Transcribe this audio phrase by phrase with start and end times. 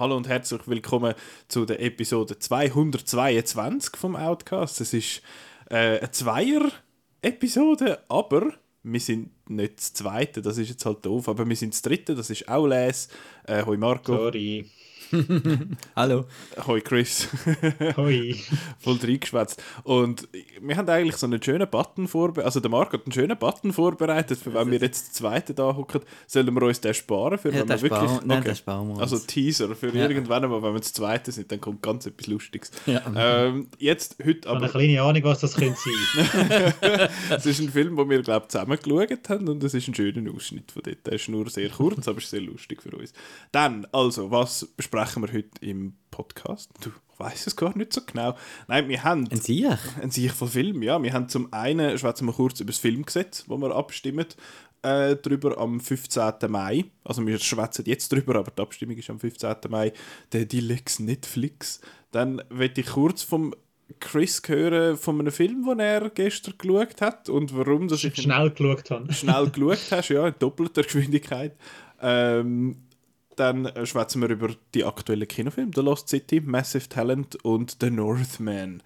[0.00, 1.14] Hallo und herzlich willkommen
[1.48, 4.80] zu der Episode 222 vom Outcast.
[4.80, 5.22] Es ist
[5.68, 8.52] äh, eine Zweier-Episode, aber
[8.84, 12.14] wir sind nicht das Zweite, das ist jetzt halt doof, aber wir sind das Dritte,
[12.14, 13.08] das ist auch Les.
[13.46, 14.16] Äh, hoi Marco.
[14.16, 14.66] Sorry.
[15.96, 16.24] Hallo.
[16.66, 17.28] Hoi Chris.
[17.96, 18.34] Hoi.
[18.78, 19.62] Voll reingeschwätzt.
[19.82, 20.28] Und
[20.60, 22.44] wir haben eigentlich so einen schönen Button vorbereitet.
[22.46, 25.74] Also der Marco hat einen schönen Button vorbereitet, für wenn wir jetzt das zweite da
[25.76, 28.10] hocken, sollen wir uns den sparen, für Ja, wenn wir den wirklich.
[28.10, 29.00] sparen- nein, den sparen wir uns.
[29.02, 30.08] Also Teaser für Ja.
[30.08, 32.70] irgendwann mal, wenn wir das zweite sind, dann kommt ganz etwas Lustiges.
[32.86, 33.02] Ja.
[33.16, 34.78] Ähm, jetzt, heute Ich habe eine aber.
[34.78, 36.74] kleine Ahnung, was das könnte sein.
[37.30, 39.94] Es ist ein Film, den wir, glaube ich, zusammen geschaut haben und es ist ein
[39.94, 41.06] schöner Ausschnitt von dort.
[41.06, 43.12] Der ist nur sehr kurz, aber ist sehr lustig für uns.
[43.52, 46.70] Dann, also, was besprechen wir heute im Podcast?
[46.82, 48.36] Du weißt es gar nicht so genau.
[48.68, 49.66] Nein, wir haben Ein Sieg?
[50.02, 51.02] ein Sicht von Film, ja.
[51.02, 54.26] Wir haben zum einen, schwätzen wir kurz über das Filmgesetz, wo wir abstimmen,
[54.82, 56.34] äh, drüber am 15.
[56.50, 56.84] Mai.
[57.02, 59.56] Also wir schwätzen jetzt drüber, aber die Abstimmung ist am 15.
[59.70, 59.92] Mai.
[60.32, 61.80] Der Dilex Netflix.
[62.12, 63.54] Dann werde ich kurz vom
[64.00, 68.50] Chris hören von einem Film, den er gestern geschaut hat und warum das ich Schnell
[68.50, 69.12] geschaut habe.
[69.14, 71.56] schnell geschaut hast, ja, in doppelter Geschwindigkeit.
[72.02, 72.76] Ähm,
[73.40, 77.90] dann äh, schwätzen wir über die aktuellen Kinofilme, The Lost City, Massive Talent und The
[77.90, 78.82] Northman.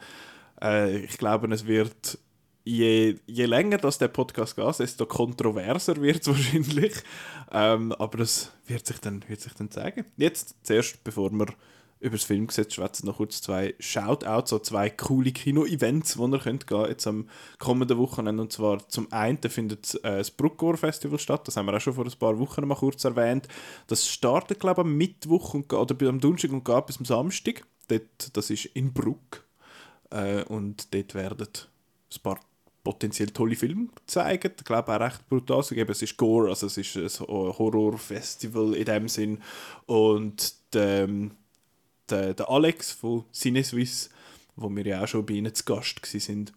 [0.63, 2.19] Äh, ich glaube, es wird
[2.65, 6.95] je, je länger dass der Podcast geht, desto kontroverser wird es wahrscheinlich.
[7.51, 10.05] Ähm, aber es wird sich, dann, wird sich dann zeigen.
[10.17, 11.49] Jetzt zuerst, bevor wir
[12.05, 16.67] über das Filmgesetz schwätzen, noch kurz zwei Shoutouts, so zwei coole Kino-Events, wo ihr könnt
[16.67, 18.43] gehen jetzt am kommenden Wochenende.
[18.43, 21.95] Und zwar zum einen findet äh, das Bruckgor Festival statt, das haben wir auch schon
[21.95, 23.49] vor ein paar Wochen mal kurz erwähnt.
[23.87, 27.67] Das startet, glaube ich, am Mittwoch und, oder am Donnerstag und geht bis am Samstag.
[27.89, 29.45] Dort, das ist in Bruck.
[30.11, 32.39] Äh, und dort werden ein paar
[32.83, 34.61] potenziell tolle Filme gezeigt.
[34.61, 35.57] Ich glaube auch recht brutal.
[35.57, 39.39] Also, es ist Gore, also es ist ein Horrorfestival in dem Sinn.
[39.87, 41.09] Und der,
[42.11, 44.11] der, der Alex von CineSwiss,
[44.57, 46.53] wo wir ja auch schon bei ihnen zu Gast sind,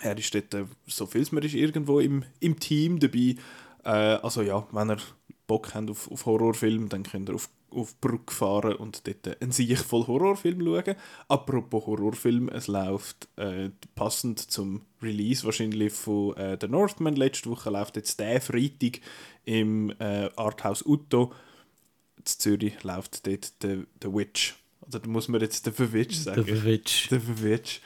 [0.00, 3.36] er ist dort, äh, so viel es mir ist, irgendwo im, im Team dabei.
[3.84, 4.98] Äh, also ja, wenn ihr
[5.46, 9.52] Bock habt auf, auf Horrorfilm, dann könnt ihr auf, auf Bruck fahren und dort einen
[9.52, 10.96] Sieg voll Horrorfilm schauen.
[11.28, 17.70] Apropos Horrorfilm, es läuft äh, passend zum Release wahrscheinlich von äh, The Northman letzte Woche,
[17.70, 19.00] läuft jetzt der Freitag
[19.44, 21.32] im äh, Arthouse Utto.
[22.22, 24.54] In Zürich läuft dort The, The Witch.
[24.82, 26.44] Oder da muss man jetzt The Witch sagen.
[26.44, 27.08] Der Witch.
[27.10, 27.80] The Witch.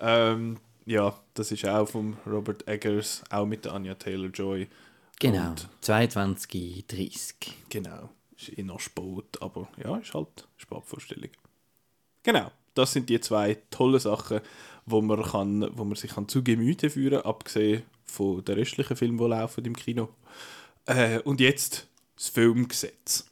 [0.00, 4.68] Ähm, ja, das ist auch von Robert Eggers, auch mit der Anya Taylor-Joy.
[5.20, 5.50] Genau.
[5.50, 7.36] Und- 22, 30.
[7.68, 11.30] Genau, ist eh noch spät, aber ja, ist halt Spätvorstellung.
[12.22, 14.40] Genau, das sind die zwei tollen Sachen,
[14.86, 18.96] wo man, kann, wo man sich kann zu Gemüte führen kann, abgesehen von den restlichen
[18.96, 20.08] Filmen, die laufen im Kino.
[20.86, 21.86] Äh, und jetzt
[22.16, 23.26] das Filmgesetz.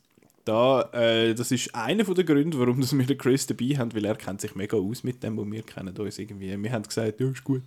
[0.44, 4.04] Da, äh, das ist einer der Gründe, warum das wir den Chris dabei haben, weil
[4.04, 6.56] er kennt sich mega aus mit dem und wir kennen uns irgendwie.
[6.60, 7.62] Wir haben gesagt, ja, ist gut.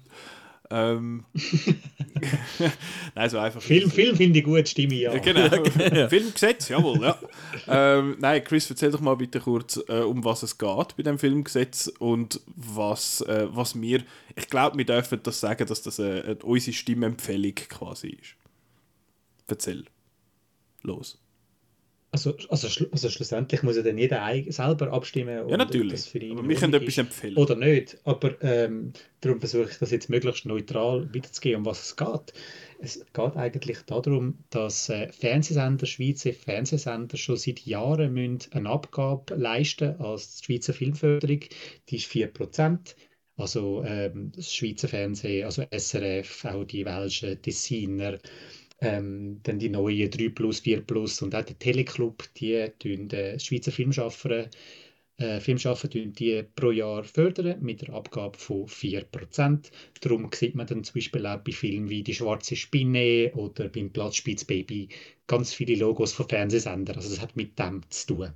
[0.69, 1.25] Ähm,
[3.15, 3.61] Nein, so einfach.
[3.61, 5.13] Film, Film finde ich gut, stimme ich ja.
[5.13, 6.09] Ja, genau.
[6.09, 7.19] Filmgesetz, jawohl, ja.
[7.67, 11.19] ähm, nein, Chris, erzähl doch mal bitte kurz, äh, um was es geht bei dem
[11.19, 14.03] Filmgesetz und was, äh, was wir,
[14.35, 18.35] ich glaube, wir dürfen das sagen, dass das äh, äh, unsere Stimmempfehlung quasi ist.
[19.47, 19.85] Erzähl.
[20.81, 21.22] Los.
[22.13, 25.49] Also, also, also schlussendlich muss ja dann jeder selber abstimmen.
[25.49, 25.93] Ja, natürlich.
[25.93, 27.35] das für ihn Aber wir können etwas empfehlen.
[27.37, 27.97] Oder nicht.
[28.03, 32.33] Aber ähm, darum versuche ich das jetzt möglichst neutral wiederzugeben, um was es geht.
[32.79, 39.33] Es geht eigentlich darum, dass äh, Fernsehsender, Schweizer Fernsehsender schon seit Jahren müssen eine Abgabe
[39.33, 41.39] leisten als die Schweizer Filmförderung.
[41.89, 42.93] Die ist 4%.
[43.37, 48.19] Also ähm, das Schweizer Fernsehen, also SRF, auch die welschen Designer,
[48.83, 53.39] ähm, dann die neuen 3 Plus, 4 Plus und auch der Teleclub, die tun äh,
[53.39, 54.49] Schweizer Filmschaffer,
[55.17, 59.71] äh, Filmschaffer tun die pro Jahr fördern mit der Abgabe von 4%.
[60.01, 63.91] Darum sieht man dann zum Beispiel auch bei Filmen wie Die schwarze Spinne oder beim
[63.91, 64.89] Platzspitzbaby
[65.27, 66.97] ganz viele Logos von Fernsehsendern.
[66.97, 68.33] Also das hat mit dem zu tun.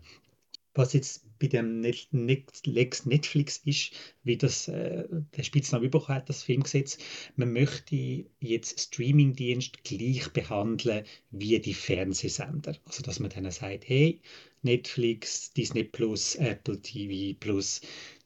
[0.78, 3.94] Was jetzt bei dem Lex Netflix ist,
[4.24, 7.00] wie das äh, der Spitznamen bekommen hat, das Filmgesetz,
[7.36, 12.78] man möchte jetzt Streamingdienst gleich behandeln wie die Fernsehsender.
[12.86, 14.22] Also dass man denen sagt, hey,
[14.62, 17.82] Netflix, Disney Plus, Apple TV Plus,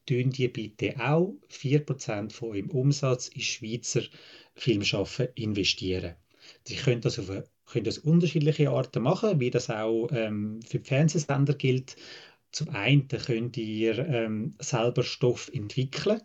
[0.06, 4.02] tun die bitte auch 4% von eurem Umsatz in Schweizer
[4.56, 6.16] Filmschaffen investieren.
[6.66, 10.80] Sie können das auf eine können das unterschiedliche Arten machen, wie das auch ähm, für
[10.80, 11.96] die Fernsehsender gilt.
[12.52, 16.22] Zum einen könnt ihr ähm, selber Stoff entwickeln.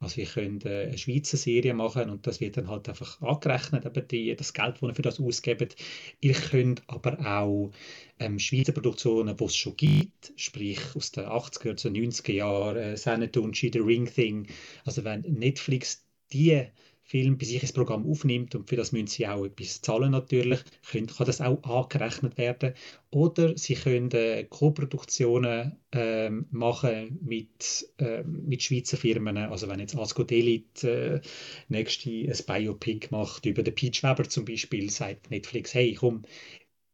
[0.00, 3.84] Also ihr könnt äh, eine Schweizer Serie machen und das wird dann halt einfach angerechnet,
[3.84, 5.74] eben die, das Geld, das ihr für das ausgebt.
[6.20, 7.72] Ihr könnt aber auch
[8.20, 12.96] ähm, Schweizer Produktionen, die es schon gibt, sprich aus den 80er, zu 90er Jahren, äh,
[12.96, 14.46] Sanetunchi, The Ring Thing,
[14.84, 16.64] also wenn Netflix die
[17.08, 20.60] Film bei sich ins Programm aufnimmt und für das müssen sie auch etwas zahlen natürlich,
[20.90, 22.74] können, kann das auch angerechnet werden.
[23.10, 29.38] Oder sie können äh, Co-Produktionen ähm, machen mit, äh, mit Schweizer Firmen.
[29.38, 31.22] Also wenn jetzt Asco Delit äh,
[31.68, 36.24] nächste ein Biopic macht über den Peach Weber zum Beispiel, sagt Netflix, hey komm,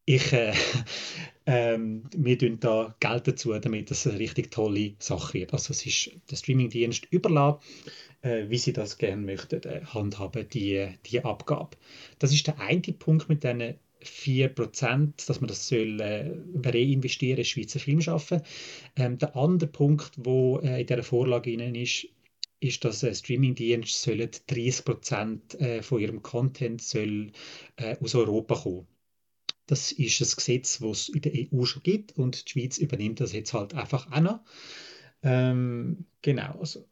[0.06, 0.52] ich, äh,
[1.46, 5.52] ähm, wir tun da Geld dazu, damit das eine richtig tolle Sache wird.
[5.52, 8.13] Also es ist der Streamingdienst überlassen, äh,
[8.48, 11.76] wie sie das gerne möchten, äh, handhaben, die, die Abgabe.
[12.18, 16.30] Das ist der eine Punkt mit diesen 4%, dass man das soll, äh,
[16.64, 18.42] reinvestieren in Schweizer Film schaffen.
[18.96, 22.06] Ähm, der andere Punkt, wo äh, in dieser Vorlage ist,
[22.60, 27.32] ist, dass äh, Streamingdienste 30% äh, von ihrem Content soll,
[27.76, 28.86] äh, aus Europa kommen.
[29.66, 33.20] Das ist ein Gesetz, das es in der EU schon gibt und die Schweiz übernimmt
[33.20, 34.40] das jetzt halt einfach auch noch.
[35.22, 36.86] Ähm, genau, also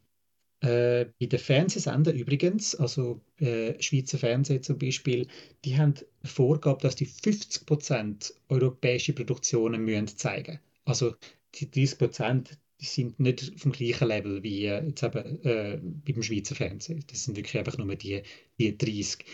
[0.63, 5.27] äh, bei den Fernsehsendern übrigens, also äh, Schweizer Fernsehen zum Beispiel,
[5.65, 11.15] die haben eine Vorgabe, dass die 50% europäische Produktionen müssen zeigen Also
[11.55, 16.57] die 30% die sind nicht vom gleichen Level wie äh, jetzt eben, äh, beim Schweizer
[16.57, 17.05] Fernsehen.
[17.09, 18.23] Das sind wirklich einfach nur die,
[18.59, 19.25] die 30.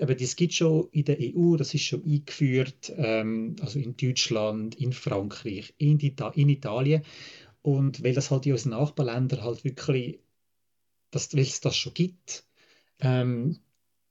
[0.00, 4.74] Aber das gibt schon in der EU, das ist schon eingeführt, ähm, also in Deutschland,
[4.74, 7.02] in Frankreich, in, in Italien.
[7.62, 10.18] Und weil das halt in unseren Nachbarländern halt wirklich
[11.10, 12.44] dass, weil es das schon gibt,
[13.00, 13.60] ähm,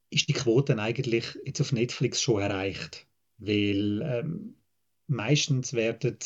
[0.09, 3.07] ist die Quote eigentlich jetzt auf Netflix schon erreicht.
[3.37, 4.55] Weil ähm,
[5.07, 6.17] meistens werden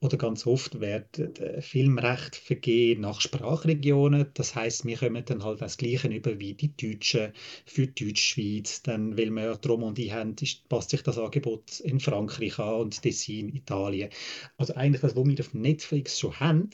[0.00, 4.26] oder ganz oft werden äh, Filmrechte vergeben nach Sprachregionen.
[4.34, 7.32] Das heißt, wir kommen dann halt das Gleiche über wie die Deutschen
[7.64, 8.82] für die Deutschschweiz.
[8.82, 12.80] Dann, weil wir ja die Romandie haben, ist, passt sich das Angebot in Frankreich an
[12.80, 14.10] und Tessin, Italien.
[14.58, 16.70] Also eigentlich das, was wir auf Netflix schon haben,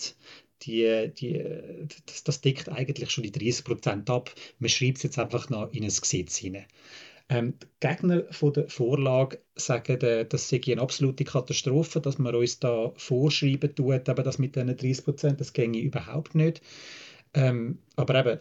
[0.63, 1.45] die, die,
[2.07, 4.35] das, das deckt eigentlich schon die 30 Prozent ab.
[4.59, 6.67] Man schreibt es jetzt einfach noch in ein Gesetz hinein.
[7.29, 12.35] Ähm, die Gegner von der Vorlage sagen, äh, das sei eine absolute Katastrophe, dass man
[12.35, 16.61] uns da vorschreiben tut, aber das mit diesen 30 Prozent, das ginge überhaupt nicht.
[17.35, 18.41] Ähm, aber eben,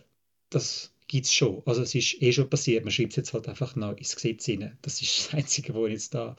[0.49, 1.61] das gibt es schon.
[1.65, 4.45] Also es ist eh schon passiert, man schreibt es jetzt halt einfach noch ins Gesetz
[4.45, 4.77] hinein.
[4.81, 6.35] Das ist das Einzige, was jetzt da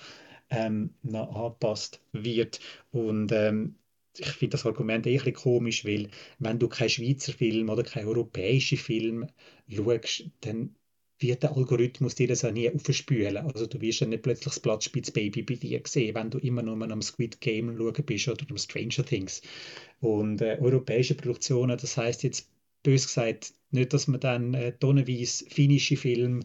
[0.51, 2.61] ähm, noch angepasst wird.
[2.91, 3.77] Und ähm,
[4.19, 8.09] ich finde das Argument eh ein komisch, weil wenn du keinen Schweizer Film oder keinen
[8.09, 9.29] europäischen Film
[9.69, 10.75] schaust, dann
[11.19, 13.37] wird der Algorithmus dir das auch nie aufspülen.
[13.37, 16.91] Also du wirst ja nicht plötzlich das Platzspitzbaby bei dir sehen, wenn du immer nur
[16.91, 19.43] am Squid Game schauen bist oder am Stranger Things.
[20.01, 22.51] Und äh, europäische Produktionen, das heißt jetzt
[22.83, 26.41] bös gesagt, nicht, dass man dann äh, tonnenweise finnische Filme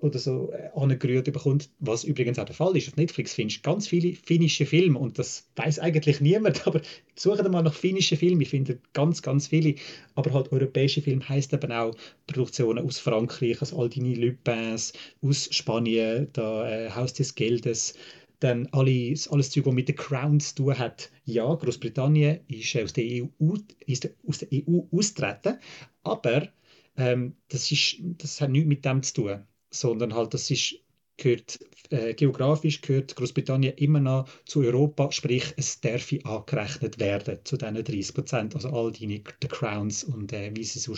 [0.00, 2.88] oder so äh, angerührt bekommt, was übrigens auch der Fall ist.
[2.88, 6.80] Auf Netflix findest du ganz viele finnische Filme und das weiß eigentlich niemand, aber
[7.14, 9.74] suche mal nach finnischen Filmen, ich finde ganz, ganz viele,
[10.14, 11.94] aber halt europäische Filme heißt eben auch
[12.26, 14.92] Produktionen aus Frankreich, aus Aldini Lupins,
[15.22, 17.94] aus Spanien, da äh, Haus des Geldes,
[18.40, 21.10] dann alles, alles Zeug, was mit der Crown zu tun hat.
[21.26, 23.54] Ja, Großbritannien ist aus der EU,
[23.86, 25.58] ist aus der EU austreten,
[26.02, 26.48] aber
[26.96, 30.76] ähm, das, ist, das hat nichts mit dem zu tun sondern halt das ist
[31.20, 31.60] gehört,
[31.90, 37.74] äh, geografisch gehört Großbritannien immer noch zu Europa, sprich es darf angerechnet werden zu diesen
[37.74, 40.94] 30 Prozent, also all die The Crowns und äh, wie sie so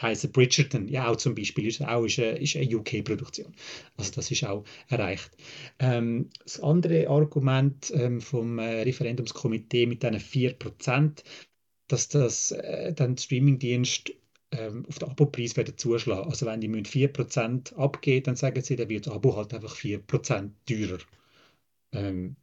[0.00, 3.52] heißen, Bridgerton, ja auch zum Beispiel, ist auch ist eine, ist eine UK-Produktion.
[3.96, 5.30] Also das ist auch erreicht.
[5.78, 11.24] Ähm, das andere Argument ähm, vom äh, Referendumskomitee mit diesen 4 Prozent,
[11.88, 14.12] dass das äh, dann Streamingdienst
[14.52, 16.28] ähm, auf den Abopreis zuschlagen.
[16.28, 20.52] Also wenn die 4% abgeben, dann sagen sie, dann wird das Abo halt einfach 4%
[20.66, 20.98] teurer.
[21.92, 22.36] Ähm,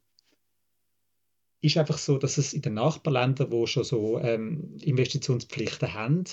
[1.61, 6.23] ist einfach so, dass es in den Nachbarländern, wo schon so ähm, Investitionspflichten haben,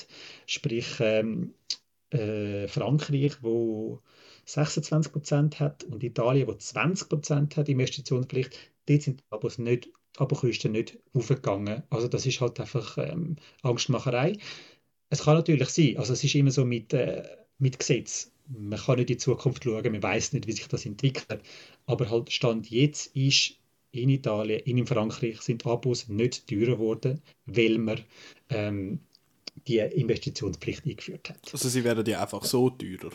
[0.46, 1.54] sprich ähm,
[2.10, 4.00] äh, Frankreich, wo
[4.46, 8.56] 26% hat und Italien, wo 20% hat Investitionspflicht,
[8.86, 11.82] dort sind die Abos nicht, Abokosten nicht aufgegangen.
[11.90, 14.38] Also das ist halt einfach ähm, Angstmacherei
[15.10, 17.22] es kann natürlich sein, also es ist immer so mit, äh,
[17.58, 18.30] mit Gesetz.
[18.48, 21.40] Man kann nicht in die Zukunft schauen, man weiß nicht, wie sich das entwickelt.
[21.86, 23.54] Aber halt Stand jetzt ist
[23.92, 28.00] in Italien, in Frankreich sind Abos nicht teurer geworden, weil man
[28.50, 29.00] ähm,
[29.66, 31.38] die Investitionspflicht eingeführt hat.
[31.52, 33.10] Also sie werden ja einfach so teurer.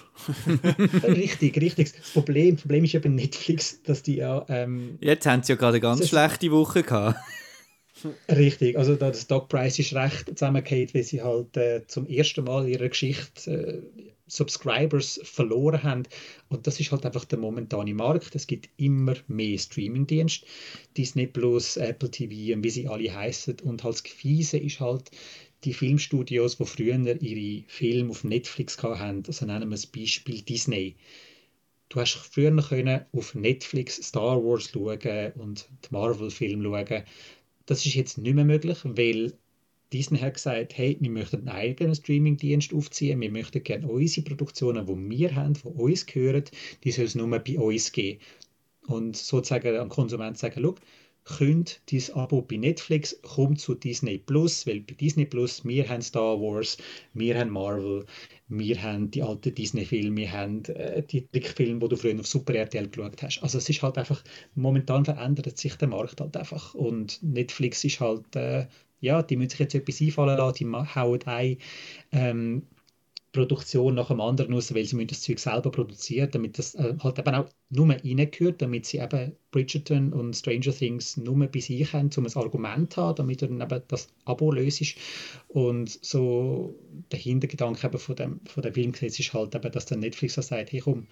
[1.03, 1.93] richtig, richtig.
[1.93, 4.45] Das Problem, das Problem ist eben Netflix, dass die ja...
[4.49, 7.19] Ähm, Jetzt haben sie ja gerade eine ganz schlechte Woche gehabt.
[8.29, 12.73] Richtig, also der Stockpreis ist recht zusammengeht, weil sie halt äh, zum ersten Mal in
[12.73, 16.03] ihrer Geschichte äh, Subscribers verloren haben.
[16.49, 18.33] Und das ist halt einfach der momentane Markt.
[18.33, 20.45] Es gibt immer mehr Streamingdienste,
[20.97, 23.59] Disney Plus, Apple TV und wie sie alle heißen.
[23.63, 25.11] Und halt das Fiese ist halt,
[25.63, 30.95] die Filmstudios, die früher ihre Filme auf Netflix hatten, also nennen wir das Beispiel Disney.
[31.89, 37.03] Du hast früher können auf Netflix Star Wars schauen und die Marvel-Filme schauen.
[37.71, 39.31] Das ist jetzt nicht mehr möglich, weil
[39.93, 44.85] Disney hat gesagt, hey, wir möchten einen eigenen Streamingdienst aufziehen, wir möchten gerne unsere Produktionen,
[44.85, 46.43] die wir haben, die uns gehören,
[46.83, 48.19] die soll es nur bei uns geben.
[48.87, 50.75] Und sozusagen am Konsument sagen, schau,
[51.23, 56.01] könnt dein Abo bei Netflix, komm zu Disney Plus, weil bei Disney Plus, wir haben
[56.01, 56.77] Star Wars,
[57.13, 58.05] wir haben Marvel,
[58.51, 62.53] wir haben die alten Disney-Filme, wir haben äh, die Trickfilme, die du früher auf Super
[62.55, 63.41] RTL geschaut hast.
[63.41, 64.23] Also es ist halt einfach,
[64.55, 68.67] momentan verändert sich der Markt halt einfach und Netflix ist halt, äh,
[68.99, 71.57] ja, die müssen sich jetzt etwas einfallen lassen, die hauen ein,
[72.11, 72.63] ähm,
[73.31, 77.17] Produktion nach dem anderen raus, weil sie das Zeug selber produzieren, damit das äh, halt
[77.17, 82.09] eben auch nur reingehört, damit sie eben Bridgerton und Stranger Things nur bei sich haben,
[82.17, 84.95] um ein Argument zu haben, damit dann eben das Abo löst.
[85.47, 86.75] Und so
[87.11, 90.41] der Hintergedanke eben von dem, von dem Filmgesetz ist halt eben, dass dann Netflix so
[90.41, 91.07] sagt, hey komm,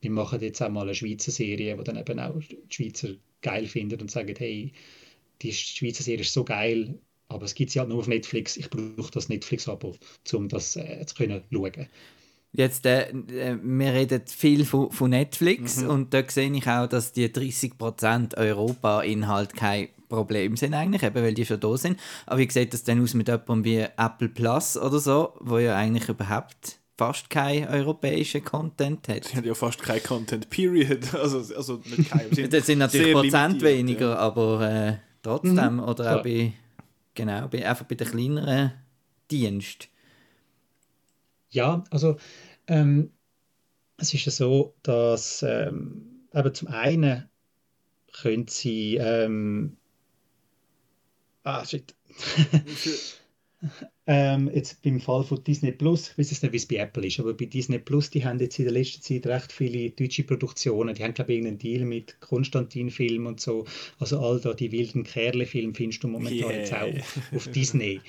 [0.00, 3.10] wir machen jetzt auch mal eine Schweizer Serie, wo dann eben auch die Schweizer
[3.42, 4.72] geil findet und sagen, hey,
[5.42, 6.98] die Schweizer Serie ist so geil,
[7.30, 8.56] aber es gibt sie halt nur auf Netflix.
[8.56, 9.96] Ich brauche das Netflix-Abo,
[10.32, 11.86] um das äh, zu können schauen.
[12.52, 15.90] Jetzt, äh, äh, wir reden viel von, von Netflix mhm.
[15.90, 21.34] und da sehe ich auch, dass die 30% Europa-Inhalt kein Problem sind eigentlich, eben weil
[21.34, 22.00] die schon da sind.
[22.26, 25.76] Aber wie sieht das denn aus mit jemandem wie Apple Plus oder so, wo ja
[25.76, 29.24] eigentlich überhaupt fast kein europäischen Content hat.
[29.24, 31.00] Sie haben ja fast kein Content, period.
[31.14, 32.50] Also, also nicht kein.
[32.50, 34.16] das sind natürlich Prozent weniger, ja.
[34.16, 35.74] aber äh, trotzdem.
[35.74, 35.80] Mhm.
[35.80, 36.52] Oder auch bei
[37.20, 38.72] Genau, einfach bei den kleineren
[39.30, 39.88] Diensten.
[41.50, 42.16] Ja, also
[42.66, 43.12] ähm,
[43.98, 47.28] es ist ja so, dass ähm, eben zum einen
[48.14, 49.76] können sie ähm,
[51.44, 51.94] ah shit
[54.06, 57.06] ähm, jetzt beim Fall von Disney Plus, ich weiß jetzt nicht, wie es bei Apple
[57.06, 60.24] ist, aber bei Disney Plus, die haben jetzt in der letzten Zeit recht viele deutsche
[60.24, 60.94] Produktionen.
[60.94, 63.66] Die haben, glaube ich, irgendeinen Deal mit Konstantin-Film und so.
[63.98, 66.58] Also all da die wilden Kerle-Filme findest du momentan yeah.
[66.58, 68.00] jetzt auch auf Disney.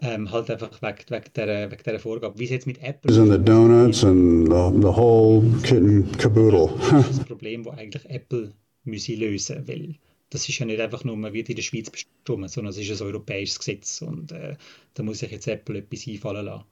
[0.00, 2.38] Ähm, halt einfach wegen, wegen, der, wegen dieser Vorgabe.
[2.38, 6.70] Wie es jetzt mit Apple and the donuts and the, the whole kit and caboodle.
[6.90, 8.52] das ist das Problem, das eigentlich Apple
[8.84, 9.96] müsse lösen weil
[10.30, 13.00] das ist ja nicht einfach nur, man wird in der Schweiz bestimmt, sondern es ist
[13.00, 14.56] ein europäisches Gesetz und äh,
[14.94, 16.64] da muss sich jetzt Apple etwas einfallen lassen.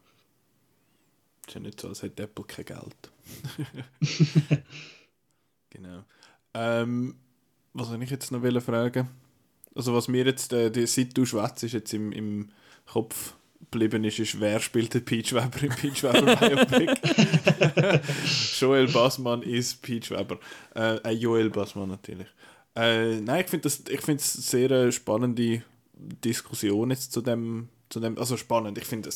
[1.42, 3.12] Es ist ja nicht so, als hätte Apple kein Geld.
[5.70, 6.04] genau.
[6.54, 7.16] Ähm,
[7.72, 9.08] was soll ich jetzt noch fragen?
[9.74, 12.50] Also was mir jetzt, äh, seit du schwätzt, ist jetzt im, im
[12.86, 13.34] Kopf
[13.70, 18.00] geblieben ist, ist, wer spielt den Peach Weber im Peach Weber Biopic?
[18.60, 20.38] Joel Bassmann ist Peach Weber.
[20.74, 22.28] Äh, äh, Joel Bassmann natürlich.
[22.76, 25.62] Äh, nein, ich finde es eine sehr äh, spannende
[25.96, 28.76] Diskussion jetzt zu dem, zu dem also spannend.
[28.78, 29.10] Ich finde,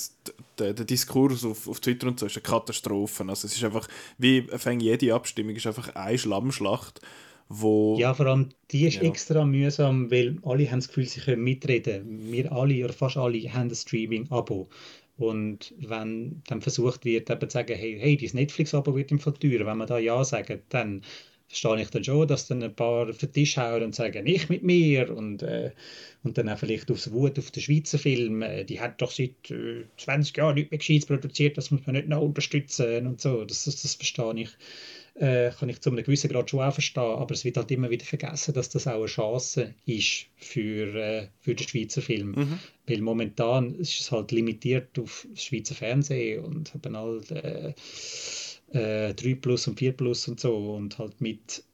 [0.58, 3.24] der, der Diskurs auf, auf Twitter und so ist eine Katastrophe.
[3.28, 7.00] Also es ist einfach, wie fängt jede Abstimmung, ist einfach eine Schlammschlacht,
[7.48, 7.96] wo...
[7.98, 9.02] Ja, vor allem die ist ja.
[9.02, 12.30] extra mühsam, weil alle haben das Gefühl, sie können mitreden.
[12.30, 14.68] Wir alle, oder fast alle, haben ein Streaming-Abo.
[15.16, 19.32] Und wenn dann versucht wird, eben zu sagen, hey, hey dieses Netflix-Abo wird im Fall
[19.32, 21.02] teurer, wenn man da Ja sagen, dann
[21.48, 24.50] verstehe ich dann schon, dass dann ein paar auf den Tisch hauen und sagen, nicht
[24.50, 25.72] mit mir und, äh,
[26.22, 29.50] und dann auch vielleicht aufs Wut auf den Schweizer Film, äh, die hat doch seit
[29.50, 33.44] äh, 20 Jahren nicht mehr Gescheites produziert, das muss man nicht noch unterstützen und so,
[33.44, 34.50] das, das, das verstehe ich.
[35.14, 37.90] Äh, kann ich zu einem gewissen Grad schon auch verstehen, aber es wird halt immer
[37.90, 42.32] wieder vergessen, dass das auch eine Chance ist für, äh, für den Schweizer Film.
[42.36, 42.58] Mhm.
[42.86, 47.32] Weil momentan ist es halt limitiert auf das Schweizer Fernsehen und haben halt
[48.72, 51.64] äh, äh, 3 Plus und 4 Plus und so und halt mit,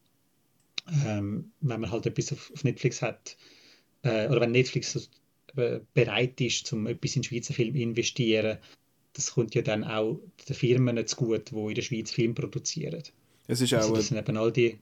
[1.05, 3.37] ähm, wenn man halt etwas auf, auf Netflix hat,
[4.03, 5.11] äh, oder wenn Netflix
[5.57, 8.59] äh, bereit ist, um etwas in Schweizer Film zu investieren,
[9.13, 13.03] das kommt ja dann auch den Firmen zu gut, die in der Schweiz Film produzieren.
[13.47, 14.79] Es ist also auch, das sind eben all die,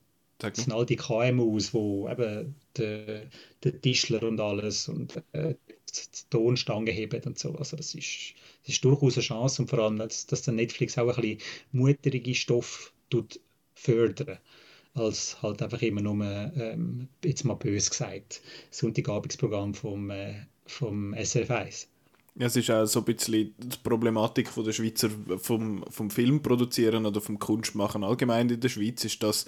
[0.50, 3.26] das sind all die KMUs, wo eben der,
[3.62, 7.54] der Tischler und alles und äh, die Tonstange heben und so.
[7.54, 10.98] Also das ist, das ist durchaus eine Chance und vor allem, dass, dass der Netflix
[10.98, 11.38] auch ein bisschen
[11.72, 13.40] mutige Stoff tut
[13.74, 14.38] fördern
[14.94, 20.34] als halt einfach immer nur, ähm, jetzt mal bös gesagt, Sonntagabendsprogramm vom, äh,
[20.66, 21.88] vom SRF 1.
[22.34, 26.42] Ja, es ist auch so ein bisschen die Problematik von der Schweizer vom, vom Film
[26.42, 29.44] produzieren oder vom Kunstmachen allgemein in der Schweiz ist, dass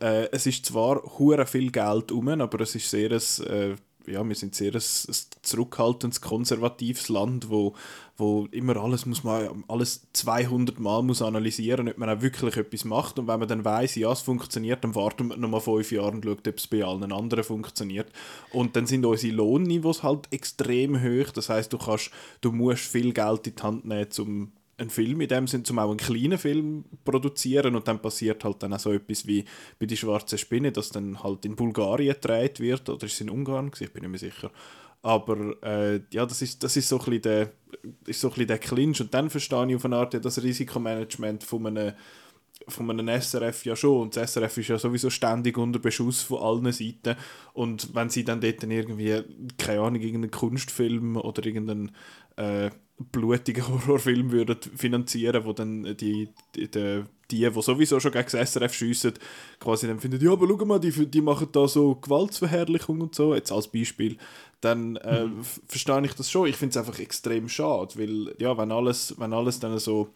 [0.00, 3.76] äh, es ist zwar hure viel Geld um, aber es ist sehr ein, äh,
[4.10, 7.74] ja, wir sind sehr ein, ein zurückhaltendes, konservatives Land, wo,
[8.16, 12.84] wo immer alles muss man alles 200 Mal muss analysieren, ob man auch wirklich etwas
[12.84, 13.18] macht.
[13.18, 16.24] Und wenn man dann weiß, ja, es funktioniert, dann warten wir nochmal fünf Jahre und
[16.24, 18.10] schaut, ob es bei allen anderen funktioniert.
[18.52, 23.12] Und dann sind unsere Lohnniveaus halt extrem hoch, das heißt, du kannst, du musst viel
[23.12, 26.38] Geld in die Hand nehmen, um einen Film in dem Sinn, zum auch einen kleinen
[26.38, 29.44] Film produzieren und dann passiert halt dann auch so etwas wie
[29.78, 33.30] bei «Die schwarze Spinne», dass dann halt in Bulgarien gedreht wird, oder ist es in
[33.30, 34.50] Ungarn, ich bin nicht mehr sicher.
[35.02, 37.52] Aber äh, ja, das ist, das ist so ein bisschen der,
[38.06, 40.42] ist so ein bisschen der Clinch und dann verstehe ich auf eine Art ja das
[40.42, 41.92] Risikomanagement von einem
[42.68, 44.02] von einem SRF ja schon.
[44.02, 47.16] Und das SRF ist ja sowieso ständig unter Beschuss von allen Seiten.
[47.54, 49.22] Und wenn sie dann dort irgendwie,
[49.56, 51.92] keine Ahnung, irgendeinen Kunstfilm oder irgendeinen
[52.36, 52.70] äh,
[53.12, 58.52] blutigen Horrorfilm würden finanzieren, wo dann die, die, die, die, die sowieso schon gegen das
[58.52, 59.14] SRF schiessen,
[59.58, 63.34] quasi dann finden, ja, aber schau mal, die, die machen da so Gewaltsverherrlichung und so,
[63.34, 64.16] jetzt als Beispiel,
[64.60, 65.42] dann äh, mhm.
[65.66, 66.48] verstehe ich das schon.
[66.48, 70.08] Ich finde es einfach extrem schade, weil, ja, wenn alles, wenn alles dann so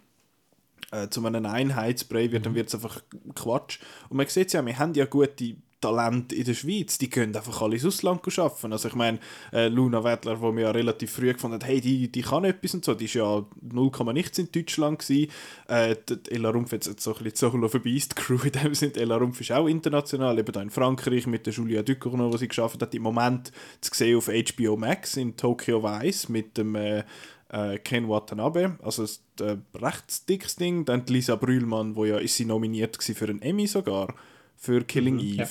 [0.91, 2.45] äh, zu einem Einheitsbrei wird, mhm.
[2.45, 3.03] dann wird es einfach
[3.35, 3.79] Quatsch.
[4.09, 7.61] Und man sieht ja, wir haben ja gute Talent in der Schweiz, die können einfach
[7.61, 8.73] alle ins Ausland arbeiten.
[8.73, 9.19] Also ich meine,
[9.53, 12.73] äh, Luna Wettler, wo wir ja relativ früh gefunden haben, hey, die, die kann etwas
[12.73, 15.31] und so, die war ja 0, nichts in Deutschland gewesen.
[15.69, 15.97] Äh,
[16.31, 19.43] Ella Rumpf jetzt so ein bisschen Solo vorbei, die Crew in dem Sinne, Ella Rumpf
[19.43, 22.95] ist auch international, eben da in Frankreich mit der Julia Ducournau, wo sie geschafft hat,
[22.95, 27.05] im Moment zu sehen auf HBO Max in Tokyo Vice mit dem äh,
[27.51, 30.87] äh, Ken Watanabe, also das äh, recht dickes Ding.
[30.87, 34.15] Dann Lisa Brühlmann, wo ja ist sie nominiert für einen Emmy sogar
[34.57, 35.41] für Killing mhm, Eve.
[35.43, 35.49] Ja.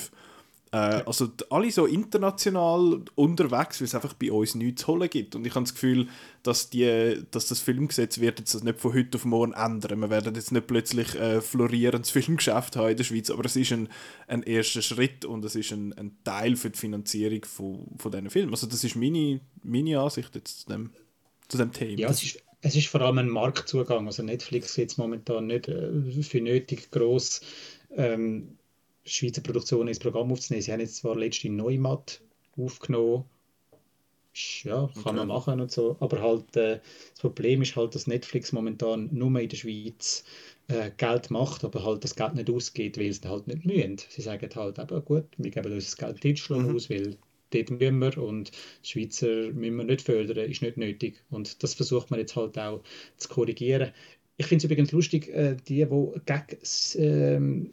[0.74, 5.36] Äh, also alle so international unterwegs, weil es einfach bei uns nichts zu holen gibt.
[5.36, 6.08] Und ich habe das Gefühl,
[6.42, 10.00] dass, die, dass das Filmgesetz wird jetzt das nicht von heute auf morgen ändern.
[10.00, 13.72] Wir werden jetzt nicht plötzlich äh, florierendes Filmgeschäft haben in der Schweiz, aber es ist
[13.72, 13.88] ein,
[14.28, 18.32] ein erster Schritt und es ist ein, ein Teil für die Finanzierung von, von diesen
[18.32, 18.52] Filmen.
[18.52, 20.90] Also das ist meine, meine Ansicht jetzt zu dem,
[21.50, 22.00] zu dem Thema.
[22.00, 24.08] Ja, es ist, es ist vor allem ein Marktzugang.
[24.08, 27.42] Also Netflix jetzt momentan nicht äh, für nötig groß
[27.96, 28.58] ähm,
[29.06, 30.62] Schweizer Produktion ins Programm aufzunehmen.
[30.62, 32.22] Sie haben jetzt zwar letzte Neumatt
[32.58, 33.26] aufgenommen,
[34.64, 35.14] ja, kann okay.
[35.14, 36.80] man machen und so, aber halt äh,
[37.12, 40.24] das Problem ist halt, dass Netflix momentan nur in der Schweiz
[40.70, 43.98] äh, Geld macht, aber halt das Geld nicht ausgeht, weil sie halt nicht mühen.
[44.10, 46.76] Sie sagen halt, aber gut, wir geben uns das Geld Deutschland mhm.
[46.76, 47.16] aus, weil
[47.52, 51.24] dort müssen wir und Schweizer müssen wir nicht fördern, ist nicht nötig.
[51.30, 52.82] Und das versucht man jetzt halt auch
[53.18, 53.92] zu korrigieren.
[54.38, 57.70] Ich finde es übrigens lustig, äh, die, die gegen äh,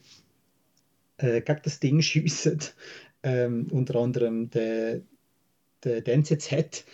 [1.21, 2.61] äh, gegen das Ding schiessen.
[3.23, 5.03] Ähm, unter anderem der,
[5.85, 6.85] der, der NZZ.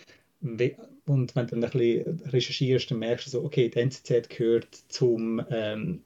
[0.41, 4.75] Und wenn du dann ein bisschen recherchierst, dann merkst du so, okay, der NZZ gehört
[4.89, 6.03] zum, ähm,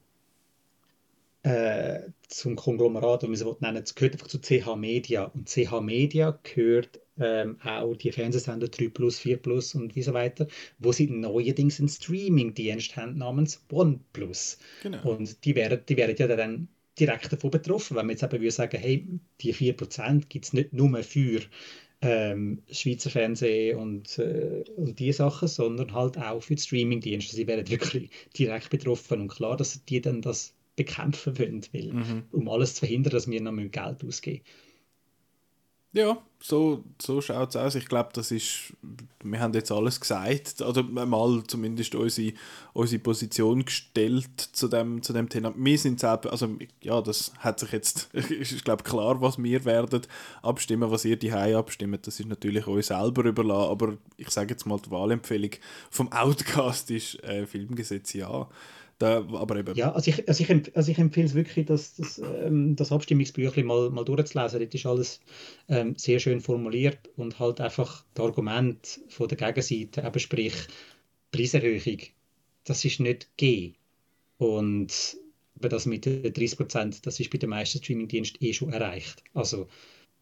[1.43, 5.25] äh, zum Konglomerat, wie man es nennen es gehört einfach zu CH Media.
[5.25, 10.13] Und CH Media gehört ähm, auch die Fernsehsender 3 Plus, 4 Plus und wie so
[10.13, 10.47] weiter,
[10.79, 14.59] wo sie neuerdings einen Streaming-Dienst haben namens OnePlus.
[14.83, 15.13] Genau.
[15.13, 16.69] Und die werden, die werden ja dann
[17.01, 17.97] direkt davon betroffen.
[17.97, 19.07] Wenn wir jetzt eben sagen, hey,
[19.41, 21.41] die 4% gibt es nicht nur für
[22.03, 27.37] ähm, Schweizer Fernsehen und, äh, und diese Sachen, sondern halt auch für die Streamingdienste.
[27.37, 32.23] Sie werden wirklich direkt betroffen und klar, dass die dann das bekämpfen wollen, weil, mhm.
[32.33, 34.43] um alles zu verhindern, dass wir noch Geld ausgeben
[35.93, 37.75] ja, so, so schaut es aus.
[37.75, 38.73] Ich glaube, das ist,
[39.23, 42.33] wir haben jetzt alles gesagt, oder mal zumindest unsere,
[42.73, 45.53] unsere Position gestellt zu dem, zu dem Thema.
[45.57, 50.03] Wir sind selber, also ja, das hat sich jetzt, ist glaube klar, was wir werden
[50.43, 52.07] abstimmen, was ihr die abstimmt.
[52.07, 55.51] Das ist natürlich euch selber überlassen, aber ich sage jetzt mal, die Wahlempfehlung
[55.91, 58.49] vom Outcast ist äh, Filmgesetz ja.
[59.01, 59.75] Da, aber eben.
[59.77, 63.65] Ja, also ich, also ich, also ich empfehle es wirklich, das, das, ähm, das Abstimmungsbüchlein
[63.65, 64.61] mal, mal durchzulesen.
[64.61, 65.21] Dort ist alles
[65.69, 70.53] ähm, sehr schön formuliert und halt einfach das Argument von der Gegenseite, eben sprich
[71.33, 71.99] Preiserhöhung,
[72.65, 73.73] das ist nicht G.
[74.37, 75.17] Und
[75.55, 79.25] das mit den 30 Prozent, das ist bei den meisten Streamingdiensten eh schon erreicht.
[79.33, 79.67] Also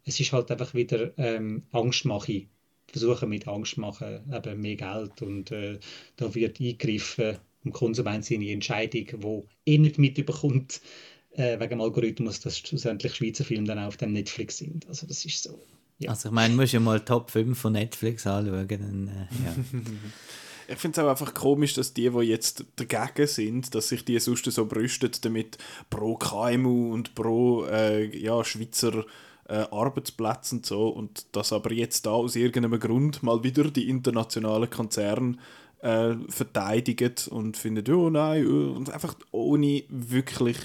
[0.04, 2.46] es ist halt einfach wieder ähm, Angstmache.
[2.86, 5.78] Versuchen mit Angst machen, eben mehr Geld und äh,
[6.16, 9.06] da wird eingegriffen dem Konsument seine Entscheidung,
[9.64, 10.80] die er nicht mitbekommt,
[11.32, 14.86] äh, wegen dem Algorithmus, dass schlussendlich Schweizer Filme dann auch auf dem Netflix sind.
[14.88, 15.60] Also das ist so.
[15.98, 16.10] Ja.
[16.10, 18.68] Also ich meine, du musst ja mal Top 5 von Netflix anschauen.
[18.68, 19.54] Dann, äh, ja.
[20.68, 24.18] ich finde es auch einfach komisch, dass die, die jetzt dagegen sind, dass sich die
[24.18, 25.58] sonst so brüstet damit
[25.90, 29.04] pro KMU und pro äh, ja, Schweizer
[29.48, 30.88] äh, Arbeitsplätze und so.
[30.88, 35.36] Und dass aber jetzt da aus irgendeinem Grund mal wieder die internationalen Konzerne
[35.80, 40.58] äh, verteidigen und finden, oh nein, oh, und einfach ohne wirklich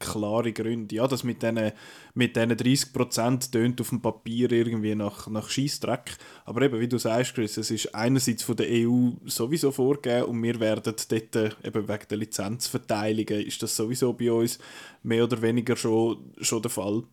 [0.00, 0.96] klare Gründe.
[0.96, 1.72] Ja, das mit diesen
[2.14, 6.16] mit 30% tönt auf dem Papier irgendwie nach, nach Scheissdreck.
[6.44, 10.42] Aber eben, wie du sagst, Chris, es ist einerseits von der EU sowieso vorgegeben und
[10.42, 14.58] wir werden dort, äh, eben wegen der Lizenzverteilungen, ist das sowieso bei uns
[15.02, 17.04] mehr oder weniger schon, schon der Fall.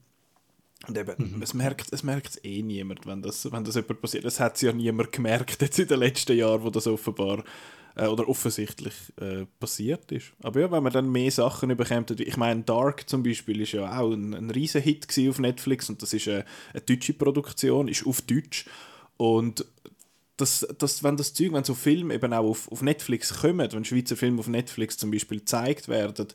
[0.86, 1.42] Und eben, mhm.
[1.42, 4.26] es merkt es merkt eh niemand, wenn das, wenn das jemand passiert.
[4.26, 7.44] Es hat es ja niemand gemerkt jetzt in den letzten Jahren, wo das offenbar
[7.96, 10.34] äh, oder offensichtlich äh, passiert ist.
[10.44, 14.00] Aber ja, wenn man dann mehr Sachen bekommt, ich meine, Dark zum Beispiel ist ja
[14.00, 18.06] auch ein, ein riesen Hit auf Netflix und das ist eine, eine deutsche Produktion, ist
[18.06, 18.66] auf Deutsch
[19.18, 19.66] und
[20.38, 23.84] das, das, wenn das Zeug, wenn so Filme eben auch auf, auf Netflix kommen, wenn
[23.84, 26.28] Schweizer Filme auf Netflix zum Beispiel gezeigt werden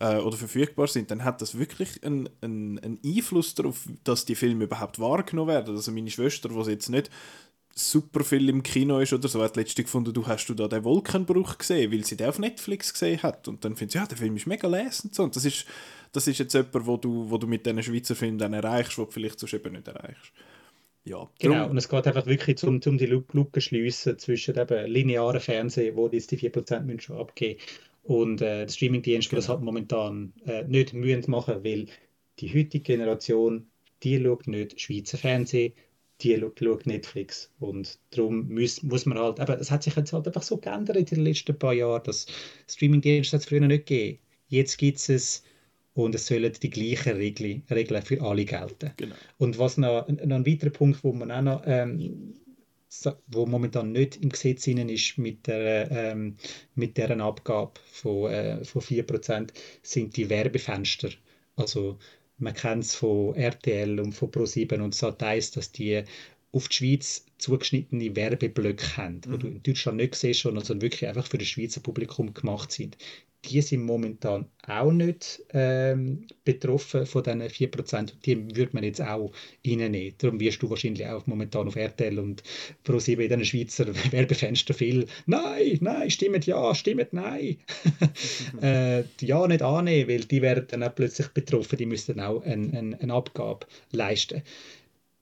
[0.00, 4.34] äh, oder verfügbar sind, dann hat das wirklich einen, einen, einen Einfluss darauf, dass die
[4.34, 5.74] Filme überhaupt wahrgenommen werden.
[5.74, 7.10] Also meine Schwester, die jetzt nicht
[7.74, 10.84] super viel im Kino ist oder so, hat letztens gefunden, du hast du da den
[10.84, 14.16] Wolkenbruch gesehen, weil sie den auf Netflix gesehen hat und dann findet sie, ja, der
[14.16, 15.24] Film ist mega lesend so.
[15.24, 15.66] und das ist,
[16.12, 19.04] das ist jetzt etwas, wo du, wo du mit diesen Schweizer Filmen dann erreichst, wo
[19.04, 20.32] du vielleicht sonst eben nicht erreichst.
[21.06, 25.40] Ja, genau, und es geht einfach wirklich um, um die Lücke schliessen zwischen eben linearen
[25.40, 27.60] Fernsehen, wo jetzt die 4% müssen schon abgeben
[28.04, 29.40] und äh, Streamingdienste, genau.
[29.40, 31.86] das halt momentan äh, nicht mühen machen, weil
[32.38, 33.66] die heutige Generation,
[34.02, 35.72] die schaut nicht Schweizer Fernsehen,
[36.20, 37.50] die schaut Netflix.
[37.58, 40.96] Und darum muss, muss man halt, aber es hat sich jetzt halt einfach so geändert
[40.96, 42.26] in den letzten paar Jahren, dass
[42.68, 44.18] Streaming-Dienste es früher nicht gegeben.
[44.48, 45.42] Jetzt gibt es es
[45.94, 48.90] und es sollen die gleichen Regeln, Regeln für alle gelten.
[48.96, 49.14] Genau.
[49.38, 52.34] Und was noch, noch ein weiterer Punkt, wo man auch noch ähm,
[53.26, 56.36] wo momentan nicht im Gesetz ist mit der, ähm,
[56.74, 59.52] mit deren Abgabe von, äh, von 4%,
[59.82, 61.10] sind die Werbefenster.
[61.56, 61.98] Also
[62.38, 66.02] man kennt es von RTL und von Pro7 und so heißt, dass die
[66.54, 69.32] auf die Schweiz zugeschnittene Werbeblöcke haben, mhm.
[69.32, 72.96] die du in Deutschland nicht siehst, sondern wirklich einfach für das Schweizer Publikum gemacht sind
[73.44, 78.12] die sind momentan auch nicht ähm, betroffen von diesen 4%.
[78.24, 79.32] Die würde man jetzt auch
[79.66, 80.14] reinnehmen.
[80.18, 82.42] Darum wirst du wahrscheinlich auch momentan auf RTL und
[82.86, 87.58] Pro7 in den Schweizer Werbefenster viel «Nein, nein, stimmt ja, stimmt nein».
[88.62, 91.76] äh, ja nicht annehmen, weil die werden dann auch plötzlich betroffen.
[91.76, 94.42] Die müssen auch eine ein, ein Abgabe leisten.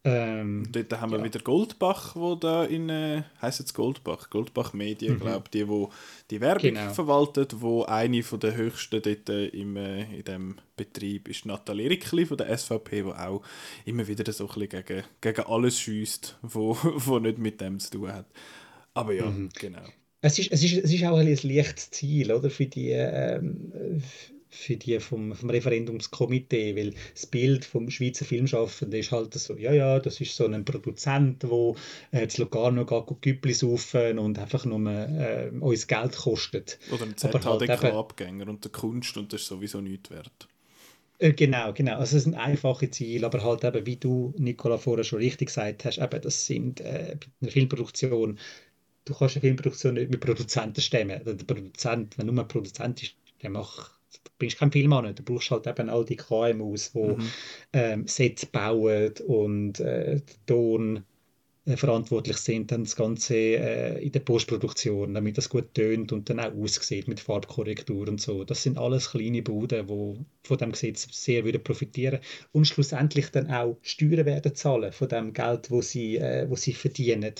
[0.04, 1.24] Ähm, Dort haben wir ja.
[1.24, 5.20] wieder Goldbach, wo da in, äh, heisst jetzt Goldbach, Goldbach Medien, mhm.
[5.20, 5.90] glaube die, wo
[6.28, 6.92] die Werbung genau.
[6.92, 11.88] verwaltet, wo eine von der höchsten dort äh, im, äh, in dem Betrieb ist Nathalie
[11.88, 13.42] Rickli von der SVP, wo auch
[13.84, 17.92] immer wieder so ein bisschen gegen, gegen alles schießt, wo, wo nicht mit dem zu
[17.92, 18.26] tun hat.
[18.94, 19.50] Aber ja, mhm.
[19.54, 19.84] genau.
[20.20, 24.02] Es ist, es, ist, es ist auch ein, ein leichtes Ziel, oder, für die ähm,
[24.52, 29.72] für die vom, vom Referendumskomitee, weil das Bild vom Schweizer Filmschaffenden ist halt so, ja,
[29.72, 31.74] ja, das ist so ein Produzent, der
[32.10, 36.78] äh, zu Locarno geht, Güppli saufen und einfach nur äh, uns Geld kostet.
[36.92, 40.48] Oder ein ZHDK-Abgänger halt und der Kunst und das ist sowieso nichts wert.
[41.18, 41.96] Äh, genau, genau.
[41.96, 45.84] Also es sind einfache Ziele, aber halt eben, wie du, Nicola, vorher schon richtig gesagt
[45.86, 48.38] hast, eben, das sind äh, eine Filmproduktion,
[49.06, 51.24] du kannst eine Filmproduktion nicht mit Produzenten stemmen.
[51.24, 55.50] Der Produzent, wenn nur ein Produzent ist, der macht du bist kein Filmmann, du brauchst
[55.50, 57.30] halt eben all die KMUs, die mhm.
[57.72, 61.04] ähm, Sets bauen und äh, Ton
[61.64, 66.28] äh, verantwortlich sind, dann das Ganze äh, in der Postproduktion, damit das gut tönt und
[66.28, 68.42] dann auch aussieht mit Farbkorrektur und so.
[68.42, 72.18] Das sind alles kleine Buden, die von dem Gesetz sehr würden profitieren
[72.50, 76.72] und schlussendlich dann auch Steuern werden zahlen von dem Geld, wo sie, äh, wo sie
[76.72, 77.34] verdienen.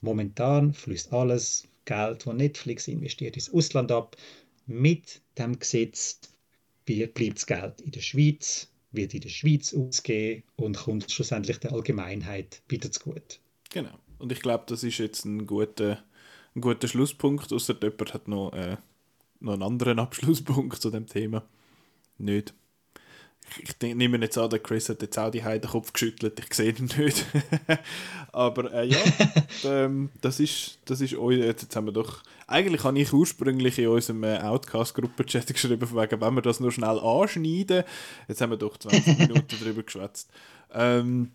[0.00, 4.16] Momentan fließt alles Geld, das Netflix investiert, ins Ausland ab
[4.68, 6.20] mit dem Gesetz
[6.84, 11.72] bleibt das Geld in der Schweiz, wird in der Schweiz ausgegeben und kommt schlussendlich der
[11.72, 13.38] Allgemeinheit wieder zugute.
[13.70, 13.98] Genau.
[14.18, 16.02] Und ich glaube, das ist jetzt ein guter,
[16.54, 18.76] ein guter Schlusspunkt, außer jemand hat noch, äh,
[19.40, 21.44] noch einen anderen Abschlusspunkt zu dem Thema.
[22.18, 22.54] Nicht
[23.58, 26.72] ich nehme jetzt an, der Chris hat jetzt auch die den Kopf geschüttelt, ich sehe
[26.72, 27.24] ihn nicht.
[28.32, 28.98] Aber äh, ja,
[29.64, 33.88] ähm, das ist, das ist euer, jetzt haben wir doch, eigentlich habe ich ursprünglich in
[33.88, 37.84] unserem äh, Outcast-Gruppenchat geschrieben, wegen, wenn wir das nur schnell anschneiden,
[38.28, 40.30] jetzt haben wir doch 20 Minuten darüber geschwätzt.
[40.72, 41.30] Ähm,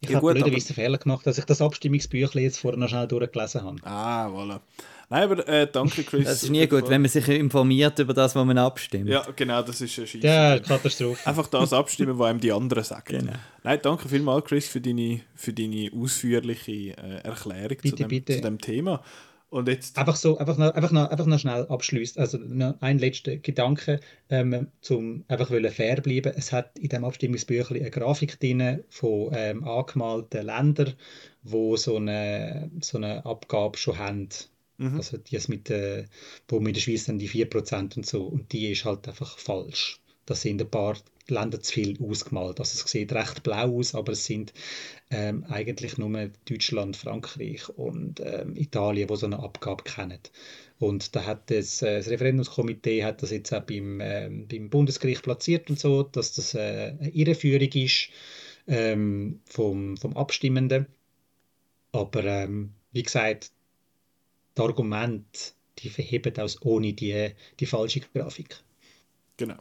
[0.00, 3.06] ich ja, habe blöderweise den Fehler gemacht, dass ich das Abstimmungsbüchlein jetzt vorher noch schnell
[3.06, 3.76] durchgelesen habe.
[3.82, 4.60] Ah, voilà.
[5.10, 6.24] Nein, aber äh, danke, Chris.
[6.24, 9.08] Das ist nie gut, wenn man sich informiert über das, was man abstimmt.
[9.08, 10.22] Ja, genau, das ist ein Scheiß.
[10.22, 11.28] Ja, Katastrophe.
[11.28, 13.18] Einfach das abstimmen, was einem die anderen sagen.
[13.18, 13.32] Genau.
[13.64, 18.36] Nein, danke vielmals, Chris, für deine, für deine ausführliche äh, Erklärung bitte, zu, dem, bitte.
[18.36, 19.02] zu dem Thema.
[19.50, 19.98] Und jetzt.
[19.98, 22.18] Einfach so, einfach noch, einfach noch, einfach noch schnell abschließt.
[22.18, 26.32] Also noch ein letzter Gedanke, ähm, zum einfach wollen fair bleiben.
[26.36, 30.94] Es hat in dem Abstimmungsbüchlein eine Grafik drin von ähm, angemalten Ländern,
[31.42, 34.28] wo so eine, so eine Abgabe schon haben.
[34.78, 34.96] Mhm.
[34.96, 36.04] Also die ist mit, äh,
[36.48, 38.22] wo mit der Schweiz dann die 4% und so.
[38.22, 40.00] Und die ist halt einfach falsch.
[40.26, 40.96] Das sind ein paar
[41.30, 42.60] Länder zu viel ausgemalt.
[42.60, 44.52] Also es sieht recht blau aus, aber es sind
[45.10, 50.20] ähm, eigentlich nur Deutschland, Frankreich und ähm, Italien, die so eine Abgabe kennen.
[50.78, 55.22] Und da hat das, äh, das Referendumskomitee hat das jetzt auch beim, ähm, beim Bundesgericht
[55.22, 58.08] platziert und so, dass das äh, eine Irreführung ist
[58.66, 60.86] ähm, vom, vom Abstimmenden.
[61.92, 63.52] Aber ähm, wie gesagt,
[64.56, 68.56] die Argumente, die verheben aus ohne die, die falsche Grafik.
[69.36, 69.58] Genau.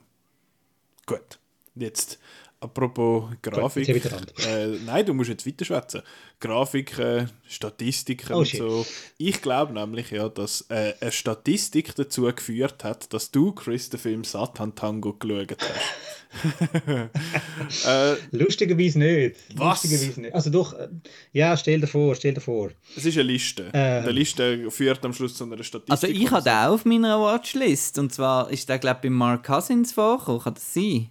[1.05, 1.38] Gut.
[1.79, 2.19] Jetzt,
[2.59, 3.87] apropos Grafik.
[3.87, 6.01] Gut, äh, nein, du musst jetzt weiter schwätzen.
[6.39, 8.85] Grafiken, Statistiken Oh, und so.
[9.17, 13.99] Ich glaube nämlich ja, dass äh, eine Statistik dazu geführt hat, dass du, Chris, den
[13.99, 15.95] Film Satan Tango geschaut hast.
[17.87, 19.35] äh, Lustigerweise nicht.
[19.55, 19.83] Was?
[19.83, 20.33] Lustigerweise nicht.
[20.33, 20.87] Also doch, äh,
[21.33, 22.69] ja, stell dir vor, stell dir vor.
[22.95, 23.69] es ist eine Liste.
[23.73, 24.05] Ähm.
[24.05, 25.91] Die Liste führt am Schluss zu einer Statistik.
[25.91, 27.97] Also ich habe den auch auf meiner Watchlist.
[27.99, 30.41] Und zwar ist der, glaube ich, bei Mark Cousins vorgekommen.
[30.41, 31.09] Kann das sein?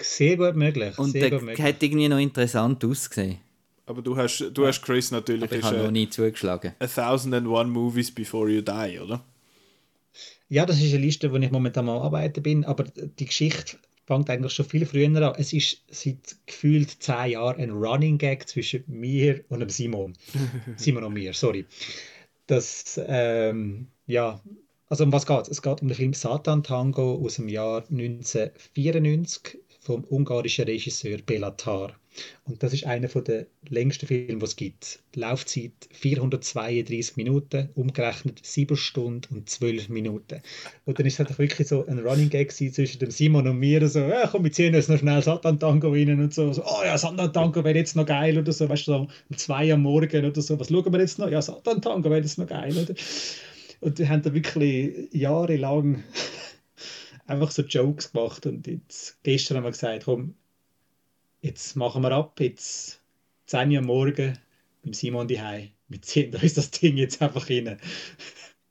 [0.00, 0.98] Sehr gut möglich.
[0.98, 1.66] Und sehr der gut möglich.
[1.66, 3.38] hat irgendwie noch interessant ausgesehen.
[3.86, 6.74] Aber du hast, du hast Chris natürlich Aber ich habe noch äh, nie zugeschlagen.
[6.78, 9.24] A Thousand and One Movies Before You Die, oder?
[10.50, 14.30] Ja, das ist eine Liste, wo ich momentan am arbeiten bin, aber die Geschichte fängt
[14.30, 15.34] eigentlich schon viel früher an.
[15.38, 20.14] Es ist seit gefühlt zehn Jahren ein Running Gag zwischen mir und dem Simon.
[20.76, 21.66] Simon und mir, sorry.
[22.46, 24.40] Das, ähm, ja,
[24.88, 25.48] also um was geht es?
[25.48, 31.94] Es geht um den Film Satan Tango aus dem Jahr 1994 vom ungarischen Regisseur Belatar.
[32.44, 34.98] Und das ist einer der längsten Filme, die es gibt.
[35.14, 40.42] Laufzeit 432 Minuten, umgerechnet 7 Stunden und 12 Minuten.
[40.84, 43.88] Und dann ist es halt wirklich so ein Running Gag zwischen dem Simon und mir,
[43.88, 46.98] so, ja, komm, wir ziehen uns noch schnell Satan-Tango rein und so, so oh ja,
[46.98, 50.42] Satan-Tango wäre jetzt noch geil oder so, weißt du, so um 2 am Morgen oder
[50.42, 51.30] so, was schauen wir jetzt noch?
[51.30, 52.94] Ja, Satan-Tango wäre jetzt noch geil, oder?
[53.80, 56.02] Und wir haben da wirklich jahrelang
[57.28, 60.34] einfach so Jokes gemacht und jetzt, gestern haben wir gesagt, komm,
[61.40, 63.00] jetzt machen wir ab, jetzt
[63.46, 64.38] 10 Uhr Morgen
[64.82, 65.38] beim Simon die
[65.88, 67.78] Wir ziehen uns das Ding jetzt einfach rein.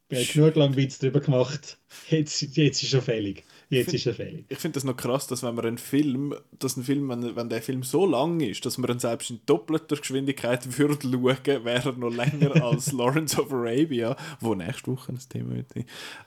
[0.10, 1.78] Wir haben genug lang Witz darüber gemacht.
[2.10, 3.44] Jetzt, jetzt ist er fällig.
[3.70, 4.46] Jetzt ist er fällig.
[4.48, 7.50] Ich finde das noch krass, dass wenn man einen Film, dass ein Film, wenn, wenn
[7.50, 11.90] der Film so lang ist, dass man ihn selbst in doppelter Geschwindigkeit würde schauen, wäre
[11.90, 15.76] er noch länger als Lawrence of Arabia, wo nächste Woche ein Thema wird.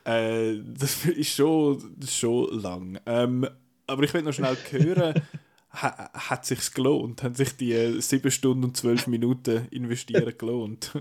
[0.04, 3.00] Äh, das ist schon, schon lang.
[3.06, 3.48] Ähm,
[3.86, 5.14] aber ich will noch schnell hören,
[5.72, 7.22] ha, hat sich's gelohnt?
[7.22, 10.92] Haben sich die äh, 7 Stunden und 12 Minuten investieren gelohnt?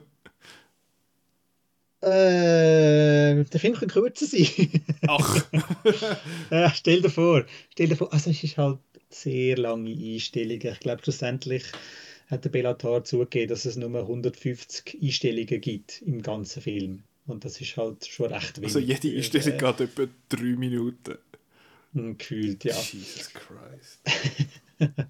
[2.01, 4.47] Äh, der Film kann kürzer sein.
[5.07, 5.45] Ach,
[6.51, 10.71] ja, stell dir vor, stell dir vor, also es ist halt sehr lange Einstellungen.
[10.73, 11.63] Ich glaube, schlussendlich
[12.27, 17.03] hat der Bellatar zugegeben, dass es nur 150 Einstellungen gibt im ganzen Film.
[17.27, 18.75] Und das ist halt schon recht wenig.
[18.75, 21.17] also jede Einstellung Äh, geht etwa 3 Minuten.
[21.93, 22.75] Gefühlt, ja.
[22.75, 23.99] Jesus Christ.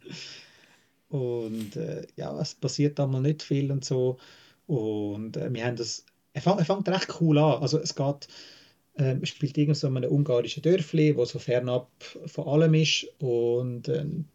[1.09, 4.17] Und äh, ja, es passiert einmal nicht viel und so.
[4.67, 6.05] Und äh, wir haben das.
[6.33, 7.61] Er fängt, er fängt recht cool an.
[7.61, 8.27] Also es geht.
[8.95, 11.89] Äh, spielt irgend so in einem ungarischen Dörfli, wo so fernab
[12.25, 13.07] von allem ist.
[13.19, 14.25] Und ähm,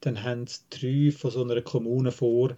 [0.00, 2.56] dann haben drei von so einer Kommune vor,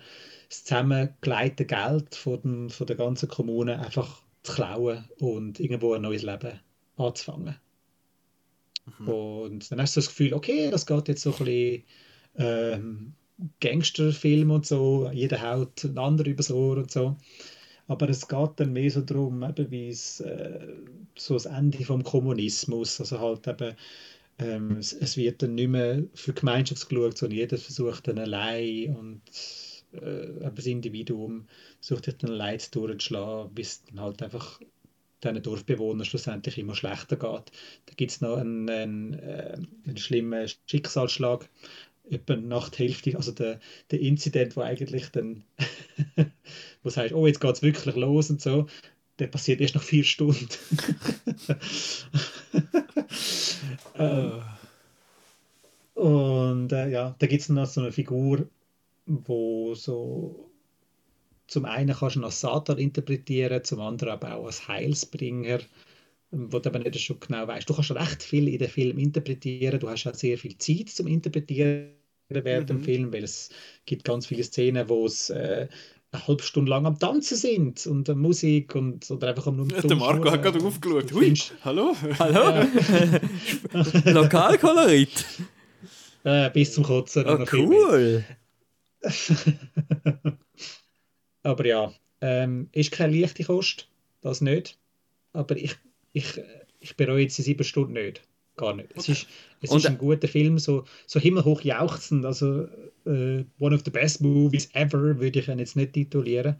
[0.48, 6.02] das zusammengelegte Geld von, dem, von der ganzen Kommune einfach zu klauen und irgendwo ein
[6.02, 6.58] neues Leben
[6.96, 7.56] anzufangen.
[9.04, 11.84] Und dann hast du das Gefühl, okay, das geht jetzt so ein bisschen
[12.36, 13.14] ähm,
[13.60, 17.16] Gangsterfilm und so, jeder haut einen anderen übers Ohr und so.
[17.88, 20.66] Aber es geht dann mehr so darum, eben wie es äh,
[21.16, 23.76] so das Ende vom Kommunismus, also halt eben,
[24.38, 28.18] ähm, es, es wird dann nicht mehr für die Gemeinschaft geschaut, sondern jeder versucht dann
[28.18, 29.22] allein und
[29.92, 31.46] äh, das Individuum
[31.80, 34.60] versucht sich dann allein zu durchzuschlagen, bis dann halt einfach
[35.22, 37.52] diesen Dorfbewohnern schlussendlich immer schlechter geht.
[37.86, 41.48] Da gibt es noch einen, einen, äh, einen schlimmen Schicksalsschlag,
[42.08, 45.44] etwa nach der Hälfte, also der, der Inzident, wo eigentlich dann,
[46.86, 48.68] wo sagst, oh, jetzt geht es wirklich los und so,
[49.20, 50.48] der passiert erst nach vier Stunden.
[53.98, 54.42] ähm,
[55.94, 58.48] und äh, ja, da gibt es noch so eine Figur,
[59.06, 60.50] wo so
[61.48, 65.60] zum einen kannst du als Satan interpretieren, zum anderen aber auch als Heilsbringer,
[66.30, 67.68] wo du aber nicht schon genau weißt.
[67.68, 71.06] Du kannst recht viel in den Film interpretieren, du hast auch sehr viel Zeit zum
[71.08, 71.92] Interpretieren
[72.30, 72.80] während dem Mhm.
[72.80, 73.50] Film, weil es
[73.86, 75.68] gibt ganz viele Szenen, wo es äh,
[76.12, 79.66] eine halbe Stunde lang am Tanzen sind und äh, Musik und oder einfach am nur
[79.66, 81.12] Der Marco hat gerade aufgeschaut.
[81.12, 81.94] Hui, hallo?
[82.18, 82.66] Hallo?
[84.04, 85.24] Lokalkolorit.
[86.24, 87.24] Äh, bis zum Kotzen.
[87.24, 88.24] Oh, cool.
[91.44, 93.88] Aber ja, ähm, ist keine leichte Kost,
[94.22, 94.76] das nicht.
[95.32, 95.76] Aber ich,
[96.12, 96.40] ich,
[96.80, 98.22] ich bereue jetzt die sieben Stunden nicht.
[98.56, 98.88] Gar nicht.
[98.94, 99.26] Es ist,
[99.60, 102.24] es Und- ist ein guter Film, so, so himmelhoch jauchzend.
[102.24, 102.62] Also,
[103.04, 106.56] äh, one of the best movies ever, würde ich ihn jetzt nicht titulieren.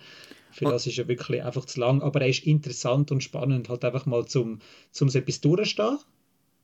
[0.50, 2.02] Für Und- das ist er wirklich einfach zu lang.
[2.02, 4.58] Aber er ist interessant und spannend, halt einfach mal zum,
[4.90, 5.98] zum so etwas durchstehen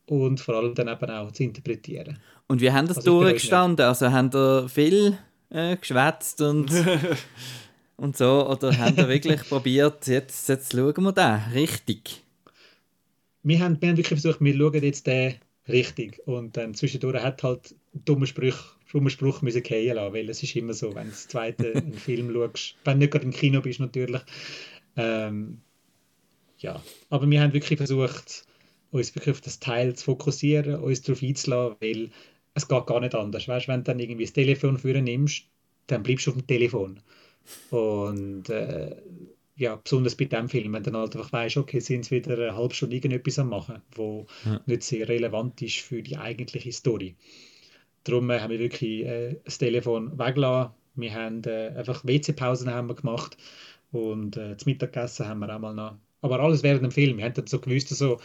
[0.07, 2.19] und vor allem dann eben auch zu interpretieren.
[2.47, 3.85] Und wie haben das Also durchgestanden?
[3.85, 5.17] Also haben ihr viel
[5.49, 6.69] äh, geschwätzt und,
[7.97, 8.47] und so?
[8.49, 12.22] Oder haben ihr wirklich probiert, jetzt, jetzt schauen wir den richtig?
[13.43, 15.35] Wir haben, wir haben wirklich versucht, wir schauen jetzt den
[15.67, 16.21] richtig.
[16.25, 20.55] Und dann zwischendurch hat halt dumme Spruch, dummer Spruch müssen fallen lassen, weil es ist
[20.55, 23.61] immer so, wenn du das zweite einen Film schaust, wenn du nicht gerade im Kino
[23.61, 24.21] bist natürlich.
[24.95, 25.61] Ähm,
[26.59, 28.45] ja, aber wir haben wirklich versucht,
[28.91, 32.09] uns wirklich auf das Teil zu fokussieren, uns darauf einzulassen, weil
[32.53, 33.47] es geht gar nicht anders.
[33.47, 35.45] Weißt, wenn du dann irgendwie das Telefon für nimmst,
[35.87, 36.99] dann bleibst du auf dem Telefon.
[37.71, 38.95] Und äh,
[39.55, 42.33] ja, besonders bei dem Film, wenn du dann halt einfach weißt, okay, sind sie wieder
[42.33, 44.25] eine halbe Stunde irgendetwas am machen, wo
[44.65, 47.15] nicht sehr relevant ist für die eigentliche Story.
[48.03, 50.73] Darum äh, haben wir wirklich äh, das Telefon weggelassen.
[50.95, 53.37] Wir haben äh, einfach WC-Pausen haben wir gemacht
[53.91, 55.95] und äh, das Mittagessen haben wir auch mal noch.
[56.21, 57.17] Aber alles während dem Film.
[57.17, 58.19] Wir haben dann so gewusst, so,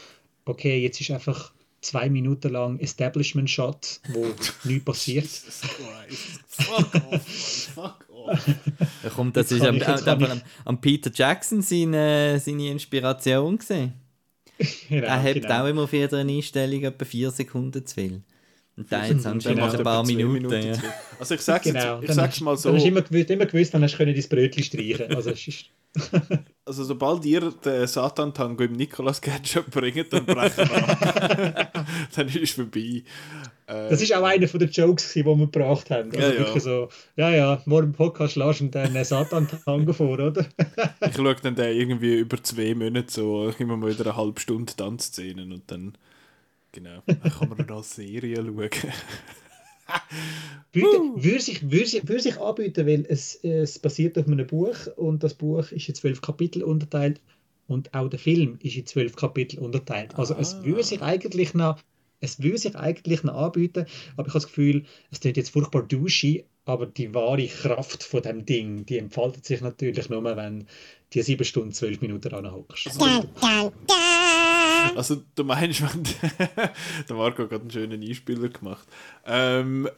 [0.44, 4.26] okay, jetzt ist einfach zwei Minuten lang Establishment-Shot, wo
[4.64, 5.24] nichts passiert.
[5.24, 6.40] Jesus Christ.
[6.48, 7.22] Fuck off.
[7.74, 8.08] Fuck off.
[9.02, 13.92] Ja, komm, das ist am, ich- am, am, am Peter Jackson seine, seine Inspiration gesehen.
[14.88, 15.62] Genau, er hat genau.
[15.62, 18.22] auch immer auf jeder Einstellung etwa vier Sekunden zu viel.
[18.76, 19.70] Und da jetzt haben sie Genau.
[19.70, 20.50] ein paar zwei Minuten.
[20.52, 20.72] ja.
[20.74, 20.90] zu viel.
[21.20, 21.94] Also ich sag's, Genau.
[21.94, 23.92] jetzt, ich Dann sag's mal so, Dann hast du immer gewusst, immer gewusst dann hast
[23.94, 25.14] du können dein Brötchen streichen.
[25.14, 25.32] Also
[26.64, 31.86] also sobald ihr den Satan-Tango im Nicolas Ketchup bringt, dann brechen wir ab.
[32.14, 33.02] dann ist es vorbei.
[33.68, 36.11] Äh, das ist auch einer von den Jokes, die wir gebracht haben.
[36.11, 36.38] Also Ja, ja.
[36.38, 40.46] wirklich so, ja, ja, morgen im Podcast lässt du dann Satan-Tango vor, oder?
[41.07, 44.74] ich schaue dann den irgendwie über zwei Monate so immer mal wieder eine halbe Stunde
[44.74, 45.98] Tanzszenen und dann
[46.72, 48.70] genau, dann kann man noch Serie schauen.
[50.72, 54.76] Würde, würde, sich, würde, sich, würde sich anbieten, weil es, es basiert auf einem Buch
[54.96, 57.22] und das Buch ist in zwölf Kapitel unterteilt
[57.68, 60.14] und auch der Film ist in zwölf Kapitel unterteilt.
[60.18, 61.78] Also es würde sich eigentlich noch
[62.20, 65.83] es würde sich eigentlich noch anbieten, aber ich habe das Gefühl, es klingt jetzt furchtbar
[65.83, 70.66] duschig, aber die wahre Kraft von dem Ding, die entfaltet sich natürlich nur, wenn
[71.14, 72.88] die sieben Stunden, zwölf Minuten anhockst.
[74.94, 76.02] Also du meinst, wenn
[77.09, 78.87] der Marco hat gerade einen schönen Einspieler gemacht.
[79.26, 79.88] Ähm,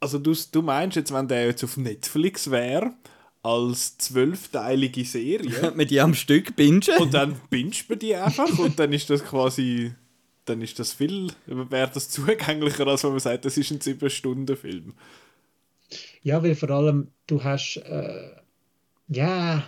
[0.00, 2.94] also du, du meinst jetzt, wenn der jetzt auf Netflix wäre,
[3.42, 6.82] als zwölfteilige Serie Mit die am Stück bingen.
[6.98, 9.92] und dann bingst man die einfach und dann ist das quasi,
[10.50, 14.92] dann ist das viel, wäre das zugänglicher, als wenn man sagt, das ist ein 7-Stunden-Film.
[16.22, 18.30] Ja, weil vor allem du hast, äh,
[19.08, 19.62] ja,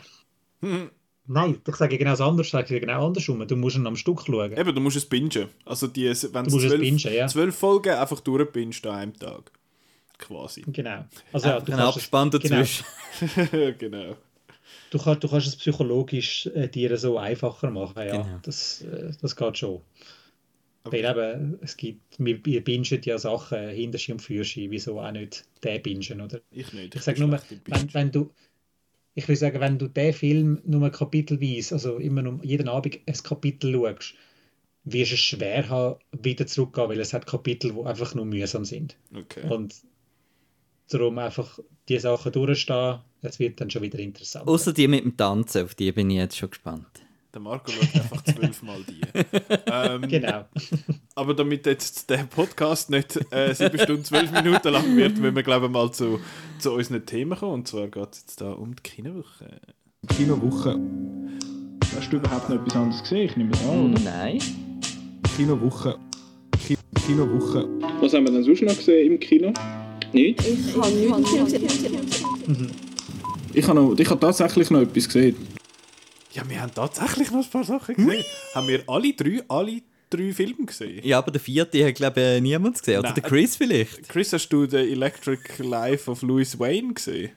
[1.26, 3.46] nein, ich sage genau das anders, ich sage genau andersrum.
[3.46, 4.52] Du musst ihn am Stück schauen.
[4.56, 5.48] Eben, du musst es bingen.
[5.64, 7.26] Also die, wenn Du musst es zwölf, bingen, ja.
[7.26, 9.50] zwölf Folgen einfach durchbingst an einem Tag.
[10.18, 10.62] Quasi.
[10.68, 11.04] Genau.
[11.32, 12.42] Also ja, du Ein kannst es- Abspann genau.
[12.56, 12.84] dazwischen.
[13.78, 14.16] genau.
[14.90, 18.22] Du, kannst, du kannst es psychologisch äh, dir so einfacher machen, ja.
[18.22, 18.38] Genau.
[18.42, 19.80] Das, äh, das geht schon.
[20.84, 25.12] Aber- Weil eben, es gibt, wir, wir bingen ja Sachen Hinterski und Fürschi, wieso auch
[25.12, 26.40] nicht den bingen, oder?
[26.50, 26.94] Ich nicht.
[26.94, 28.30] Ich sage bin nur, wenn, wenn du,
[29.14, 33.14] ich will sagen, wenn du den Film nur kapitelweise, also immer nur jeden Abend ein
[33.22, 34.14] Kapitel schaust,
[34.84, 38.64] wirst du es schwer haben, wieder zurückzugehen, weil es hat Kapitel, die einfach nur mühsam
[38.64, 38.96] sind.
[39.14, 39.48] Okay.
[39.48, 39.74] Und
[40.88, 44.48] darum einfach die Sachen durchstehen, es wird dann schon wieder interessant.
[44.48, 47.01] Außer die mit dem Tanzen, auf die bin ich jetzt schon gespannt.
[47.34, 49.00] Der Marco schaut einfach zwölfmal die.
[49.66, 50.44] ähm, Genau.
[51.14, 55.42] Aber damit jetzt der Podcast nicht äh, sieben Stunden, zwölf Minuten lang wird, müssen wir,
[55.42, 56.20] glaube ich, mal zu,
[56.58, 57.54] zu unseren Themen kommen.
[57.54, 59.48] Und zwar geht es jetzt da um die Kinowoche.
[60.08, 60.78] Kinowoche.
[61.96, 63.24] Hast du überhaupt noch etwas anderes gesehen?
[63.30, 64.00] Ich nehme es an, oder?
[64.02, 64.38] Nein.
[65.36, 65.96] Kinowoche.
[66.66, 67.66] Ki Kinowoche.
[68.00, 69.52] Was haben wir denn sonst noch gesehen im Kino?
[70.12, 70.46] Nichts?
[70.46, 72.70] Ich habe nichts gesehen.
[73.54, 75.36] Ich habe, noch, ich habe tatsächlich noch etwas gesehen.
[76.32, 78.24] Ja, wir haben tatsächlich noch ein paar Sachen gesehen.
[78.54, 81.00] haben wir alle drei, alle drei Filme gesehen?
[81.04, 82.98] Ja, aber der vierte hat, glaube ich, niemand gesehen.
[83.00, 83.14] Oder Nein.
[83.20, 84.08] der Chris vielleicht.
[84.08, 87.32] Chris, hast du den Electric Life of Louis Wayne gesehen?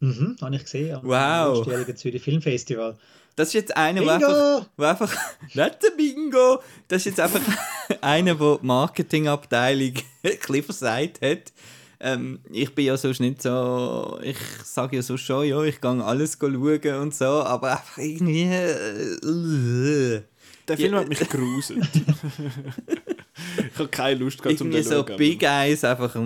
[0.00, 0.96] Mhm, habe ich gesehen.
[0.96, 1.58] am Wow.
[1.58, 2.96] letztjährigen Zürich Filmfestival.
[3.34, 5.14] Das ist jetzt einer, der einfach, wo einfach.
[5.54, 6.62] Nicht der Bingo!
[6.88, 7.40] Das ist jetzt einfach
[8.00, 9.92] einer, der die Marketingabteilung
[10.24, 11.52] ein versagt hat.
[12.00, 16.04] Ähm, ich bin ja sonst nicht so, ich sage ja so schon, ja, ich gehe
[16.04, 18.42] alles schauen und so, aber einfach irgendwie...
[18.42, 20.22] Äh,
[20.68, 21.88] Der Film hat mich gruselt.
[21.96, 25.16] ich habe keine Lust gehabt, zum irgendwie den so zu schauen.
[25.16, 26.16] Big Eyes einfach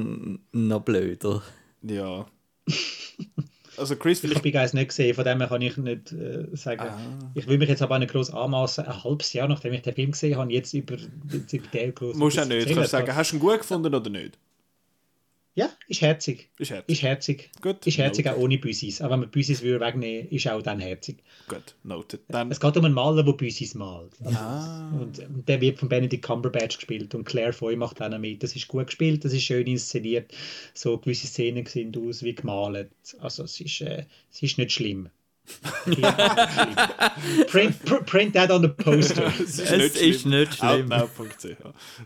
[0.53, 1.43] noch blöder.
[1.83, 2.27] Ja.
[3.77, 4.43] Also Chris, Ich.
[4.43, 6.83] Big Eyes nicht gesehen, von dem her kann ich nicht äh, sagen.
[6.83, 7.31] Ah.
[7.35, 10.11] Ich will mich jetzt aber nicht groß anmaßen, ein halbes Jahr nachdem ich den Film
[10.11, 10.97] gesehen habe, jetzt über,
[11.33, 12.16] jetzt über den groß.
[12.16, 12.66] Musst du auch nicht.
[12.66, 14.39] Kannst du sagen, hast du ihn gut gefunden oder nicht?
[15.55, 16.48] Ja, ist herzig.
[16.59, 16.88] Ist herzig.
[16.92, 17.51] Ist herzig.
[17.61, 17.84] Gut.
[17.86, 19.01] Ist herzig auch ohne Büsis.
[19.01, 21.24] Aber wenn man Büsis würde wegnehmen, ist auch dann herzig.
[21.48, 22.20] Gut, noted.
[22.28, 22.51] Dann...
[22.53, 24.12] Es geht um einen Maler, der Büsis malt.
[24.24, 24.92] Also, Ah.
[24.92, 28.42] Und der wird von Benedict Cumberbatch gespielt und Claire Foy macht auch noch mit.
[28.44, 30.32] Das ist gut gespielt, das ist schön inszeniert.
[30.72, 32.90] So gewisse Szenen sehen aus wie gemalt.
[33.18, 35.09] Also es ist, äh, es ist nicht schlimm.
[37.48, 39.32] print, pr print that on the poster.
[39.40, 40.38] es ist Es nicht ist schlimm.
[40.40, 40.92] nicht schlimm.
[40.92, 41.57] Outnow.ch.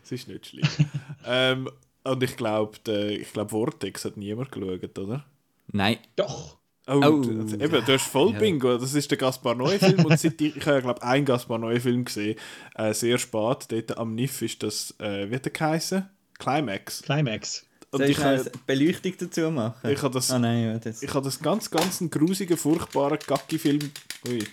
[0.02, 0.66] Es ist nicht schlimm.
[1.26, 1.68] ähm,
[2.04, 2.78] und ich glaube,
[3.10, 5.24] ich glaub, Vortex hat niemand geschaut, oder?
[5.72, 5.98] Nein.
[6.16, 6.56] Doch.
[6.86, 7.22] Oh, Oh.
[7.22, 8.76] du- eben, du hast voll Bingo.
[8.76, 10.04] Das ist der Gaspar Noé-Film.
[10.04, 12.38] und seit ich, ich habe ja, glaube einen Gaspar Noé-Film gesehen,
[12.74, 13.66] äh, sehr spät.
[13.70, 16.06] Dort am NIF ist das, äh, wie hat der geheißen?
[16.38, 17.00] Climax.
[17.02, 17.64] Climax.
[17.90, 19.88] Und Soll ich, ich habe Beleuchtung dazu machen?
[19.90, 23.18] ich habe das, Ah nein, ja, das ich habe das ganz, ganz einen grusigen, furchtbaren
[23.26, 23.90] Gacki-Film.
[24.28, 24.44] Ui.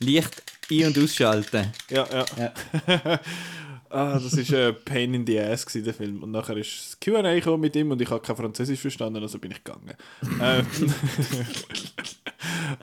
[0.00, 1.72] Licht ein- und ausschalten.
[1.90, 2.06] Ja,
[2.36, 2.52] ja.
[3.94, 6.22] ah, das war ein Pain in the Ass, gewesen, der Film.
[6.22, 9.38] Und nachher ist das Q&A gekommen mit ihm und ich habe kein Französisch verstanden, also
[9.38, 9.94] bin ich gegangen.
[10.42, 10.66] ähm,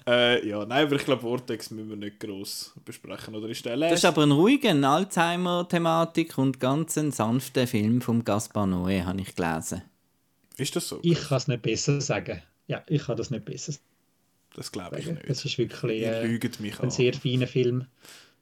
[0.07, 3.35] äh, ja, nein, aber ich glaube, Vortex müssen wir nicht gross besprechen.
[3.35, 8.01] Oder ist der Das ist aber ein ruhiger, eine Alzheimer-Thematik und ganz ein sanfter Film
[8.01, 9.83] vom Gaspar Noé, habe ich gelesen.
[10.57, 10.99] Ist das so?
[11.01, 12.41] Ich kann es nicht besser sagen.
[12.67, 13.73] Ja, ich kann das nicht besser
[14.55, 15.17] Das glaube ich sagen.
[15.17, 15.29] nicht.
[15.29, 16.91] Es ist wirklich äh, lügt mich ein an.
[16.91, 17.85] sehr feiner Film.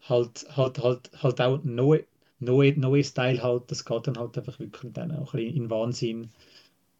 [0.07, 2.03] Halt, halt, halt, halt auch neue,
[2.39, 3.71] neue, neue Style halt.
[3.71, 6.29] Das geht dann halt einfach wirklich dann auch ein bisschen in Wahnsinn,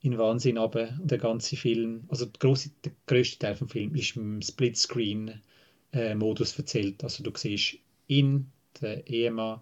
[0.02, 0.58] in Wahnsinn.
[0.58, 6.58] Und der ganze Film, also der, grosse, der grösste Teil vom Film ist im Splitscreen-Modus
[6.58, 7.04] erzählt.
[7.04, 7.78] Also du siehst
[8.08, 9.62] ihn, den Ehemann,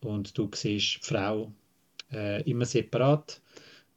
[0.00, 1.52] und du siehst die Frau
[2.12, 3.40] äh, immer separat.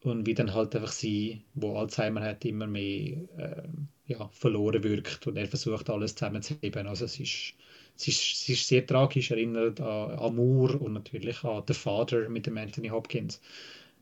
[0.02, 5.26] Und wie dann halt einfach sie, wo Alzheimer hat, immer mehr ähm, ja, verloren wirkt
[5.26, 6.86] und er versucht alles zusammenzuheben.
[6.86, 7.56] Also es ist,
[7.98, 12.46] es ist, es ist sehr tragisch, erinnert an Amour und natürlich an The Father mit
[12.46, 13.42] dem Anthony Hopkins.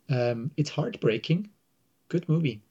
[0.10, 1.50] Ähm, it's heartbreaking,
[2.10, 2.62] good movie.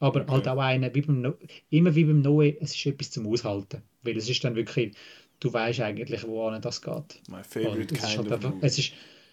[0.00, 1.34] Aber halt auch eine, wie beim no
[1.70, 3.82] immer wie beim Noe, es ist etwas zum Aushalten.
[4.02, 4.94] Weil es ist dann wirklich,
[5.40, 7.20] du weißt eigentlich, wohin das geht.
[7.28, 8.66] My favorite es ist kind halt of einfach, movie.
[8.66, 8.92] es ist,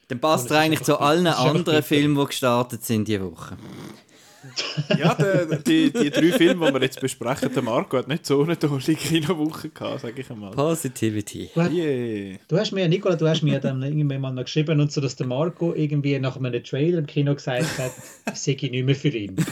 [0.10, 1.84] Dann passt er eigentlich zu allen anderen.
[1.84, 3.58] Filmen, die gestartet sind diese Woche.
[4.98, 8.42] Ja, der, die, die drei Filme, die wir jetzt besprechen, der Marco hat nicht so
[8.44, 10.52] eine tolle Kinowoche gehabt, sage ich einmal.
[10.52, 11.50] Positivity.
[11.56, 12.38] Yeah.
[12.48, 15.16] Du hast mir, Nicola, du hast mir dann irgendwann mal noch geschrieben und so, dass
[15.16, 17.92] der Marco irgendwie nach einem Trailer im Kino gesagt hat,
[18.36, 19.36] sei nicht mehr für ihn.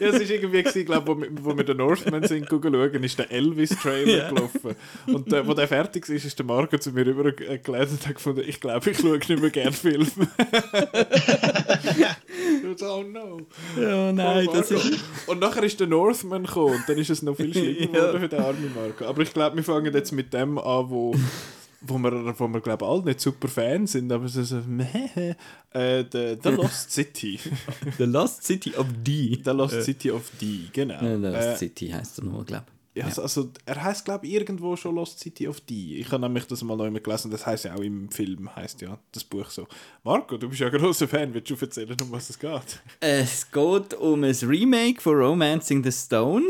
[0.00, 3.18] Ja, es war irgendwie, gewesen, glaub, wo, wir- wo wir den Northman sind schauen, ist
[3.18, 4.76] der Elvis-Trailer gelaufen.
[5.06, 8.42] Und äh, wo der fertig ist, ist der Marco zu mir rübergelesen und hat gefunden,
[8.46, 10.06] ich glaube, ich schaue nicht mehr gerne Filme.
[12.82, 13.40] oh no.
[13.80, 14.80] Ja, Oh, Marco.
[15.26, 17.86] Und nachher ist der Northman gekommen und dann ist es noch viel schlimmer Ja.
[17.86, 19.04] geworden für den armen Marco.
[19.04, 21.14] Aber ich glaube, wir fangen jetzt mit dem an, wo,
[21.82, 25.34] wo wir, wo wir glaube alle nicht super Fans sind, aber es ist so, meh,
[25.72, 27.38] äh, the, the Lost City.
[27.98, 29.38] The Lost City of D.
[29.44, 30.98] The Lost City of D, genau.
[31.00, 32.77] The Lost Äh, City heisst er nur, glaube ich.
[32.98, 35.96] Ja, also, also, er heißt glaube ich irgendwo schon Lost City of D.
[35.98, 38.80] Ich habe nämlich das mal noch immer gelesen, das heißt ja auch im Film, heißt
[38.80, 39.68] ja das Buch so.
[40.02, 42.80] Marco, du bist ja ein großer Fan, willst du erzählen, um was es geht?
[43.00, 46.44] Es geht um ein Remake von Romancing the Stone.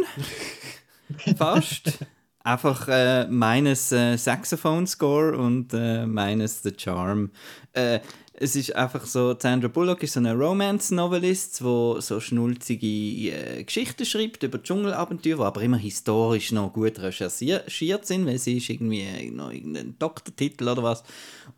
[1.36, 1.98] Fast.
[2.44, 7.30] Einfach äh, meines äh, Saxophone-Score und äh, meines The Charm.
[7.74, 8.00] Äh,
[8.40, 14.04] es ist einfach so, Sandra Bullock ist so eine Romance-Novelist, die so schnulzige äh, Geschichten
[14.04, 19.30] schreibt über Dschungelabenteuer, die aber immer historisch noch gut recherchiert sind, weil sie ist irgendwie
[19.32, 21.02] noch irgendein Doktortitel oder was.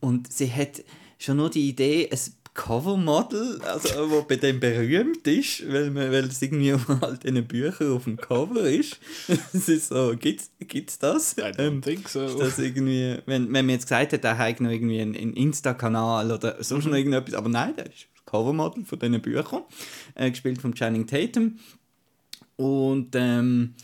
[0.01, 0.83] Und sie hat
[1.19, 2.19] schon nur die Idee, ein
[2.55, 7.47] Covermodel, also wo bei dem berühmt ist, weil, man, weil es irgendwie auf all diesen
[7.47, 8.99] Büchern auf dem Cover ist.
[9.53, 11.37] Es ist so, gibt's, gibt's das?
[11.39, 12.25] I don't Ähm, think so.
[12.25, 15.35] ist das irgendwie, wenn, wenn man jetzt gesagt hat, er hat noch irgendwie einen, einen
[15.35, 19.63] Insta-Kanal oder sonst noch irgendetwas, aber nein, der ist das Covermodel von diesen Büchern,
[20.15, 21.59] äh, gespielt von Channing Tatum.
[22.57, 23.75] Und ähm,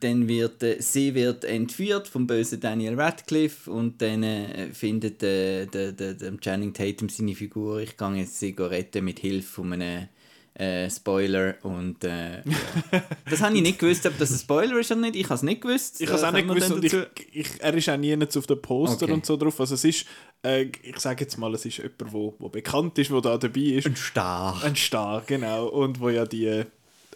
[0.00, 5.66] dann wird äh, sie wird entführt vom bösen Daniel Radcliffe und dann äh, findet äh,
[5.66, 9.72] der, der, der Channing Tatum seine Figur, ich gehe jetzt sie retten mit Hilfe von
[9.72, 10.08] einem
[10.54, 13.02] Äh, Spoiler und äh, ja.
[13.30, 15.16] das habe ich nicht gewusst, ob das ein Spoiler ist oder nicht.
[15.16, 15.98] Ich habe es nicht gewusst.
[15.98, 16.94] Ich habe es auch nicht gewusst und ich,
[17.32, 19.14] ich, er ist auch nie jetzt auf den Poster Okay.
[19.14, 19.58] und so drauf.
[19.58, 20.04] Also es ist,
[20.44, 23.60] äh, ich sage jetzt mal, es ist jemand, wo, wo bekannt ist, wo da dabei
[23.60, 23.86] ist.
[23.86, 24.62] Ein Star.
[24.62, 25.68] Ein Star, genau.
[25.68, 26.64] Und wo ja die,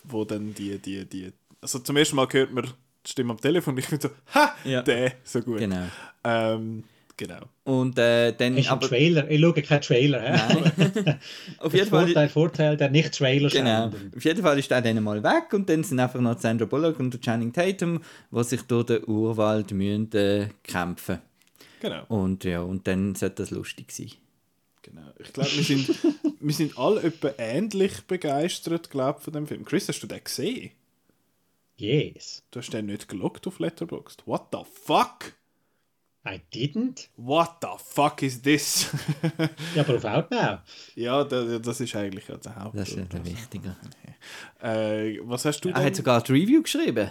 [0.05, 1.31] wo dann die, die, die,
[1.67, 4.55] also zum ersten Mal hört man die Stimme am Telefon und ich bin so, ha,
[4.65, 4.83] Ja.
[4.83, 5.59] der, so gut.
[5.59, 5.85] Genau.
[6.25, 6.85] Ähm,
[7.17, 7.41] genau.
[7.65, 8.55] Und äh, dann.
[8.57, 9.29] Einen Aber, Trailer?
[9.31, 10.21] Ich schaue keinen Trailer.
[10.23, 10.73] hä?
[11.05, 11.19] nein.
[11.59, 12.05] Auf jeden Fall.
[12.07, 13.91] Vorteil, Vorteil der Nicht-Trailer Genau.
[13.91, 14.13] schauen.
[14.17, 16.99] Auf jeden Fall ist der dann mal weg und dann sind einfach noch Sandra Bullock
[17.01, 18.01] und der Channing Tatum,
[18.31, 21.19] die sich durch den Urwald müssen, äh, kämpfen.
[21.81, 22.05] Genau.
[22.09, 24.11] Und ja, und dann sollte das lustig sein.
[24.83, 25.03] genau.
[25.19, 25.91] Ich glaube, wir sind,
[26.41, 29.65] wir sind alle etwa ähnlich begeistert, glaub, von dem Film.
[29.65, 30.71] Chris, hast du den gesehen?
[31.77, 32.43] Yes.
[32.51, 34.27] Du hast den nicht gelockt auf Letterboxd.
[34.27, 35.35] What the fuck?
[36.27, 37.09] I didn't.
[37.17, 38.89] What the fuck is this?
[39.75, 40.59] Ja, aber auf Outnow.
[40.97, 42.77] ja, da- das ist eigentlich ja der Haupt.
[42.77, 43.77] Das ist ja der Wichtige.
[44.61, 45.85] Äh, was hast du Er denn?
[45.85, 47.11] hat sogar die Review geschrieben.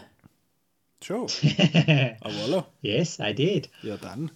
[1.02, 1.22] Schon.
[2.22, 2.66] ah, voilà.
[2.82, 3.70] Yes, I did.
[3.84, 4.32] Ja, dann.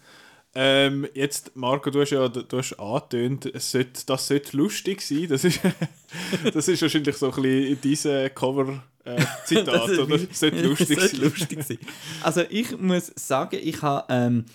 [0.56, 5.28] Ähm, jetzt, Marco, du hast ja du hast angetönt, es sollte, das sollte lustig sein.
[5.30, 5.60] Das ist,
[6.54, 10.16] das ist wahrscheinlich so ein bisschen diese Cover-Zitat, Das ist oder?
[10.16, 11.22] Es sollte lustig sollte sein.
[11.22, 11.78] lustig sein.
[12.24, 14.46] Also ich muss sagen, ich habe ähm,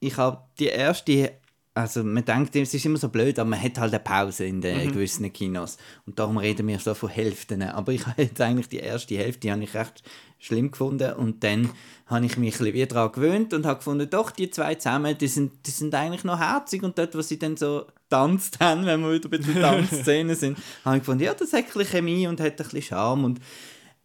[0.00, 1.32] ich habe die erste,
[1.74, 4.60] also man denkt, es ist immer so blöd, aber man hat halt eine Pause in
[4.60, 7.62] den gewissen Kinos und darum reden wir so von Hälften.
[7.62, 10.02] Aber ich habe jetzt eigentlich die erste Hälfte, die habe ich recht
[10.44, 11.70] schlimm gefunden und dann
[12.06, 15.16] habe ich mich ein bisschen wieder daran gewöhnt und habe gefunden, doch, die zwei zusammen,
[15.16, 18.84] die sind, die sind eigentlich noch herzig und dort, wo sie dann so tanzt haben,
[18.84, 21.86] wenn wir wieder bei der Tanzszene sind, habe ich gefunden, ja, das hat ein bisschen
[21.86, 23.40] Chemie und hat ein bisschen Charme und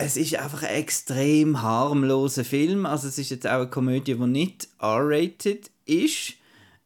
[0.01, 2.85] es ist einfach ein extrem harmloser Film.
[2.85, 6.35] Also es ist jetzt auch eine Komödie, die nicht R-rated ist.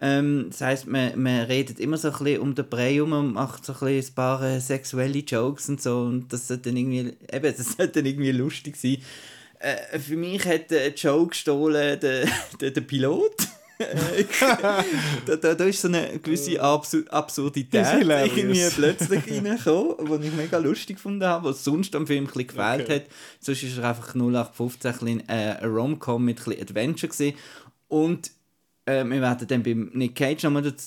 [0.02, 3.34] Ähm, das heisst, man, man redet immer so ein bisschen um den Brei herum und
[3.34, 6.00] macht so ein, bisschen ein paar äh, sexuelle Jokes und so.
[6.00, 8.98] Und das sollte dann irgendwie, eben, das sollte dann irgendwie lustig sein.
[9.64, 12.28] Äh, für mich hat äh, Joe gestohlen, der,
[12.60, 13.32] der, der Pilot.
[15.26, 20.58] Da, da, da ist so eine gewisse Absur Absurdität irgendwie plötzlich reingekommen, die ich mega
[20.58, 22.96] lustig gefunden habe, was sonst am Film ein bisschen gefehlt Okay.
[22.96, 23.06] hat.
[23.42, 27.38] Sonst ist er einfach 0815 ein äh, ein Rom-Com mit ein bisschen Adventure gewesen.
[27.90, 28.32] Und
[28.86, 30.86] äh, wir werden dann beim Nick Cage nochmal dazu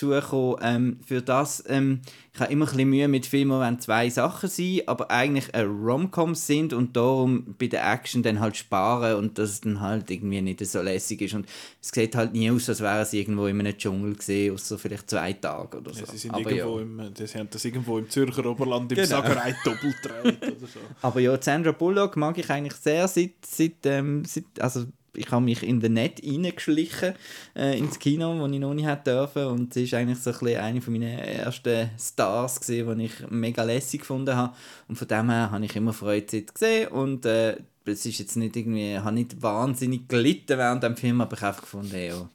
[0.00, 0.56] kommen.
[0.62, 2.00] Ähm, für das, ähm,
[2.32, 5.66] ich habe immer ein bisschen Mühe mit Filmen, wenn zwei Sachen sind, aber eigentlich ein
[5.66, 10.10] Rom-Com sind und darum bei der Action dann halt sparen und dass es dann halt
[10.10, 11.34] irgendwie nicht so lässig ist.
[11.34, 11.46] Und
[11.80, 15.10] es sieht halt nie aus, als wären sie irgendwo in einem Dschungel gesehen, außer vielleicht
[15.10, 16.00] zwei Tage oder so.
[16.00, 16.82] Ja, sie sind aber, irgendwo ja.
[16.82, 19.08] im, die haben das irgendwo im Zürcher Oberland im Genau.
[19.08, 20.80] Sagerei doppelt oder so.
[21.02, 25.44] aber ja, Sandra Bullock mag ich eigentlich sehr, seit, seit, ähm, seit also ich habe
[25.44, 27.14] mich in den Net reingeschlichen
[27.56, 29.46] äh, ins Kino, wo ich noch nicht hätte dürfen.
[29.46, 33.30] Und sie ist eigentlich so ein bisschen eine von meinen ersten Stars gewesen, die ich
[33.30, 34.54] mega lässig gefunden habe.
[34.86, 38.18] Und von dem her habe ich immer Freude sie zu sehen und äh, es ist
[38.18, 41.96] jetzt nicht irgendwie, habe nicht wahnsinnig gelitten während dem Film, aber ich habe einfach gefunden,
[41.96, 42.28] ja,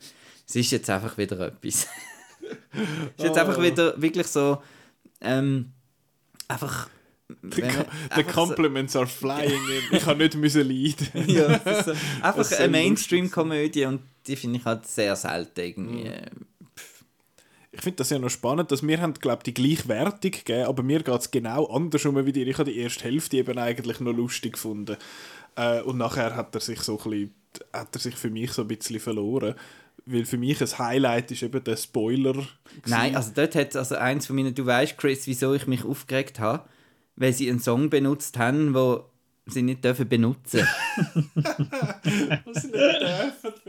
[0.48, 1.88] es ist jetzt einfach wieder etwas.
[2.72, 4.62] es ist jetzt einfach wieder wirklich so
[5.22, 5.72] ähm,
[6.48, 6.90] einfach
[7.42, 9.52] The, the einfach so- compliments are flying
[9.92, 9.98] in.
[9.98, 11.08] Ich habe nicht müssen leiden.
[11.28, 16.08] ja, so, einfach eine Mainstream-Komödie und die finde ich halt sehr selten irgendwie.
[16.08, 16.30] äh,
[17.72, 20.84] Ich finde das ja noch spannend, dass wir haben, glaube die gleiche Wertung gegeben, aber
[20.84, 22.48] mir geht es genau andersrum wie dir.
[22.48, 24.96] Ich habe die erste Hälfte eben eigentlich noch lustig gefunden.
[25.56, 27.34] Äh, und nachher hat er sich so ein bisschen,
[27.74, 29.56] hat er sich für mich so ein bisschen verloren.
[30.06, 32.46] Weil für mich ein Highlight ist eben der Spoiler.
[32.88, 36.40] Nein, also dort hat also eins von meinen, du weißt Chris, wieso ich mich aufgeregt
[36.40, 36.68] habe,
[37.16, 39.06] weil sie einen Song benutzt haben, wo
[39.46, 40.66] sie nicht dürfen benutzen.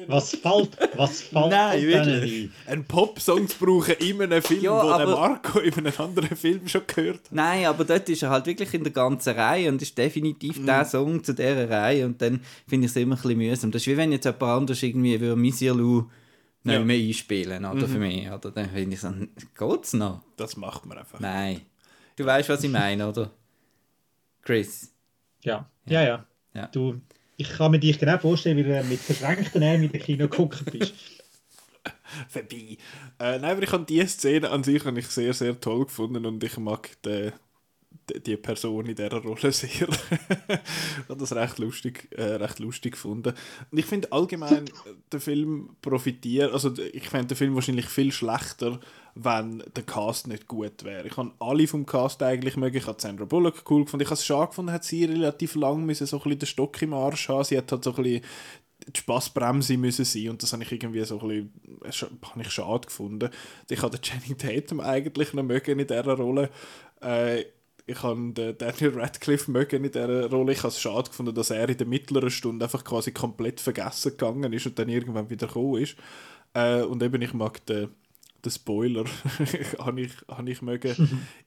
[0.07, 2.51] Was fällt, was fällt Nein, wirklich.
[2.67, 2.73] ein?
[2.79, 6.37] Ein Popsong zu brauchen in einem Film, Ja, wo der aber- Marco in einem anderen
[6.37, 7.33] Film schon gehört hat.
[7.33, 10.85] Nein, aber dort ist er halt wirklich in der ganzen Reihe und ist definitiv der
[10.85, 13.71] Song zu dieser Reihe und dann finde ich es immer ein bisschen mühsam.
[13.71, 16.05] Das ist wie wenn jetzt jemand anders irgendwie würde Monsieur Lou
[16.65, 16.81] nicht Ja.
[16.85, 18.51] mehr einspielen, oder für mich, oder?
[18.51, 19.13] Dann finde ich so,
[19.59, 20.21] geht's noch?
[20.37, 21.21] Das macht man einfach.
[21.21, 21.61] Nein.
[22.17, 23.31] Du weißt, was ich meine, oder?
[24.43, 24.93] Chris.
[25.43, 26.27] Ja, ja, ja.
[26.55, 26.67] Ja.
[26.69, 27.01] Du,
[27.37, 30.65] ich kann mir dich genau vorstellen, wie du mit verschränkten Armen in der Kino gucken
[30.71, 30.95] bist.
[32.29, 32.79] vorbei.
[33.19, 36.43] Äh, nein, aber ich habe diese Szene an sich ich sehr, sehr toll gefunden und
[36.45, 37.33] ich mag die,
[38.11, 39.71] die, die Person in dieser Rolle sehr.
[39.71, 43.35] ich habe das recht lustig, äh, recht lustig gefunden.
[43.71, 44.71] Und ich finde allgemein, äh,
[45.11, 48.81] der Film profitiert, also ich fände den Film wahrscheinlich viel schlechter,
[49.15, 51.07] wenn der Cast nicht gut wäre.
[51.07, 52.77] Ich habe alle vom Cast eigentlich mögen.
[52.77, 54.03] Ich habe Sandra Bullock cool gefunden.
[54.03, 56.95] Ich habe es schade gefunden, hat sie relativ lang müssen so ein den Stock im
[56.95, 57.45] Arsch haben.
[57.45, 58.25] Sie hat halt so ein bisschen
[58.87, 61.51] die Spassbremse müssen sein und das habe ich irgendwie so ein
[61.83, 63.31] bisschen, äh, habe ich schade gefunden.
[63.71, 66.51] Ich habe Channing Tatum eigentlich noch mögen in dieser Rolle.
[67.01, 67.45] Äh,
[67.87, 70.53] ich habe Daniel Radcliffe mögen in dieser Rolle.
[70.53, 74.13] Ich habe es schade gefunden, dass er in der mittleren Stunde einfach quasi komplett vergessen
[74.13, 75.97] gegangen ist und dann irgendwann wieder gekommen ist.
[76.55, 77.91] Äh, und eben, ich mag den,
[78.45, 79.05] den Spoiler,
[79.79, 81.27] habe ich, hab ich mögen.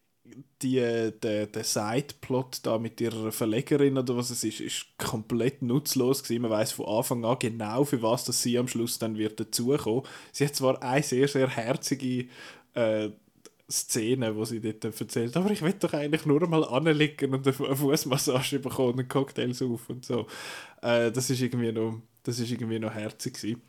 [0.61, 6.23] die, der, der Sideplot da mit ihrer Verlegerin oder was es ist, ist komplett nutzlos
[6.23, 6.41] gewesen.
[6.43, 10.03] Man weiß von Anfang an genau, für was das sie am Schluss dann wird dazukommen.
[10.31, 12.27] Sie hat zwar eine sehr, sehr herzige
[12.73, 13.09] äh,
[13.69, 17.75] Szene, wo sie dort erzählt, aber ich will doch eigentlich nur mal anliegen und eine
[17.75, 20.27] Fußmassage bekommen und Cocktails auf und so.
[20.81, 23.61] Äh, das ist irgendwie noch, das ist irgendwie noch herzig gewesen.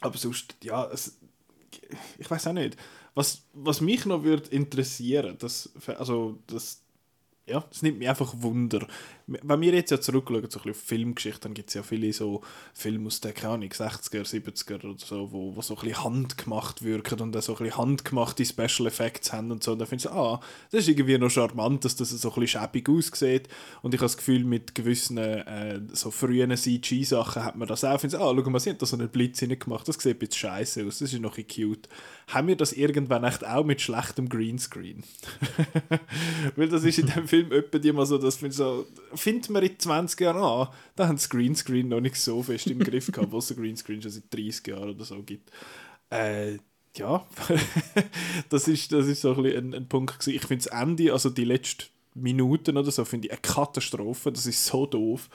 [0.00, 1.18] Aber sonst, ja, es,
[2.18, 2.76] ich weiß auch nicht.
[3.14, 6.83] Was, was mich noch würde interessieren, das, also das
[7.46, 8.86] ja, es nimmt mich einfach Wunder.
[9.26, 12.42] Wenn wir jetzt ja zurückschauen, so auf Filmgeschichte, dann gibt es ja viele so
[12.72, 16.82] Filme aus der, keine Ahnung, 60er, 70er oder so, wo, wo so ein bisschen handgemacht
[16.82, 19.72] wirken und dann so ein bisschen handgemachte Special Effects haben und so.
[19.72, 20.40] Und dann finde ich, ah,
[20.70, 23.48] das ist irgendwie noch charmant, dass das so ein bisschen schäbig aussieht.
[23.82, 27.94] Und ich habe das Gefühl, mit gewissen äh, so frühen CG-Sachen hat man das auch.
[27.94, 30.18] Ich finde, ah, schau mal, sie haben da so einen Blitz gemacht, das sieht ein
[30.18, 31.88] bisschen scheiße aus, das ist noch ein cute.
[32.28, 35.02] Haben wir das irgendwann echt auch mit schlechtem Greenscreen?
[36.56, 39.62] Weil das ist in dem Film etwa die mal so, dass man so, findet man
[39.62, 43.32] in 20 Jahren an, da haben das Greenscreen noch nicht so fest im Griff gehabt,
[43.32, 45.50] was es Greenscreen schon seit 30 Jahren oder so gibt.
[46.10, 46.58] Äh,
[46.96, 47.26] ja,
[48.50, 50.36] das ist, das ist so ein, ein, ein Punkt gewesen.
[50.36, 54.46] Ich finde das Ende, also die letzten Minuten oder so, finde ich eine Katastrophe, das
[54.46, 55.28] ist so doof.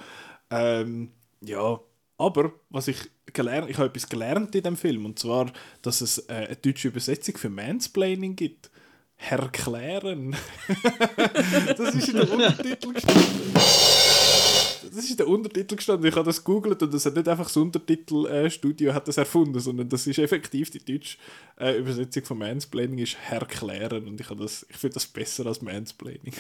[0.50, 1.80] Ähm, ja,
[2.18, 6.18] aber was ich gelernt, ich habe etwas gelernt in dem Film und zwar, dass es
[6.30, 8.72] äh, eine deutsche Übersetzung für Mansplaining gibt.
[9.20, 10.36] Erklären.
[11.78, 13.54] das ist in der Untertitel gestanden.
[13.54, 16.08] Das ist in der Untertitel gestanden.
[16.08, 19.90] Ich habe das gegoogelt und das hat nicht einfach das Untertitelstudio äh, das erfunden, sondern
[19.90, 21.18] das ist effektiv die deutsche
[21.60, 26.34] äh, Übersetzung von Mansplaining ist Erklären und ich, das, ich finde das besser als Mansplaining.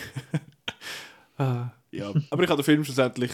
[1.38, 3.32] ah, ja, aber ich habe den Film schlussendlich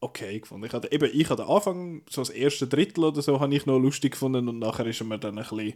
[0.00, 0.66] okay gefunden.
[0.66, 3.78] Ich hatte, eben, ich hatte Anfang, so das erste Drittel oder so, habe ich noch
[3.78, 5.74] lustig gefunden und nachher ist er mir dann ein bisschen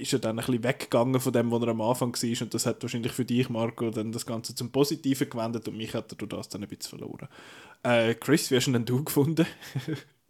[0.00, 2.66] ist er dann ein bisschen weggegangen von dem, was er am Anfang war und das
[2.66, 6.16] hat wahrscheinlich für dich, Marco, dann das Ganze zum Positiven gewendet und mich hat er
[6.16, 7.28] durch das dann ein bisschen verloren.
[7.82, 9.46] Äh, Chris, wie hast du denn du gefunden?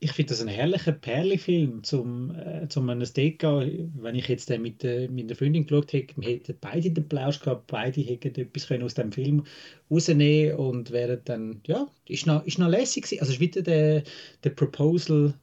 [0.00, 3.92] ich finde das ein herrlicher Perlefilm zum, äh, zum an Date gehen.
[4.00, 7.06] Wenn ich jetzt den mit, äh, mit der Freundin geschaut hätte, wir hätten beide den
[7.06, 9.44] Plausch gehabt, beide hätten etwas können aus dem Film
[9.90, 13.20] rausnehmen und wären dann, ja, ist noch, ist noch lässig gewesen.
[13.20, 14.02] Also es ist wieder der,
[14.42, 15.34] der Proposal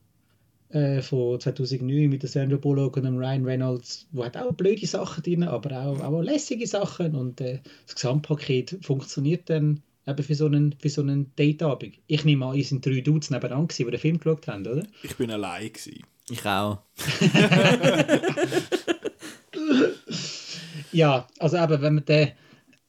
[0.70, 4.86] äh, von 2009 mit der Sandra Bullock und dem Ryan Reynolds, wo hat auch blöde
[4.86, 10.36] Sachen drin, aber auch, auch lässige Sachen und äh, das Gesamtpaket funktioniert dann eben für
[10.36, 11.96] so einen, für so einen Dateabend.
[12.08, 14.84] Ich nehme an, ihr sind drei Dudes nebenan gewesen, die den Film geschaut haben, oder?
[15.04, 15.68] Ich bin allein.
[15.68, 16.04] Gewesen.
[16.30, 16.80] Ich auch.
[20.92, 22.32] ja, also eben, wenn man den,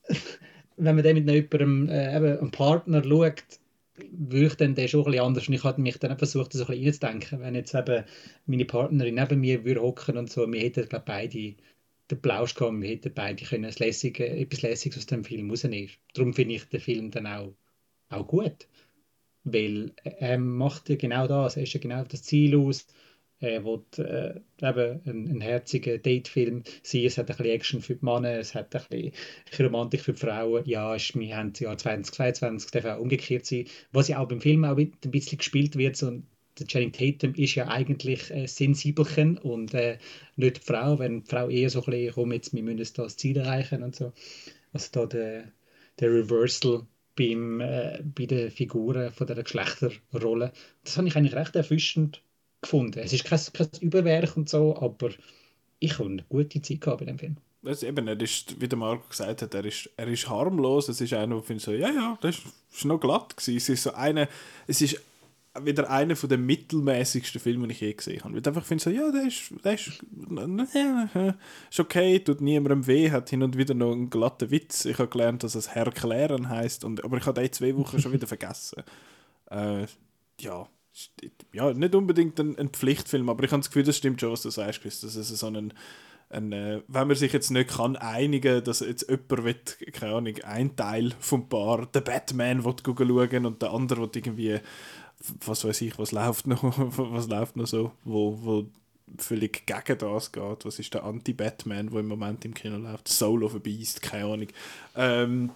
[0.77, 3.45] wenn man den mit jemandem, äh, eben einem Partner schaut,
[4.01, 6.67] ich dann den schon ein bisschen anders und ich habe mich dann versucht, das ein
[6.67, 8.05] bisschen einzudenken, wenn jetzt eben
[8.47, 11.55] meine Partnerin neben mir würde hocken und so, wir hätten glaube beide
[12.11, 15.91] den Plausch gehabt, wir hätten beide können Lässige, etwas Lässiges aus dem Film rausnehmen.
[16.15, 17.55] Darum finde ich den Film dann auch,
[18.09, 18.69] auch gut.
[19.45, 22.87] Weil er macht ja genau das, er ist ja genau auf das Ziel aus.
[23.41, 27.05] Er will äh, eben ein, ein herziger Datefilm sein.
[27.05, 30.21] Es hat ein bisschen Action für die Männer, es hat ein bisschen Romantik für die
[30.21, 30.65] Frauen.
[30.67, 33.67] Ja, ist, wir haben das Jahr 2022, darf auch umgekehrt sein.
[33.93, 36.21] Was ja auch beim Film auch ein bisschen gespielt wird, so
[36.59, 39.99] der Tatum ist ja eigentlich äh, sensibelchen und äh,
[40.37, 43.17] nicht die Frau, wenn die Frau eher so ein bisschen, komm jetzt, wir müssen das
[43.17, 44.13] Ziel erreichen und so.
[44.73, 45.53] Also da der,
[46.01, 46.87] der Reversal
[47.17, 50.53] beim, äh, bei den Figuren von der Geschlechterrolle,
[50.85, 52.23] das habe ich eigentlich recht erfrischend
[52.61, 53.01] gefunden.
[53.01, 55.11] Es ist kein, kein Überwerk und so, aber
[55.79, 57.37] ich habe eine gute Zeit gehabt bei dem Film.
[57.63, 60.89] Das eben, er ist, wie der Marco gesagt hat, er ist, er ist harmlos.
[60.89, 62.39] Es ist einer, der findet so, ja, ja, das
[62.73, 63.57] ist noch glatt gewesen.
[63.57, 64.29] Es ist so eine,
[64.67, 65.01] es ist
[65.65, 68.35] wieder einer von den mittelmäßigsten Filmen, die ich je gesehen habe.
[68.35, 70.05] Weil ich einfach finde so, ja, der ist, der ist,
[71.71, 74.85] ist okay, tut niemandem weh, hat hin und wieder noch einen glatten Witz.
[74.85, 78.01] Ich habe gelernt, dass es Herr Klären heisst, und, aber ich habe den zwei Wochen
[78.01, 78.83] schon wieder vergessen.
[79.51, 79.87] Äh,
[80.41, 80.69] ja,
[81.53, 84.43] ja, nicht unbedingt ein, ein, Pflichtfilm, aber ich habe das Gefühl, das stimmt schon, was
[84.43, 85.73] du sagst, Chris, dass es so einen
[86.31, 89.57] ein, äh, wenn man sich jetzt nicht kann einigen, dass jetzt jemand will,
[89.93, 94.61] keine Ahnung, ein Teil vom Paar, der Batman will schauen und der andere will irgendwie
[95.45, 98.67] was weiß ich, was läuft noch, was läuft noch so, wo, wo
[99.17, 100.65] völlig gegen das geht.
[100.65, 103.09] Was ist der Anti-Batman, der im Moment im Kino läuft?
[103.09, 104.49] Soul of a Beast, keine Ahnung.
[104.95, 105.51] Ähm,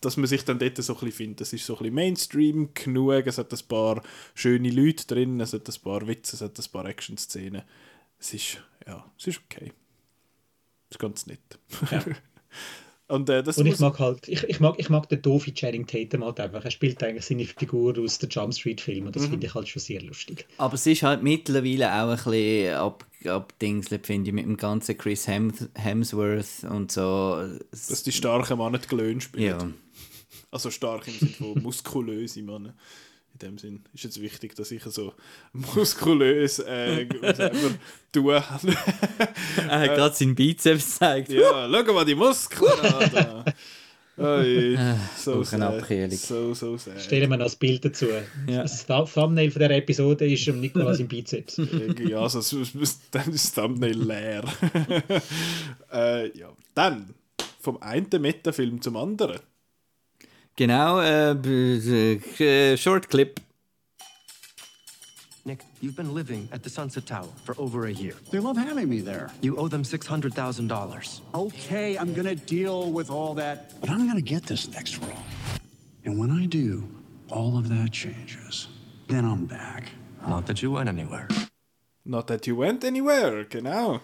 [0.00, 1.40] dass man sich dann dort so ein bisschen findet.
[1.40, 4.02] Das ist so ein bisschen Mainstream genug, es hat ein paar
[4.34, 7.62] schöne Leute drin, es hat ein paar Witze, es hat ein paar Action-Szenen.
[8.18, 9.72] Es ist, ja, es ist okay.
[10.88, 11.58] Es ist ganz nett.
[11.90, 12.04] Ja.
[13.10, 15.86] Und, äh, das Und ich mag halt, ich, ich, mag, ich mag den doofen Channing
[15.86, 16.64] Tatum halt einfach.
[16.64, 19.30] Er spielt eigentlich seine Figur aus der Jump Street Film und das Mhm.
[19.30, 20.46] finde ich halt schon sehr lustig.
[20.58, 24.96] Aber es ist halt mittlerweile auch ein bisschen ab, abdingselt, finde ich, mit dem ganzen
[24.96, 27.42] Chris Hem Hemsworth und so.
[27.70, 29.44] Dass die starken Männer die Glöhn spielen.
[29.44, 29.70] ja.
[30.52, 32.74] Also stark im Sinne von muskulöse Männer.
[33.42, 35.14] In dem Sinn ist jetzt wichtig, dass ich so
[35.52, 37.06] muskulös äh,
[38.12, 38.76] tun habe.
[39.68, 41.30] Er hat gerade seinen Bizeps gezeigt.
[41.32, 43.44] ja, schau mal die Muskeln an.
[44.18, 44.76] Oi,
[45.16, 45.82] so sad.
[46.12, 47.00] So, so sad.
[47.00, 48.06] Stellen wir noch das Bild dazu.
[48.46, 48.62] Ja.
[48.62, 51.58] Das Thu- Thumbnail von dieser Episode ist um Nikolas im Bizeps.
[52.06, 54.44] Ja, also, es- es- es- dann ist das Thumbnail leer.
[55.92, 56.52] äh, ja.
[56.74, 57.14] Dann,
[57.60, 59.38] vom einen Metafilm zum anderen.
[60.56, 63.40] Genau, äh, b- äh, Short Clip.
[65.46, 68.14] Nick, you've been living at the Sunset Tower for over a year.
[68.30, 69.30] They love having me there.
[69.40, 71.20] You owe them $600,000.
[71.34, 73.72] Okay, I'm gonna deal with all that.
[73.80, 75.16] But I'm gonna get this next role.
[76.04, 76.84] And when I do,
[77.30, 78.68] all of that changes.
[79.08, 79.88] Then I'm back.
[80.28, 81.26] Not that you went anywhere.
[82.04, 84.00] Not that you went anywhere, genau.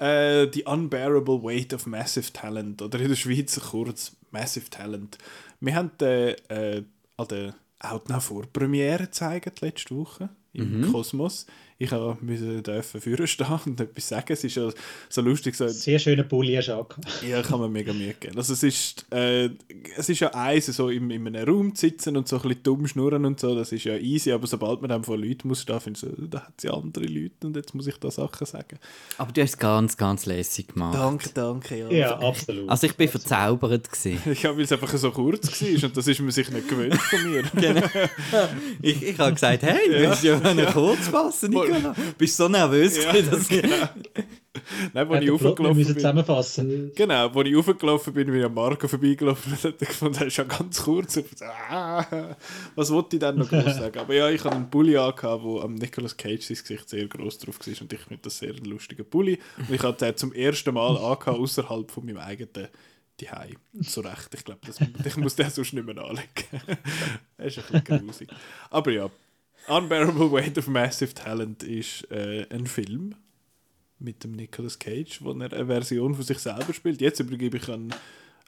[0.00, 5.18] Äh, The Unbearable Weight of Massive Talent, oder in der Schweiz kurz Massive Talent.
[5.60, 6.82] Wir haben den äh,
[7.16, 11.46] an der Outnow Vorpremiere gezeigt letzte Woche im Kosmos.
[11.82, 14.34] Ich musste dürfen führen stehen und etwas sagen.
[14.34, 14.68] Es ist ja
[15.08, 16.86] so lustig, so, Sehr schöner Pulli hast du
[17.26, 18.36] ja, kann man mega Mühe geben.
[18.36, 19.48] Also es ist, äh,
[19.96, 22.62] es ist ja eins, so in, in einem Raum zu sitzen und so ein bisschen
[22.64, 25.62] dumm schnurren und so, das ist ja easy, aber sobald man dann vor Leuten muss
[25.62, 28.10] stehen, finde ich so, da hat es ja andere Leute und jetzt muss ich da
[28.10, 28.78] Sachen sagen.
[29.16, 30.98] Aber du hast es ganz, ganz lässig gemacht.
[30.98, 31.90] Danke, danke, ja.
[31.90, 32.68] Ja, absolut.
[32.68, 34.20] Also ich bin verzaubert gewesen.
[34.30, 36.94] Ich habe, weil es einfach so kurz war und das ist man sich nicht gewöhnt
[36.96, 37.42] von mir.
[38.82, 41.94] Ich, ich habe gesagt, hey, du musst ja einen kurz fassen, Nicola.
[42.18, 43.62] Bist so nervös Ja, dass ich...
[43.62, 43.88] genau.
[44.92, 45.86] Nein, wo ich müssen bin.
[45.94, 46.92] zusammenfassen.
[46.94, 50.36] Genau, als ich hochgelaufen bin, bin ich an Marco vorbeigelaufen und hat gefunden, das ist
[50.36, 51.16] ja ganz kurz.
[51.16, 52.04] Und so, ah,
[52.74, 53.98] was wollte ich denn noch groß sagen?
[53.98, 57.38] Aber ja, ich hatte einen Pulli angehabt, wo am Nicolas Cage sein Gesicht sehr groß
[57.38, 59.38] drauf war und ich finde das sehr ein lustiger Pulli.
[59.58, 62.70] Und ich hatte den zum ersten Mal angehabt, außerhalb von meinem eigenen Zuhause.
[63.82, 66.26] Zu Recht, ich glaube, das- ich muss den sonst nicht mehr anlegen.
[67.36, 68.28] das ist ein bisschen grusig.
[68.70, 69.10] Aber ja,
[69.70, 73.14] Unbearable Weight of Massive Talent ist äh, ein Film
[74.00, 77.00] mit dem Nicolas Cage, wo er eine Version von sich selber spielt.
[77.00, 77.94] Jetzt übergebe ich an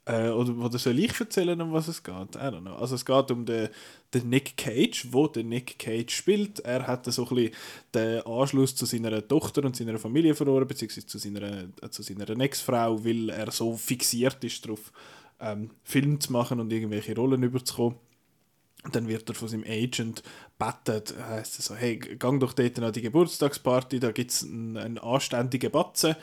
[0.04, 2.34] äh, oder, oder soll ich erzählen, um was es geht?
[2.34, 2.74] I don't know.
[2.74, 3.68] Also es geht um den,
[4.12, 6.58] den Nick Cage, wo der Nick Cage spielt.
[6.60, 7.50] Er hat so ein
[7.94, 13.04] den Anschluss zu seiner Tochter und seiner Familie verloren, beziehungsweise zu seiner, äh, seiner Ex-Frau,
[13.04, 14.90] weil er so fixiert ist darauf,
[15.38, 17.96] ähm, Film zu machen und irgendwelche Rollen überzukommen.
[18.90, 20.24] Dann wird er von seinem Agent
[20.58, 24.76] gebeten, heisst es so, hey, gang doch dort an die Geburtstagsparty, da gibt es einen,
[24.76, 26.16] einen anständigen Batzen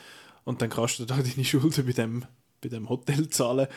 [0.44, 2.24] und dann kannst du da deine Schulden bei dem,
[2.60, 3.68] bei dem Hotel zahlen.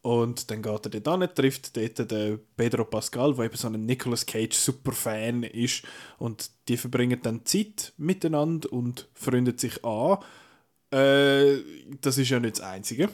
[0.00, 3.84] Und dann geht er dort hin, trifft dort den Pedro Pascal, der eben so ein
[3.84, 5.82] Nicolas Cage Superfan ist
[6.18, 10.18] und die verbringen dann Zeit miteinander und freundet sich an.
[10.90, 11.58] Äh,
[12.00, 13.10] das ist ja nicht das Einzige.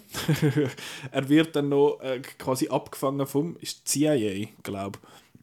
[1.10, 4.98] er wird dann noch äh, quasi abgefangen vom ist CIA, glaube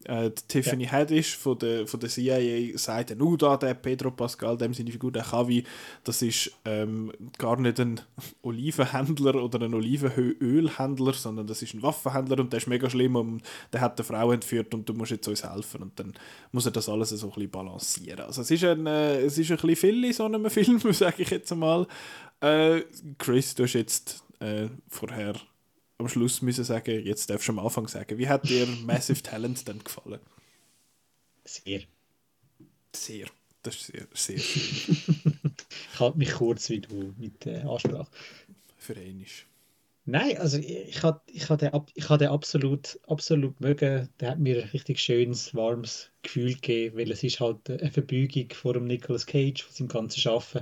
[0.05, 4.11] äh, die Tiffany Haddish von der, von der CIA sagt dann, oh, da, der Pedro
[4.11, 5.63] Pascal, dem seine Figur, der Kavi,
[6.03, 8.01] das ist ähm, gar nicht ein
[8.41, 13.41] Olivenhändler oder ein Olivenölhändler, sondern das ist ein Waffenhändler und der ist mega schlimm und
[13.73, 16.13] der hat eine Frau entführt und du musst jetzt uns helfen und dann
[16.51, 18.25] muss er das alles so ein bisschen balancieren.
[18.25, 21.23] Also es ist ein, äh, es ist ein bisschen viel in so einem Film, sage
[21.23, 21.87] ich jetzt einmal.
[22.39, 22.81] Äh,
[23.17, 25.35] Chris, du hast jetzt äh, vorher
[26.01, 29.67] am Schluss müssen sagen, jetzt darfst du am Anfang sagen, wie hat dir Massive Talent
[29.67, 30.19] denn gefallen?
[31.45, 31.81] Sehr.
[32.93, 33.27] Sehr.
[33.63, 34.37] Das ist sehr, sehr
[35.93, 38.09] Ich halte mich kurz wie du mit der Ansprache.
[38.77, 39.45] für Einisch.
[40.05, 44.09] Nein, also ich, habe ich hab den, ich hab den absolut, absolut mögen.
[44.19, 48.49] Der hat mir ein richtig schönes, warmes Gefühl gegeben, weil es ist halt eine Verbeugung
[48.51, 50.61] vor dem Nicolas Cage, von seinem ganzen Schaffen,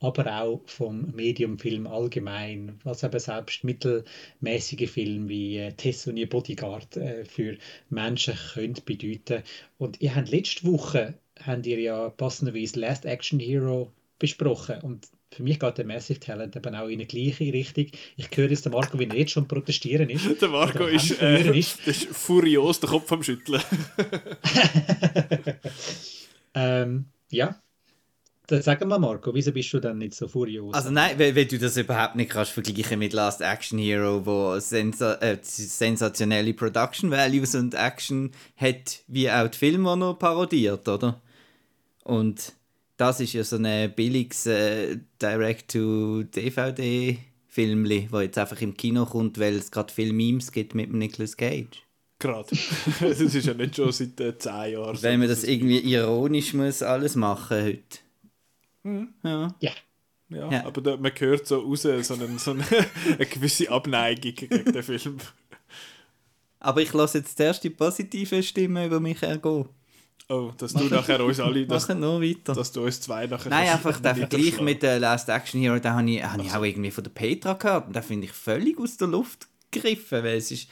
[0.00, 6.28] aber auch vom Mediumfilm allgemein, was eben selbst mittelmäßige Filme wie äh, Tess und ihr
[6.28, 7.56] Bodyguard äh, für
[7.90, 9.44] Menschen können bedeuten.
[9.78, 15.42] Und ihr habt letzte Woche habt ihr ja passenderweise Last Action Hero besprochen und für
[15.42, 17.86] mich geht der Massive Talent eben auch in eine gleiche Richtung.
[18.16, 20.40] Ich höre jetzt den Marco, wie er jetzt schon protestieren ist.
[20.42, 21.80] Der Marco ist, äh, ist.
[21.86, 23.62] ist furios, der Kopf am Schütteln.
[26.54, 27.60] Ähm, ja.
[28.46, 30.74] Dann sag mal, Marco, wieso bist du dann nicht so furios?
[30.74, 34.58] Also nein, weil, weil du das überhaupt nicht kannst vergleichen mit Last Action Hero, wo
[34.58, 41.20] sensa äh, sensationelle Production Values und Action hat, wie auch die Filme noch parodiert, oder?
[42.02, 42.54] Und
[43.00, 49.38] das ist ja so ein billiges äh, Direct-to-DVD Filmli, wo jetzt einfach im Kino kommt,
[49.38, 51.82] weil es gerade viele Memes gibt mit dem Nicolas Cage.
[52.18, 52.48] Gerade.
[53.00, 55.02] das ist ja nicht schon seit äh, 10 Jahren.
[55.02, 57.98] Wenn man das irgendwie ironisch muss alles machen heute.
[59.24, 59.54] Ja.
[59.60, 59.72] Ja.
[60.28, 60.64] Ja, Ja.
[60.66, 62.64] aber da, man hört so raus, so, einen, so eine,
[63.06, 65.16] eine gewisse Abneigung gegen den Film.
[66.60, 69.68] Aber ich lasse jetzt zuerst die positive Stimme über mich ergehen.
[70.30, 72.54] Oh, dass du nachher uns alle, dass, Machen noch weiter.
[72.54, 75.92] dass du uns zwei nachher Nein, einfach der Vergleich mit der Last Action Hero, den
[75.92, 77.88] habe ich, habe ich auch irgendwie von der Petra gehört.
[77.88, 80.70] Und den finde ich völlig aus der Luft gegriffen, weil es ist.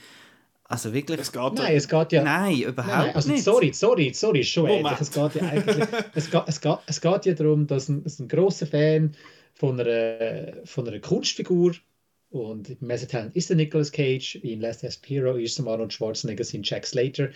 [0.71, 1.19] Also wirklich.
[1.19, 2.23] Es geht Nein, es geht ja.
[2.23, 3.43] Nein, überhaupt Nein, also nicht.
[3.43, 4.69] sorry, sorry, sorry, ist schon.
[4.69, 8.21] Es geht ja eigentlich, es geht, es geht, es geht ja darum, dass ein, dass
[8.21, 9.17] ein grosser Fan
[9.55, 11.73] von einer, von einer Kunstfigur
[12.31, 16.87] und im ist der Nicolas Cage, in Last Action Hero ist Arnold Schwarzenegger, sind Jack
[16.87, 17.31] Slater,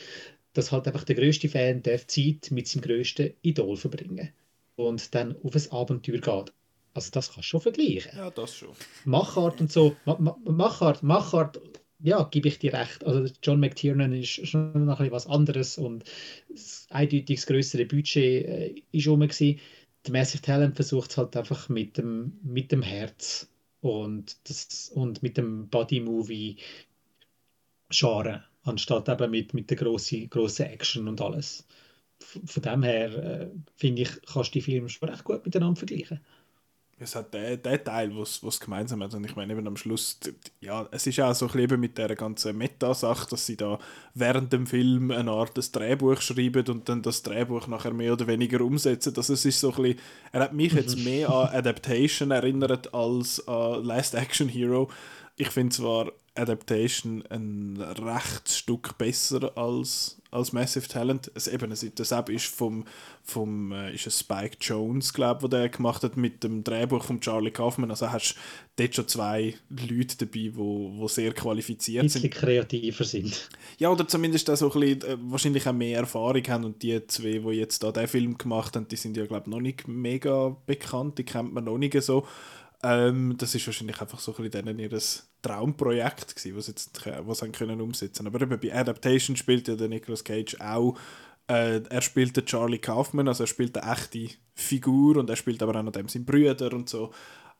[0.54, 4.32] dass halt einfach der grösste Fan darf Zeit mit seinem grössten Idol verbringen
[4.76, 6.52] und dann auf ein Abenteuer geht.
[6.94, 8.12] Also das kannst du schon vergleichen.
[8.16, 8.70] Ja, das schon.
[9.04, 11.60] Machart und so, Ma Ma Machart, Machart,
[12.00, 13.04] ja, gebe ich dir recht.
[13.04, 16.04] Also John McTiernan ist schon noch ein was anderes und
[16.50, 19.60] das eindeutig das größere Budget äh, ist rum gewesen.
[20.04, 23.48] Der Massive Talent versucht es halt einfach mit dem, mit dem Herz
[23.80, 26.56] und, das, und mit dem Body-Movie
[27.90, 31.66] Genre, anstatt eben mit, mit der grossen, grossen Action und alles.
[32.18, 36.20] Von dem her äh, finde ich, kannst du die Filme schon recht gut miteinander vergleichen.
[37.02, 39.12] Es hat den, den Teil, was es gemeinsam hat.
[39.14, 40.20] Und ich meine, eben am Schluss,
[40.60, 43.80] ja, es ist auch so ein bisschen mit der ganzen Meta-Sache, dass sie da
[44.14, 48.28] während dem Film eine Art des Drehbuch schreiben und dann das Drehbuch nachher mehr oder
[48.28, 49.14] weniger umsetzen.
[49.16, 49.98] Also es ist so ein bisschen,
[50.30, 54.88] er hat mich jetzt mehr an Adaptation erinnert als an Last Action Hero.
[55.36, 61.30] Ich finde zwar Adaptation ein rechtes Stück besser als, als Massive Talent.
[61.34, 62.86] Es, eben, es, das App ist vom,
[63.22, 67.20] vom äh, ist es Spike Jones, glaube ich, der gemacht hat mit dem Drehbuch von
[67.20, 67.90] Charlie Kaufman.
[67.90, 68.34] Also hast
[68.76, 72.34] du dort schon zwei Leute dabei, wo, wo sehr Ein qualifiziert bisschen sind.
[72.34, 73.50] kreativer sind.
[73.78, 77.06] Ja, oder zumindest auch so ein bisschen, äh, wahrscheinlich auch mehr Erfahrung haben und die
[77.08, 79.86] zwei, die jetzt da den Film gemacht haben, die sind ja, glaube ich, noch nicht
[79.86, 82.26] mega bekannt, die kennt man noch nicht so.
[82.82, 85.00] Ähm, das ist wahrscheinlich einfach so ein bisschen ihr
[85.42, 88.26] Traumprojekt gewesen, was jetzt was sie können umsetzen.
[88.26, 90.96] Aber eben bei Adaptation spielt ja der Nicolas Cage auch
[91.48, 95.62] äh, er spielt den Charlie Kaufman, also er spielt eine echte Figur und er spielt
[95.62, 97.12] aber auch noch dem seinen Brüder und so.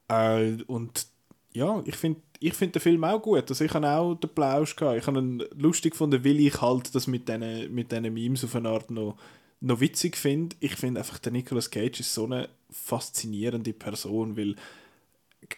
[0.08, 1.06] Äh, und
[1.52, 3.48] ja, ich finde ich find den Film auch gut.
[3.50, 4.98] Also ich habe auch den Plausch gehabt.
[4.98, 8.68] Ich habe ihn lustig gefunden, weil ich halt das mit diesen mit Memes auf eine
[8.68, 9.16] Art noch,
[9.60, 10.56] noch witzig finde.
[10.60, 14.56] Ich finde einfach, der Nicolas Cage ist so eine faszinierende Person, weil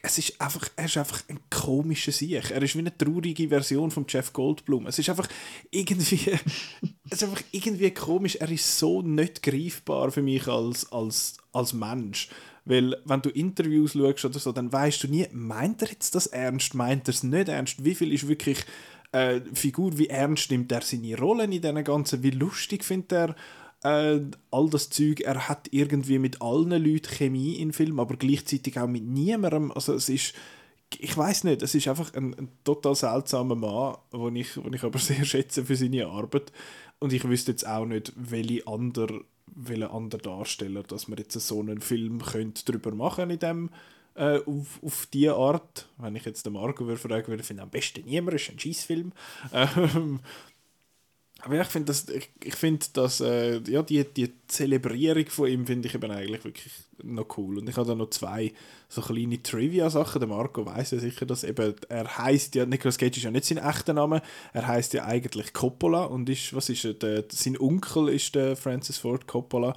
[0.03, 2.51] es ist einfach, er ist einfach ein komischer Sieg.
[2.51, 4.86] Er ist wie eine traurige Version von Jeff Goldblum.
[4.86, 5.28] Es ist einfach
[5.70, 6.30] irgendwie,
[7.11, 8.36] es ist einfach irgendwie komisch.
[8.36, 12.28] Er ist so nicht greifbar für mich als, als, als Mensch.
[12.64, 16.26] Weil, wenn du Interviews schaust oder so, dann weißt du nie, meint er jetzt das
[16.26, 17.84] ernst, meint er es nicht ernst?
[17.84, 18.64] Wie viel ist wirklich
[19.12, 23.36] äh, Figur, wie ernst nimmt er seine Rollen in diesen ganzen, wie lustig findet er
[23.85, 24.20] äh,
[24.51, 28.89] all das Zeug, er hat irgendwie mit allen Leuten Chemie im Film, aber gleichzeitig auch
[28.89, 29.70] mit niemandem.
[29.72, 30.35] Also es ist,
[30.99, 34.82] ich weiß nicht, es ist einfach ein, ein total seltsamer Mann, den ich, den ich
[34.82, 36.51] aber sehr schätze für seine Arbeit.
[36.99, 41.61] Und ich wüsste jetzt auch nicht, welche andere, welche andere Darsteller, dass man jetzt so
[41.61, 43.70] einen Film könnte drüber machen dem
[44.14, 45.89] äh, auf, auf diese Art.
[45.99, 48.59] Wenn ich jetzt den Marco würde fragen würde, finde ich am besten niemand, ist ein
[48.59, 49.12] Schießfilm.
[49.53, 50.20] Ähm,
[51.45, 55.66] aber ich finde das, ich, ich finde dass äh, ja, die, die Zelebrierung von ihm
[55.66, 56.72] finde ich eben eigentlich wirklich
[57.03, 57.59] noch cool.
[57.59, 58.55] Und ich habe da noch zwei
[58.88, 60.20] so kleine Trivia-Sachen.
[60.20, 63.45] Der Marco weiß ja sicher, dass eben, er heißt ja, Nicolas Cage ist ja nicht
[63.45, 64.22] sein echter Name,
[64.55, 68.57] er heißt ja eigentlich Coppola und ist, was ist er, der, sein Onkel ist der
[68.57, 69.76] Francis Ford Coppola.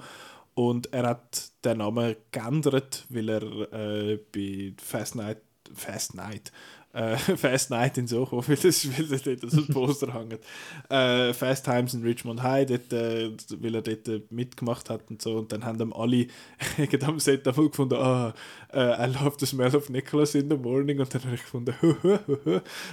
[0.54, 3.42] Und er hat den Namen geändert, weil er
[3.72, 5.42] äh, bei Fast Night,
[5.74, 6.50] Fast Night,
[6.92, 10.40] äh, Fast Night in Soho, weil das, weil das dort so ein Poster hängt.
[10.88, 13.30] Äh, Fast Times in Richmond High, dort, äh,
[13.60, 15.36] weil er dort äh, mitgemacht hat und so.
[15.38, 16.26] Und dann haben ihm alle
[17.02, 18.34] am Set einmal gefunden, ah,
[18.72, 20.98] äh, I love the smell of Nicholas in the morning.
[20.98, 21.74] Und dann habe ich gefunden,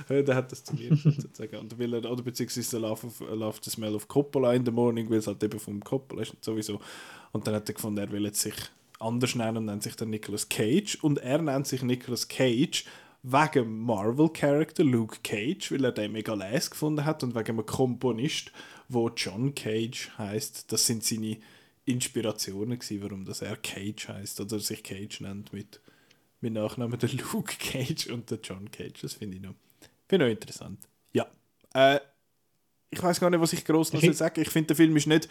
[0.09, 1.57] äh, der hat das zu mir sozusagen.
[1.57, 4.71] Und weil er, oder beziehungsweise I love, of, love the smell of Coppola in the
[4.71, 6.79] morning, weil es halt eben vom Coppola ist und sowieso.
[7.31, 8.55] Und dann hat er gefunden, er will jetzt sich
[8.99, 10.97] anders nennen und nennt sich dann Nicolas Cage.
[11.01, 12.85] Und er nennt sich Nicolas Cage
[13.31, 18.51] wegen Marvel-Charakter Luke Cage, weil er den mega les gefunden hat und wegen einem Komponist,
[18.87, 20.71] wo John Cage heißt.
[20.71, 21.37] Das sind seine
[21.85, 25.79] Inspirationen gewesen, warum das er Cage heißt oder sich Cage nennt mit,
[26.41, 29.01] mit Nachnamen der Luke Cage und der John Cage.
[29.01, 29.55] Das finde ich noch,
[30.07, 30.79] finde ich noch interessant.
[31.13, 31.25] Ja.
[31.73, 31.99] Äh,
[32.91, 34.43] ich weiß gar nicht, was ich groß noch sagen soll.
[34.43, 35.27] Ich finde, der Film ist nicht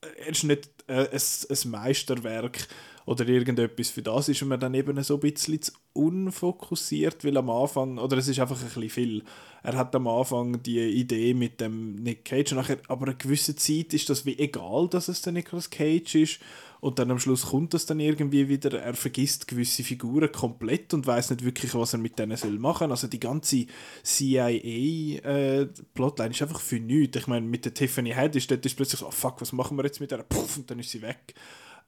[0.00, 1.20] er ist nicht äh, ein,
[1.50, 2.68] ein Meisterwerk
[3.06, 3.90] oder irgendetwas.
[3.90, 8.18] Für das ist man dann eben so ein bisschen zu unfokussiert, weil am Anfang, oder
[8.18, 9.24] es ist einfach ein bisschen viel.
[9.62, 13.94] Er hat am Anfang die Idee mit dem Nick Cage, nachher, aber eine gewisse Zeit
[13.94, 16.40] ist das wie egal, dass es der Nicolas Cage ist
[16.80, 21.06] und dann am Schluss kommt das dann irgendwie wieder, er vergisst gewisse Figuren komplett und
[21.06, 22.90] weiß nicht wirklich, was er mit denen soll machen.
[22.90, 23.66] Also die ganze
[24.02, 27.16] CIA-Plotline äh, ist einfach für nichts.
[27.16, 29.76] Ich meine, mit der Tiffany Head ist dort ist plötzlich so, oh fuck, was machen
[29.76, 30.18] wir jetzt mit der?
[30.18, 31.34] Puff, und dann ist sie weg.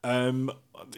[0.03, 0.53] Ähm,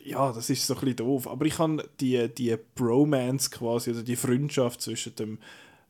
[0.05, 1.27] ja, das ist so ein bisschen doof.
[1.27, 5.39] Aber ich habe die, die Bromance quasi, also die Freundschaft zwischen dem,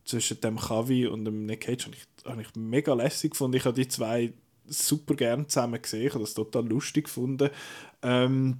[0.05, 3.57] zwischen dem Kavi und dem Nick Cage, habe ich, habe ich mega lässig gefunden.
[3.57, 4.33] Ich habe die zwei
[4.65, 6.07] super gern zusammen gesehen.
[6.07, 7.49] Ich habe das total lustig gefunden.
[8.01, 8.59] Ähm,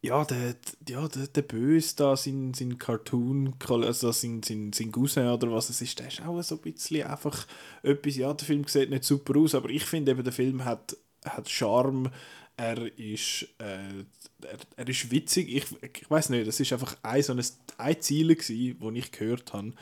[0.00, 0.54] ja, der,
[0.88, 5.70] ja, der, der Böse da, sein, sein Cartoon, also sein, sein, sein Cousin oder was
[5.70, 7.46] es ist, der ist auch so ein bisschen einfach
[7.82, 10.96] etwas, ja, der Film sieht nicht super aus, aber ich finde eben, der Film hat,
[11.24, 12.10] hat Charme,
[12.58, 14.04] er ist, äh,
[14.42, 17.42] er, er ist witzig, ich, ich weiß nicht, das ist einfach ein, so ein,
[17.78, 19.72] ein Ziel gewesen, das ich gehört habe,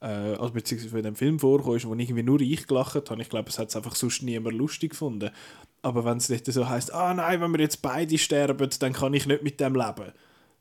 [0.00, 3.22] äh, also beziehungsweise in dem Film vorkam, wo irgendwie nur ich gelacht habe.
[3.22, 5.30] Ich glaube, es hat es einfach sonst niemand lustig gefunden.
[5.82, 9.14] Aber wenn es nicht so heißt, ah nein, wenn wir jetzt beide sterben, dann kann
[9.14, 10.12] ich nicht mit dem leben.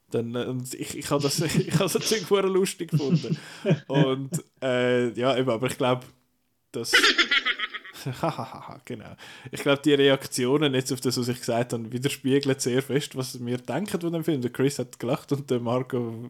[0.10, 3.38] Dann, äh, ich, ich habe das, ich habe das Zeug lustig gefunden.
[3.88, 6.06] Und äh, ja, eben, aber ich glaube,
[6.72, 6.92] das.
[8.86, 9.16] genau.
[9.52, 13.44] Ich glaube, die Reaktionen jetzt auf das, was ich gesagt habe, widerspiegeln sehr fest, was
[13.44, 14.42] wir denken von dem Film.
[14.42, 16.30] Der Chris hat gelacht und der Marco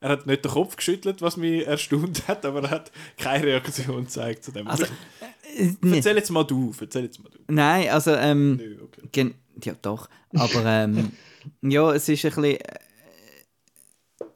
[0.00, 4.04] er hat nicht den Kopf geschüttelt, was mich erstaunt hat, aber er hat keine Reaktion
[4.04, 4.68] gezeigt zu dem.
[4.68, 7.38] Also, äh, erzähl jetzt mal du, erzähl jetzt mal du.
[7.48, 9.34] Nein, also, ähm, Nö, okay.
[9.64, 11.12] ja doch, aber ähm,
[11.62, 12.44] ja, es ist ein bisschen...
[12.44, 12.58] Äh,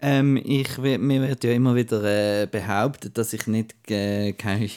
[0.02, 4.70] ähm, ich, mir wird ja immer wieder äh, behauptet, dass ich nicht, äh, keine,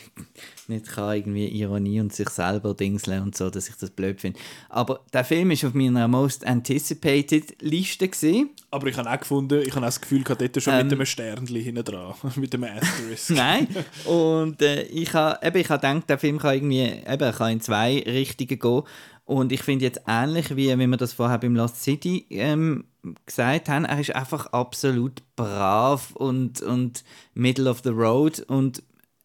[0.70, 4.40] nicht kann irgendwie Ironie und sich selber dingseln und so, dass ich das blöd finde.
[4.70, 8.50] Aber der Film ist auf meiner Most Anticipated Liste gewesen.
[8.72, 10.94] Aber ich habe auch gefunden, ich habe auch das Gefühl gehabt, dort schon ähm, mit
[10.94, 13.30] einem Sternchen hinten dran, mit dem Asterisk.
[13.36, 13.68] Nein,
[14.06, 17.62] und äh, ich habe eben, ich habe gedacht, der Film kann irgendwie, eben, kann in
[17.62, 18.84] zwei Richtungen gehen.
[19.26, 22.86] Und ich finde jetzt ähnlich, wie, wie wir das vorher beim Lost City ähm,
[23.26, 27.04] gesagt haben, er ist einfach absolut brav und, und
[27.34, 28.84] middle of the road und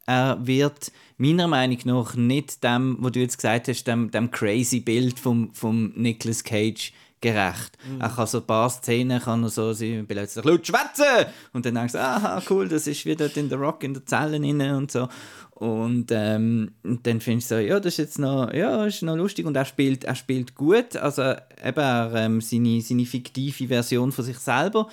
[0.08, 4.80] er wird meiner Meinung nach nicht dem, was du jetzt gesagt hast, dem, dem crazy
[4.80, 7.76] Bild vom, vom Nicolas Cage gerecht.
[7.86, 8.00] Mhm.
[8.00, 11.74] Er kann so ein paar Szenen, kann er so sie plötzlich laut schwätzen und dann
[11.74, 14.90] denkst du, aha, cool, das ist wieder in der Rock in der Zelle inne und
[14.90, 15.08] so.
[15.50, 19.44] Und ähm, dann findest du so, ja, das ist jetzt noch, ja, ist noch lustig
[19.44, 24.24] und er spielt, er spielt gut, also eben er, ähm, seine, seine fiktive Version von
[24.24, 24.88] sich selber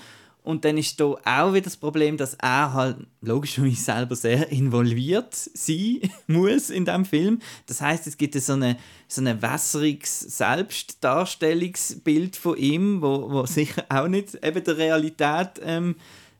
[0.45, 5.33] und dann ist da auch wieder das Problem, dass er halt logischerweise selber sehr involviert
[5.33, 7.39] sein muss in dem Film.
[7.65, 8.77] Das heißt, es gibt so eine
[9.07, 15.95] so ein wässriges Selbstdarstellungsbild von ihm, wo, wo sicher auch nicht eben der Realität ähm,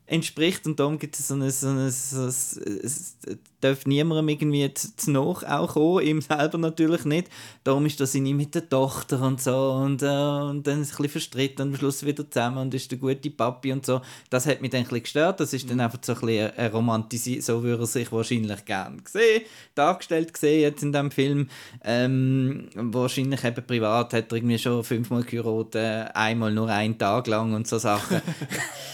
[0.06, 3.18] entspricht und darum gibt es so ein, so ein, so ein, es
[3.62, 7.30] darf niemandem irgendwie zu, zu nach auch kommen, ihm selber natürlich nicht.
[7.64, 10.94] Darum ist das ihm mit der Tochter und so und, äh, und dann ist es
[10.94, 14.02] ein bisschen verstritten und am Schluss wieder zusammen und ist der gute Papi und so.
[14.30, 16.72] Das hat mich dann ein bisschen gestört, das ist dann einfach so ein bisschen eine
[16.72, 19.44] Romantisierung, so würde er sich wahrscheinlich gerne sehen,
[19.74, 21.50] dargestellt gesehen jetzt in dem Film.
[21.84, 27.54] Ähm, wahrscheinlich eben privat hat er irgendwie schon fünfmal geheiratet, einmal nur einen Tag lang
[27.54, 28.22] und so Sachen.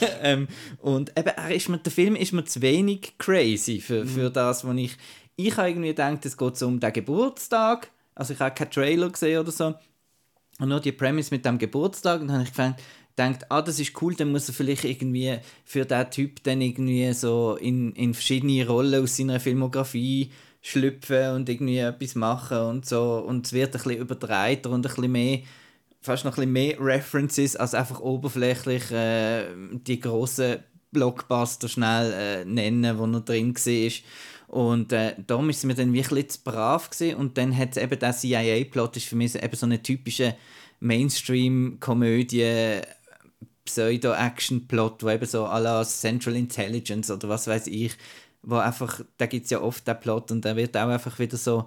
[0.22, 0.48] ähm,
[0.80, 4.34] und eben, er ist mir, der Film ist mir zu wenig crazy für, für mhm.
[4.52, 4.98] Das, was ich...
[5.36, 7.90] Ich habe irgendwie gedacht, es geht so um den Geburtstag.
[8.14, 9.74] Also ich habe keinen Trailer gesehen oder so.
[10.60, 12.22] Und nur die Premise mit dem Geburtstag.
[12.22, 15.86] Und dann habe ich gedacht, ah, das ist cool, dann muss er vielleicht irgendwie für
[15.86, 20.32] diesen Typ dann irgendwie so in, in verschiedene Rollen aus seiner Filmografie
[20.62, 23.24] schlüpfen und irgendwie etwas machen und so.
[23.26, 25.40] Und es wird ein bisschen übertreiter und ein bisschen mehr
[26.02, 30.58] fast noch ein bisschen mehr References als einfach oberflächlich äh, die großen
[30.92, 33.92] Blockbuster schnell äh, nennen, wo er drin war.
[34.52, 37.16] Und äh, darum es mir dann wirklich zu brav gewesen.
[37.16, 40.36] und dann hat eben der CIA-Plot ist für mich eben so eine typische
[40.82, 42.82] Mainstream-Komödie
[43.64, 47.96] Pseudo-Action-Plot, wo eben so à la Central Intelligence oder was weiß ich,
[48.42, 51.38] wo einfach, da gibt es ja oft den Plot und da wird auch einfach wieder
[51.38, 51.66] so,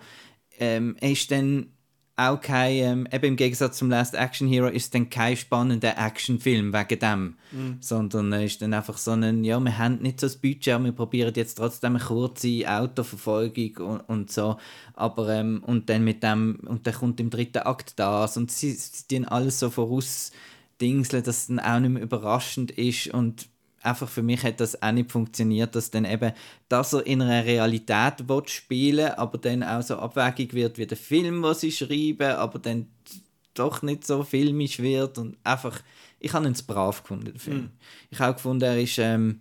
[0.58, 1.73] ähm, ist dann
[2.16, 6.72] auch kein, ähm, eben im Gegensatz zum Last Action Hero, ist dann kein spannender Actionfilm
[6.72, 7.76] wegen dem, mhm.
[7.80, 10.92] sondern äh, ist dann einfach so ein, ja, wir haben nicht so das Budget, wir
[10.92, 14.58] probieren jetzt trotzdem eine kurze Autoverfolgung und, und so,
[14.94, 18.72] aber ähm, und dann mit dem, und dann kommt im dritten Akt das und sie,
[18.72, 20.30] sie alles so voraus
[20.80, 23.48] dingseln, dass es dann auch nicht mehr überraschend ist und
[23.84, 26.32] einfach für mich hat das auch nicht funktioniert, dass dann eben,
[26.68, 30.96] dass er in einer Realität will spielen aber dann auch so abwägig wird wie der
[30.96, 32.86] Film, was sie schreiben, aber dann
[33.54, 35.80] doch nicht so filmisch wird und einfach,
[36.18, 37.58] ich habe ihn brav gefunden, den Film.
[37.58, 37.70] Mm.
[38.10, 39.40] Ich habe auch gefunden, er ist, ähm,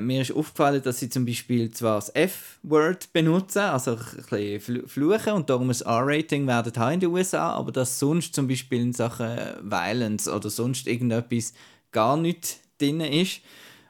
[0.00, 5.32] mir ist aufgefallen, dass sie zum Beispiel zwar das F-Word benutzen, also ein bisschen fluchen
[5.32, 8.92] und darum ein R-Rating werden haben in den USA, aber dass sonst zum Beispiel in
[8.92, 11.54] Sachen Violence oder sonst irgendetwas
[11.90, 13.40] gar nicht drin ist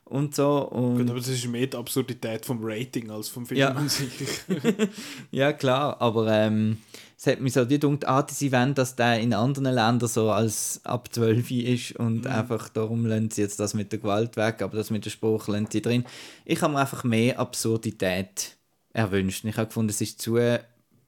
[0.05, 0.68] und so.
[0.68, 3.70] Und Gut, aber das ist mehr die Absurdität vom Rating als vom Film ja.
[3.70, 4.11] an sich.
[5.30, 6.78] ja, klar, aber ähm,
[7.16, 10.30] es hat mich so die gedacht, ah, sie wollen, dass der in anderen Ländern so
[10.30, 12.30] als ab 12 ist und mhm.
[12.30, 15.49] einfach darum lassen sie jetzt das mit der Gewalt weg, aber das mit dem Spruch
[15.49, 16.05] lassen sie drin.
[16.45, 18.57] Ich habe mir einfach mehr Absurdität
[18.93, 19.45] erwünscht.
[19.45, 20.36] Ich habe gefunden, es ist zu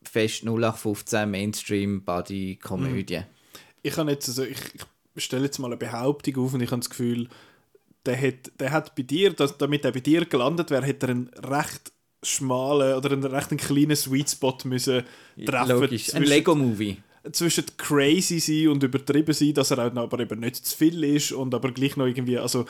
[0.03, 3.19] fest 0815 Mainstream-Body-Komödie.
[3.19, 3.25] Mhm.
[3.83, 4.59] Ich habe jetzt also, ich,
[5.15, 7.29] ich stelle jetzt mal eine Behauptung auf und ich habe das Gefühl,
[8.07, 11.11] der hat, der hat bei dir, dass, damit er bei dir gelandet wäre, hat er
[11.11, 11.93] einen recht
[12.23, 15.05] schmalen oder einen recht kleinen Sweet Spot müssen
[15.45, 15.81] treffen.
[15.81, 16.99] Logisch, ein Lego-Movie.
[17.33, 21.33] Zwischen crazy sein und übertrieben sein, dass er auch aber eben nicht zu viel ist
[21.33, 22.67] und aber gleich noch irgendwie, also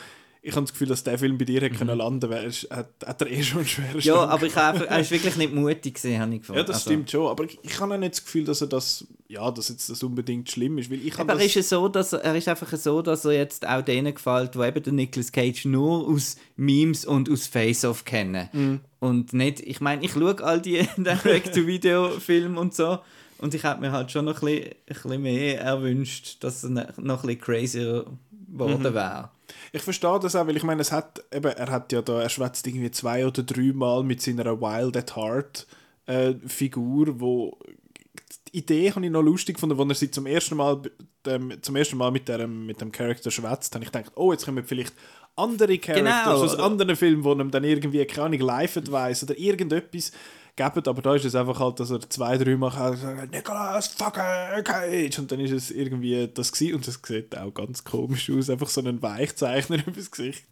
[0.47, 1.91] ich habe das Gefühl, dass der Film bei dir hätte mhm.
[1.93, 5.01] landen können, hat, hat er eh schon einen schweren Ja, Stand aber ich habe, er
[5.01, 6.59] ist wirklich nicht mutig gesehen, habe ich gefunden.
[6.59, 6.91] Ja, das also.
[6.91, 9.71] stimmt schon, aber ich, ich habe auch nicht das Gefühl, dass er das, ja, dass
[9.71, 11.47] jetzt das unbedingt schlimm ist, weil ich aber das...
[11.47, 14.55] ist es so, dass er, er ist einfach so, dass er jetzt auch denen gefällt,
[14.55, 18.51] die eben den Nicolas Cage nur aus Memes und aus Face-Off kennen.
[18.53, 18.81] Mhm.
[19.01, 22.99] Und nicht, ich meine, ich schaue all die Direct-to-Video-Filme und so
[23.39, 26.71] und ich hätte mir halt schon noch ein bisschen, ein bisschen mehr erwünscht, dass er
[26.71, 28.07] noch ein bisschen crazier
[28.55, 28.95] geworden mhm.
[28.95, 29.31] wäre.
[29.73, 32.29] Ich verstehe das auch, weil ich meine, es hat, eben, er hat ja da, er
[32.29, 35.67] schwätzt irgendwie zwei oder drei Mal mit seiner Wild at Heart
[36.07, 37.59] äh, Figur, wo
[38.49, 40.81] die Idee habe ich noch lustig gefunden, als er sie zum ersten Mal,
[41.27, 44.45] ähm, zum ersten Mal mit, dem, mit dem Charakter schwätzt, habe ich gedacht, oh, jetzt
[44.45, 44.95] kommen vielleicht
[45.37, 46.45] andere Characters genau.
[46.45, 50.13] aus anderen Filmen, wo ihm dann irgendwie, keine Ahnung, Live-Advice oder irgendetwas
[50.57, 54.63] geben, aber da ist es einfach halt, dass er zwei, drei Mal sagt, Nicolas fucking
[54.65, 58.51] Cage und dann ist es irgendwie das gewesen und es sieht auch ganz komisch aus,
[58.51, 60.45] einfach so ein Weichzeichner übers Gesicht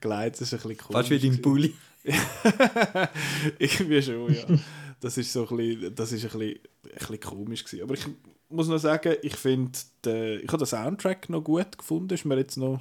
[0.00, 1.08] geleitet, das ist ein bisschen komisch.
[1.08, 1.74] Fast wie dein Bulli.
[3.58, 4.44] Irgendwie schon, ja.
[5.00, 7.82] Das ist so ein bisschen, das ist ein bisschen, ein bisschen komisch gewesen.
[7.82, 8.06] Aber ich
[8.48, 9.72] muss noch sagen, ich finde,
[10.04, 12.80] ich habe den Soundtrack noch gut gefunden, ist mir jetzt noch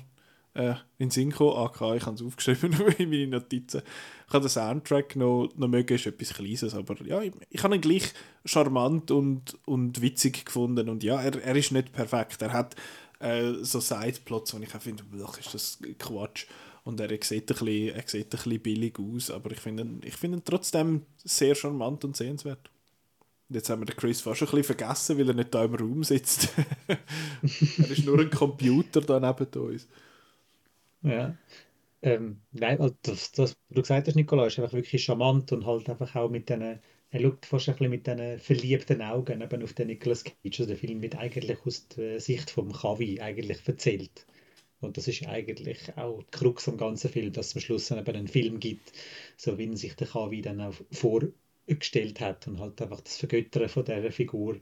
[0.57, 1.55] äh, in gekommen.
[1.55, 3.81] AK, ich habe es aufgeschrieben in meine Notizen.
[4.27, 7.75] Ich habe den Soundtrack noch, noch mögen, ist etwas Kleines, aber ja, ich, ich habe
[7.75, 8.11] ihn gleich
[8.43, 10.89] charmant und, und witzig gefunden.
[10.89, 12.41] Und ja, er, er ist nicht perfekt.
[12.41, 12.75] Er hat
[13.19, 15.03] äh, so Sideplots, wo ich auch finde,
[15.39, 16.47] ist das Quatsch.
[16.83, 20.01] Und er sieht ein bisschen, er sieht ein bisschen billig aus, aber ich finde ihn,
[20.03, 22.71] ich find ihn trotzdem sehr charmant und sehenswert.
[23.49, 26.03] Jetzt haben wir den Chris fast ein bisschen vergessen, weil er nicht da im Raum
[26.03, 26.49] sitzt.
[26.87, 29.87] er ist nur ein Computer da neben uns.
[31.09, 31.37] Ja.
[32.03, 35.65] Ähm, nein, also das, das, was du gesagt hast, Nikolaus, ist einfach wirklich charmant und
[35.65, 36.79] halt einfach auch mit diesen,
[37.11, 40.37] er schaut fast ein bisschen mit diesen verliebten Augen eben auf den Nicolas Cage.
[40.61, 44.27] Also der Film wird eigentlich aus der Sicht vom Kavi eigentlich erzählt.
[44.81, 47.99] Und das ist eigentlich auch die Krux am ganzen Film, dass es am Schluss dann
[47.99, 48.93] eben einen Film gibt,
[49.37, 53.85] so wie sich der Kavi dann auch vorgestellt hat und halt einfach das Vergöttern von
[53.85, 54.59] dieser Figur.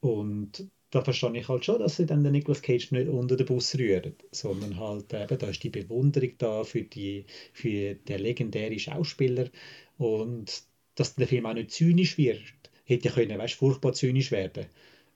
[0.00, 3.46] Und da verstehe ich halt schon, dass sie dann den Nicolas Cage nicht unter den
[3.46, 7.24] Bus rühren, sondern halt eben, da ist die Bewunderung da für, die,
[7.54, 9.48] für den legendären Schauspieler
[9.96, 10.62] und
[10.94, 12.42] dass der Film auch nicht zynisch wird.
[12.84, 14.66] Hätte ja können, weißt, furchtbar zynisch werden.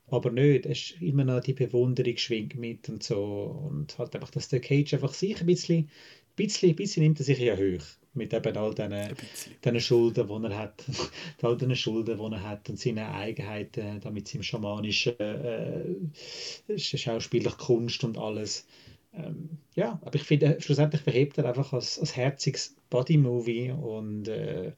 [0.07, 4.31] Aber nicht, es ist immer noch die Bewunderung schwingt mit und so und halt einfach,
[4.31, 5.91] dass der Cage einfach sich ein bisschen,
[6.37, 7.85] bisschen, bisschen nimmt er sich ja hoch
[8.15, 10.85] mit eben all diesen, Schulden, die er hat,
[11.43, 17.59] all diesen Schulden, die er hat und seinen Eigenheiten, da mit seinem schamanischen äh, schauspielerischen
[17.59, 18.67] Kunst und alles.
[19.15, 24.73] Ähm, ja, aber ich finde, schlussendlich verhebt er einfach als, als herziges Body-Movie und äh,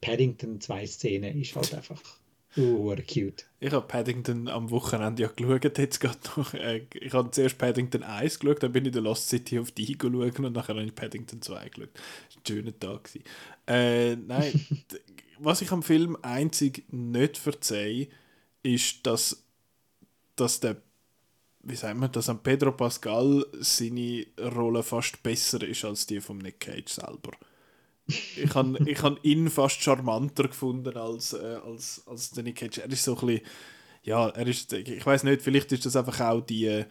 [0.00, 2.00] Paddington zwei Szenen ist halt einfach
[2.56, 3.46] Uh, cute.
[3.60, 6.52] Ich habe Paddington am Wochenende ja geschaut, jetzt gerade noch.
[6.54, 9.70] Äh, ich habe zuerst Paddington 1 geschaut, dann bin ich in der Lost City auf
[9.70, 11.90] die geschaut und nachher habe ich Paddington 2 geschaut.
[11.94, 13.10] Das war ein schöner Tag.
[13.66, 14.66] Äh, nein,
[15.38, 18.08] was ich am Film einzig nicht verzeihe,
[18.62, 19.44] ist, dass,
[20.36, 20.76] dass der
[21.64, 26.38] wie sagt man, dass an Pedro Pascal seine Rolle fast besser ist als die von
[26.38, 27.30] Nick Cage selber
[28.06, 32.78] ich habe ich hab ihn fast charmanter gefunden als, äh, als, als den Nick Cage.
[32.78, 33.46] Er ist so ein bisschen,
[34.02, 36.84] ja, er ist, ich weiß nicht, vielleicht ist das einfach auch die,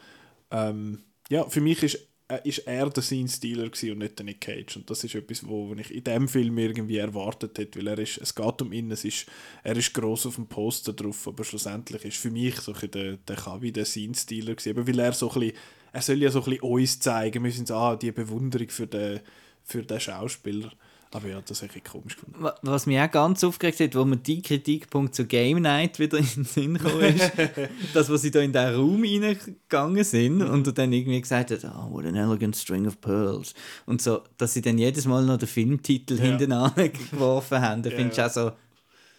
[0.51, 4.77] ähm, ja, für mich ist, äh, ist er der Scene-Stealer und nicht der Nick Cage.
[4.77, 7.99] Und das ist etwas, wo, wo ich in dem Film irgendwie erwartet hätte, weil er
[7.99, 9.25] ist, es geht um ihn, es ist,
[9.63, 13.35] er ist gross auf dem Poster drauf, aber schlussendlich ist für mich so der, der
[13.35, 15.57] Kavi der Scene-Stealer weil er so ein bisschen,
[15.93, 18.87] er soll ja so ein bisschen uns zeigen, wir sind so, ah, die Bewunderung für
[18.87, 19.19] den
[19.63, 20.71] für den Schauspieler.
[21.13, 22.41] Aber ja, das habe ich komisch gefunden.
[22.41, 26.17] Wa- Was mich auch ganz aufgeregt hat, wo mir die Kritikpunkt zu Game Night wieder
[26.19, 27.31] in den Sinn gekommen ist,
[27.93, 31.91] dass, wo sie da in diesen Raum reingegangen sind und dann irgendwie gesagt hast, oh,
[31.91, 33.53] what an elegant string of pearls.
[33.85, 36.23] Und so, dass sie dann jedes Mal noch den Filmtitel Ja.
[36.23, 37.83] hinten angeworfen haben.
[37.83, 37.95] Da Ja.
[37.97, 38.51] findest du auch so,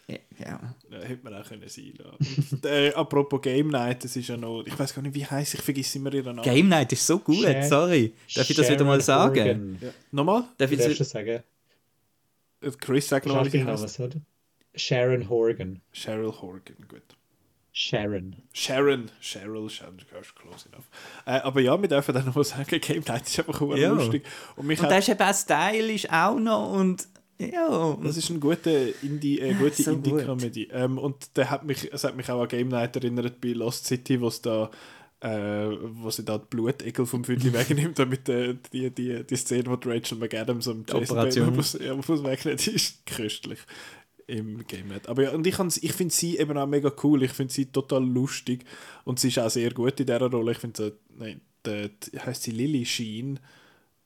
[0.09, 0.61] ja, ja.
[0.91, 2.61] Ja, hätte man auch können sein lassen.
[2.65, 5.61] Äh, apropos Game Night, das ist ja noch, ich weiß gar nicht, wie heißt ich
[5.61, 6.43] vergesse immer ihren Namen.
[6.43, 8.13] Game Night ist so gut, Sha- sorry.
[8.35, 9.37] Darf ich das wieder mal sagen?
[9.39, 9.79] Horgan.
[10.11, 10.45] Nochmal?
[10.59, 11.43] Darf ich das, das sagen.
[12.63, 14.01] Äh, Chris, sag nochmal, wie Schauspielname, heißt.
[14.01, 14.21] oder?
[14.75, 15.81] Sharon Horgan.
[15.93, 17.03] Cheryl Horgan, gut.
[17.75, 18.37] Sharon.
[18.53, 20.89] Sharon, Cheryl, Sharon, that's close enough.
[21.25, 23.77] Äh, aber ja, wir dürfen dann noch mal sagen, Game Night ist einfach ja.
[23.77, 23.93] Ja.
[23.93, 24.25] lustig.
[24.57, 27.09] Und mich und hat, der ist eben auch stylisch auch noch und
[27.39, 27.97] ja.
[28.03, 30.69] das ist eine gute Indie, äh, gute So Indie-Comedy.
[30.71, 33.87] Ähm, und der hat mich, es hat mich auch an Game Night erinnert bei Lost
[33.87, 34.71] City, wo es da
[35.23, 39.67] äh, wo sie da die Blutegel vom Füdli wegnimmt, damit äh, die, die, die Szene,
[39.67, 41.17] wo die Rachel McAdams und Jason.
[41.17, 43.61] Bateman muss, ja, muss wegnimmt, ist köstlich
[44.27, 45.09] im Game Night.
[45.09, 48.05] Aber ja, und ich, ich finde sie eben auch mega cool, ich finde sie total
[48.05, 48.65] lustig
[49.05, 50.53] und sie ist auch sehr gut in dieser Rolle.
[50.53, 53.39] Ich finde so, nein, die, die, heisst sie Lily Sheen,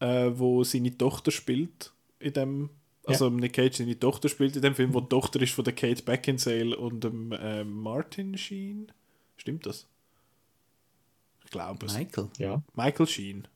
[0.01, 2.70] äh, wo seine Tochter spielt in dem
[3.06, 5.74] also Nick Cage seine Tochter spielt in dem Film, wo die Tochter ist von der
[5.74, 8.90] Kate Beckinsale und dem äh, Martin Sheen.
[9.36, 9.86] Stimmt das?
[11.47, 11.97] Ich glaube es.
[11.97, 12.28] Michael.
[12.39, 12.62] Ja.
[12.74, 13.48] Michael Sheen.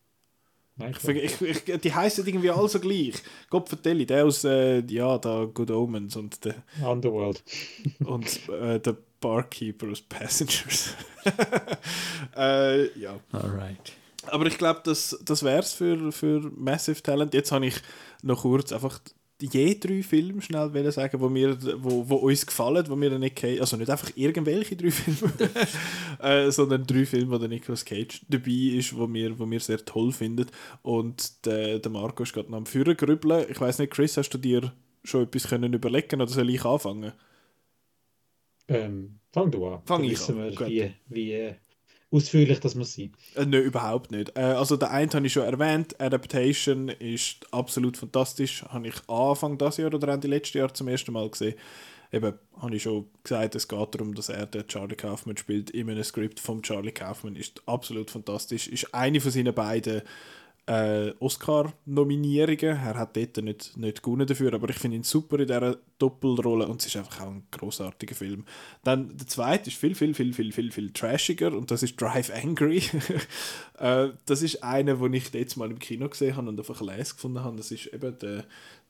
[0.76, 0.94] Ich, Michael.
[1.16, 3.14] verge- ich, ich, die heißen irgendwie alle so gleich.
[3.50, 7.42] Gott vertelle, der aus äh, ja, da Good Omens und der, Underworld.
[8.04, 10.94] und äh, der Barkeeper aus Passengers.
[12.36, 13.18] äh, ja.
[13.32, 13.92] Alright.
[14.26, 17.34] Aber ich glaube, das, das wäre es für, für Massive Talent.
[17.34, 17.74] Jetzt habe ich
[18.22, 19.00] noch kurz einfach
[19.42, 23.36] je drei Filme schnell wollen sagen, wo, mir, wo, wo uns gefallen, wo wir nicht
[23.36, 25.32] Cage, also nicht einfach irgendwelche drei Filme,
[26.20, 29.84] äh, sondern drei Filme, wo der Nicolas Cage dabei ist, wo wir, wo wir sehr
[29.84, 30.46] toll finden.
[30.82, 33.46] Und der, der Marco ist gerade noch am Führer grübeln.
[33.48, 34.72] Ich weiß nicht, Chris, hast du dir
[35.04, 37.12] schon etwas können überlegen oder soll ich anfangen?
[38.68, 39.82] Ähm, fang du an.
[39.84, 40.36] Fang Dann ich an.
[40.36, 41.54] Wir, wie, wie
[42.10, 43.12] ausführlich das muss sein.
[43.34, 44.36] Äh, Nein, überhaupt nicht.
[44.36, 48.64] Äh, also der eine habe ich schon erwähnt, Adaptation ist absolut fantastisch.
[48.64, 51.54] Habe ich Anfang dieses Jahr oder Ende letztes Jahr zum ersten Mal gesehen.
[52.12, 55.88] Eben, habe ich schon gesagt, es geht darum, dass er den Charlie Kaufman spielt in
[55.88, 57.36] einem Skript von Charlie Kaufman.
[57.36, 58.66] Ist absolut fantastisch.
[58.66, 60.02] Ist eine von seinen beiden
[60.66, 62.76] äh, Oscar-Nominierungen.
[62.76, 66.66] Er hat dort nicht, nicht gewonnen dafür, aber ich finde ihn super in dieser Doppelrolle
[66.66, 68.44] und es ist einfach auch ein großartiger Film.
[68.84, 72.30] Dann der zweite ist viel, viel, viel, viel, viel, viel trashiger und das ist Drive
[72.30, 72.82] Angry.
[73.78, 77.14] äh, das ist einer, den ich jetzt mal im Kino gesehen habe und einfach les
[77.14, 77.56] gefunden habe.
[77.56, 78.44] Das ist eben der,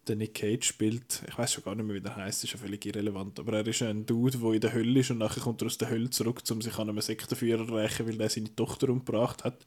[0.06, 2.58] der Nick Cage spielt, ich weiß schon gar nicht mehr, wie der heißt, ist ja
[2.58, 5.62] völlig irrelevant, aber er ist ein Dude, der in der Hölle ist und nachher kommt
[5.62, 8.54] er aus der Hölle zurück, um sich an einem Sektenführer zu rächen, weil er seine
[8.54, 9.64] Tochter umgebracht hat.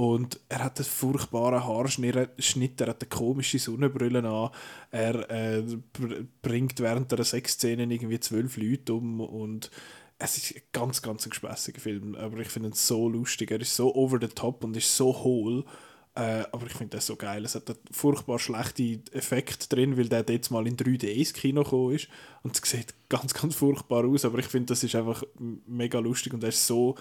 [0.00, 4.48] Und er hat einen furchtbaren Haarschnitt, Schnitt, er hat eine komische Sonnenbrille an.
[4.90, 5.62] Er äh,
[5.92, 9.20] br bringt während der Sexszene irgendwie zwölf Leute um.
[9.20, 9.70] Und
[10.18, 12.14] es ist ein ganz, ganz ein gespässiger Film.
[12.14, 13.50] Aber ich finde ihn so lustig.
[13.50, 15.66] Er ist so over the top und ist so hohl.
[16.14, 17.44] Äh, aber ich finde das so geil.
[17.44, 21.62] Es hat einen furchtbar schlechte Effekt drin, weil der jetzt mal in 3D ins Kino
[21.62, 22.08] gekommen ist.
[22.42, 24.24] Und es sieht ganz, ganz furchtbar aus.
[24.24, 25.22] Aber ich finde, das ist einfach
[25.66, 26.96] mega lustig und er ist so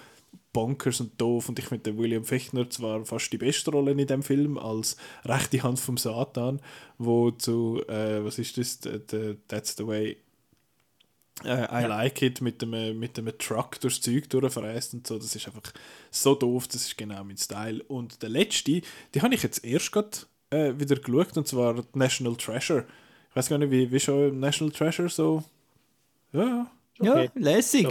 [0.54, 1.50] bonkers und doof.
[1.50, 5.62] Und ich finde, William Fechner zwar fast die beste Rolle in dem Film als rechte
[5.64, 6.62] Hand vom Satan,
[6.98, 10.18] wo zu, äh, was ist das, The- the- That's the way
[11.46, 15.18] äh, I like it mit dem, äh, mit dem Truck durchs Zeug durchfräst und so.
[15.18, 15.72] Das ist einfach
[16.12, 17.82] so doof, das ist genau mein Style.
[17.88, 18.82] Und der letzte,
[19.14, 20.10] die habe ich jetzt erst gerade
[20.50, 22.86] äh, wieder geschaut, und zwar National Treasure.
[23.30, 25.44] Ich weiß gar nicht, wie, wie schon National Treasure so.
[26.34, 26.70] Ja,
[27.02, 27.30] Ja, Okay.
[27.36, 27.88] lässig.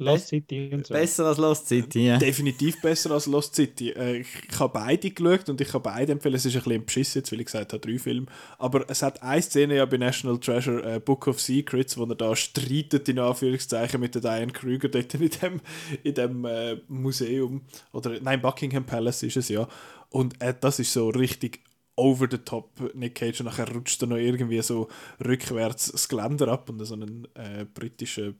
[0.00, 0.94] Lost City und so.
[0.94, 2.18] Besser als Lost City, ja.
[2.18, 3.90] definitiv besser als Lost City.
[3.90, 6.34] Äh, ich ich habe beide geschaut und ich kann beide empfehlen.
[6.34, 8.26] Es ist ein bisschen beschissen, jetzt, weil ich gesagt habe, drei Filme.
[8.58, 12.14] Aber es hat eine Szene ja bei National Treasure, äh, Book of Secrets, wo er
[12.14, 15.60] da streitet, in Anführungszeichen, mit der Diane Krüger dort in dem,
[16.02, 17.62] in dem äh, Museum.
[17.92, 19.68] Oder, nein, Buckingham Palace ist es ja.
[20.10, 21.60] Und äh, das ist so richtig
[22.00, 24.88] over the top Nick Cage und nachher rutscht er noch irgendwie so
[25.24, 28.32] rückwärts das Geländer ab und so ein äh, britischer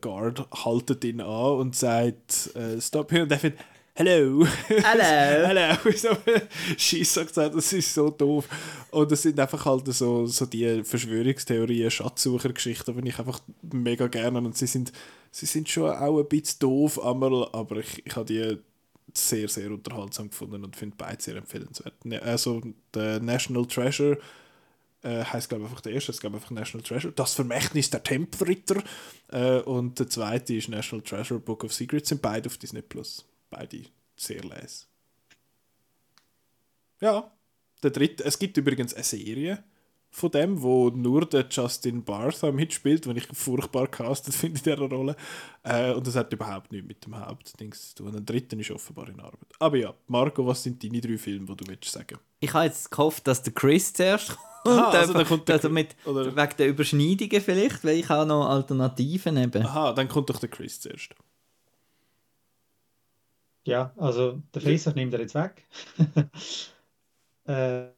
[0.00, 3.60] Guard haltet ihn an und sagt äh, stop here und er findet
[3.98, 4.46] Hello.
[4.68, 5.46] Hello.
[5.48, 5.74] Hello.
[5.96, 6.10] So,
[6.76, 8.46] Scheiss sagt er, das ist so doof.
[8.90, 13.40] Und das sind einfach halt so, so die Verschwörungstheorien, Schatzsuchergeschichten, die ich einfach
[13.72, 14.92] mega gerne und sie sind,
[15.30, 18.58] sie sind schon auch ein bisschen doof, einmal, aber ich, ich habe die
[19.16, 22.04] sehr, sehr unterhaltsam gefunden und finde beide sehr empfehlenswert.
[22.04, 22.62] Ne, Also,
[22.94, 24.18] der National Treasure
[25.02, 27.12] äh, heißt glaube ich einfach der erste, ist glaube einfach National Treasure.
[27.12, 28.82] Das Vermächtnis der Tempelritter.
[29.28, 33.24] Äh, und der zweite ist National Treasure Book of Secrets, sind beide auf Disney Plus.
[33.50, 33.84] Beide
[34.16, 34.86] sehr les.
[37.00, 37.30] Ja,
[37.82, 39.62] Der dritte, es gibt übrigens eine Serie
[40.16, 44.88] von dem, wo nur der Justin Bartha mitspielt, den ich furchtbar castet finde in dieser
[44.88, 45.14] Rolle.
[45.62, 48.12] Äh, und das hat überhaupt nichts mit dem Hauptding zu tun.
[48.12, 49.46] Der dritte ist offenbar in Arbeit.
[49.58, 52.18] Aber ja, Marco, was sind deine drei Filme, die du willst sagen?
[52.40, 54.78] Ich habe jetzt gehofft, dass der Chris zuerst kommt.
[54.78, 58.08] Aha, also dann kommt der also Chris- mit, oder- wegen der Überschneidungen vielleicht, weil ich
[58.08, 59.62] habe noch Alternativen eben.
[59.66, 61.14] Aha, dann kommt doch der Chris zuerst.
[63.64, 65.66] Ja, also der Face nimmt er jetzt weg.
[67.44, 67.88] äh,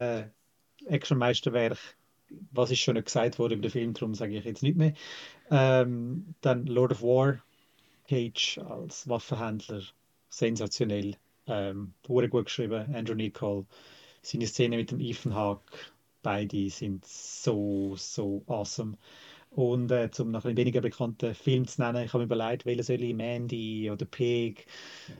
[0.00, 0.24] äh,
[0.86, 1.78] Actionmeisterwerk,
[2.52, 4.94] was ist schon gesagt worden über den Film, darum sage ich jetzt nicht mehr.
[5.50, 7.42] Ähm, dann Lord of War,
[8.08, 9.82] Cage als Waffenhändler,
[10.28, 11.16] sensationell.
[11.46, 13.66] Ähm, gut geschrieben, Andrew Nicol.
[14.22, 15.72] Seine Szene mit dem Ethan Hawke,
[16.22, 18.96] beide sind so, so awesome.
[19.50, 22.84] Und äh, zum noch ein weniger bekannten Film zu nennen, ich habe mir überlegt, welchen
[22.84, 24.66] soll ich, Mandy oder Pig.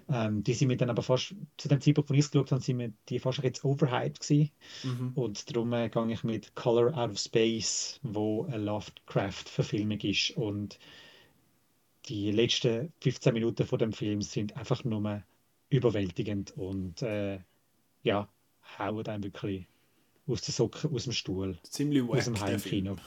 [0.09, 2.63] Ähm, die sind mir dann aber fast, zu dem Zeitpunkt, wo ich es geschaut habe,
[2.63, 4.51] sind mir die fast jetzt overhyped gewesen.
[5.17, 10.31] Und darum äh, gehe ich mit Color Out of Space, wo eine Lovecraft-Verfilmung ist.
[10.37, 10.79] Und
[12.07, 15.23] die letzten 15 Minuten von dem Film sind einfach nur
[15.71, 17.41] überwältigend und äh,
[18.03, 18.29] ja,
[18.79, 19.67] hauen einem wirklich
[20.31, 22.97] aus den Socken, aus dem Stuhl, Ziemlich wack, aus dem Heimkino.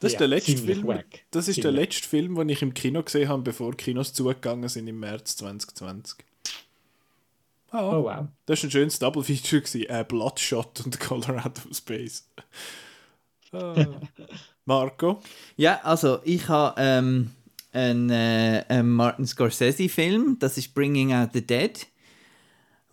[0.00, 0.86] Das ist Ja, der letzte Film.
[0.86, 1.24] wack.
[1.30, 4.86] Das ist der letzte Film, den ich im Kino gesehen habe, bevor Kinos zugegangen sind
[4.88, 6.18] im März 2020.
[7.70, 8.26] Ah, Oh wow.
[8.44, 9.62] Das war ein schönes Double Feature.
[9.62, 9.84] Gewesen.
[9.88, 12.28] Äh, Bloodshot und Color Out of Space.
[13.52, 13.86] Ah.
[14.66, 15.20] Marco?
[15.56, 17.30] Ja, also ich habe ähm,
[17.72, 21.86] einen, äh, einen Martin Scorsese-Film, das ist Bringing Out the Dead,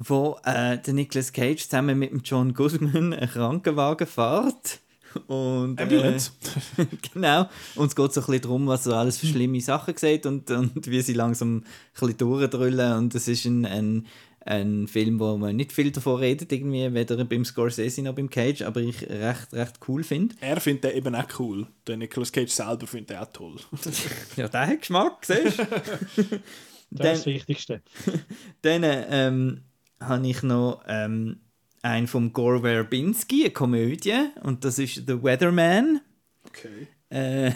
[0.08, 4.80] wo äh, der Nicolas Cage zusammen mit dem John Goodman einen Krankenwagen fährt.
[5.28, 6.32] Und, äh, Ambulance.
[7.14, 7.50] genau.
[7.76, 10.50] Und es geht so ein bisschen darum, was so alles für schlimme Sachen sieht und,
[10.50, 12.98] und wie sie langsam ein bisschen durchdrüllen.
[12.98, 14.08] Und es ist ein, ein,
[14.40, 18.64] ein Film, wo man nicht viel davon redet, irgendwie, weder beim Scorsese noch beim Cage,
[18.64, 20.36] aber ich recht, recht cool finde.
[20.40, 21.68] Er findet den eben auch cool.
[21.86, 23.58] Der Nicolas Cage selber findet den auch toll.
[24.38, 25.64] Ja, der hat Geschmack, siehst du?
[26.94, 27.82] Das ist das Wichtigste.
[28.64, 29.62] Dann ähm,
[30.02, 31.38] habe ich noch ähm,
[31.82, 36.02] einen vom Gore Verbinski, eine Komödie, und das ist The Weatherman.
[36.46, 36.88] Okay.
[37.10, 37.52] Äh,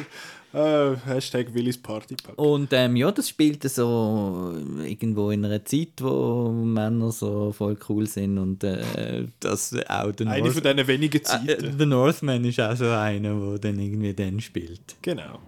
[0.54, 2.38] Äh, Hashtag Willis Partypack.
[2.38, 8.08] Und ähm, ja, das spielt so irgendwo in einer Zeit, wo Männer so voll cool
[8.08, 11.78] sind und äh, das auch der Eine von diesen wenigen äh, Zeiten.
[11.78, 14.96] The Northman ist auch so einer, der dann irgendwie dann spielt.
[15.02, 15.40] Genau.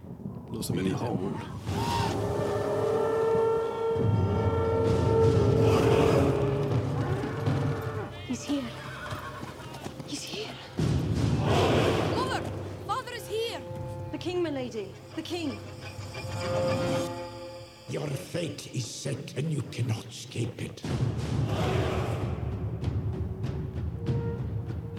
[0.51, 2.48] Hören wir nicht.
[14.73, 14.91] Milady.
[15.15, 15.57] The king.
[17.89, 20.81] Your fate is set and you cannot escape it.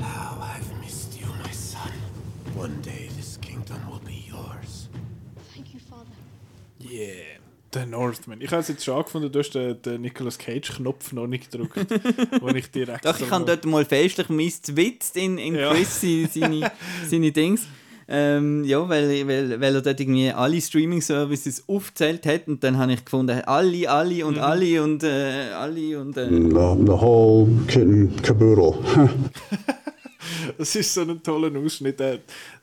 [0.00, 1.92] How I've missed you, my son.
[2.54, 4.88] One day this kingdom will be yours.
[5.54, 6.16] Thank you, father.
[6.80, 7.38] Yeah.
[7.72, 8.40] Der Northman.
[8.40, 11.76] Ich habe es jetzt schon gefunden, du hast den, den Nicolas Cage-Knopf noch nicht gedrückt.
[12.40, 13.04] wo ich direkt.
[13.04, 15.70] Doch, ich habe dort mal festlich mistzwitzt in, in Ja.
[15.72, 16.72] Chris seine, seine,
[17.08, 17.68] seine Dings.
[18.12, 22.92] Ähm, ja, weil, weil, weil er dort irgendwie alle Streaming-Services aufgezählt hat und dann habe
[22.92, 27.82] ich gefunden, alle, alle und alle und äh, alle und äh, The, the whole kit
[27.82, 28.74] and caboodle.
[30.58, 32.00] Das ist so ein toller Ausschnitt.
[32.00, 32.18] Äh,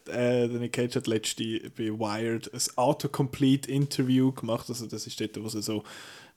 [0.10, 1.44] äh, Nick Cage hat letzte
[1.76, 4.70] bei Wired ein Autocomplete-Interview gemacht.
[4.70, 5.84] Also das ist dort, wo sie so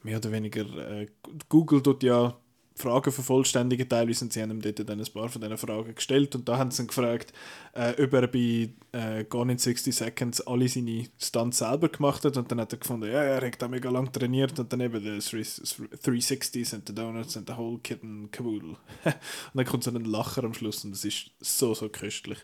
[0.03, 1.07] mehr oder weniger äh,
[1.49, 2.35] Google dort ja
[2.75, 6.35] Fragen vervollständigen teilweise und sie haben ihm dort dann ein paar von diesen Fragen gestellt
[6.35, 7.33] und da haben sie ihn gefragt,
[7.75, 12.37] äh, ob er bei äh, Gone in 60 Seconds alle seine Stunts selber gemacht hat
[12.37, 15.03] und dann hat er gefunden, ja, er hat da mega lang trainiert und dann eben
[15.03, 18.77] die 360s und die Donuts und the whole kit and caboodle.
[19.05, 19.17] und
[19.55, 22.39] dann kommt so ein Lacher am Schluss und das ist so, so köstlich.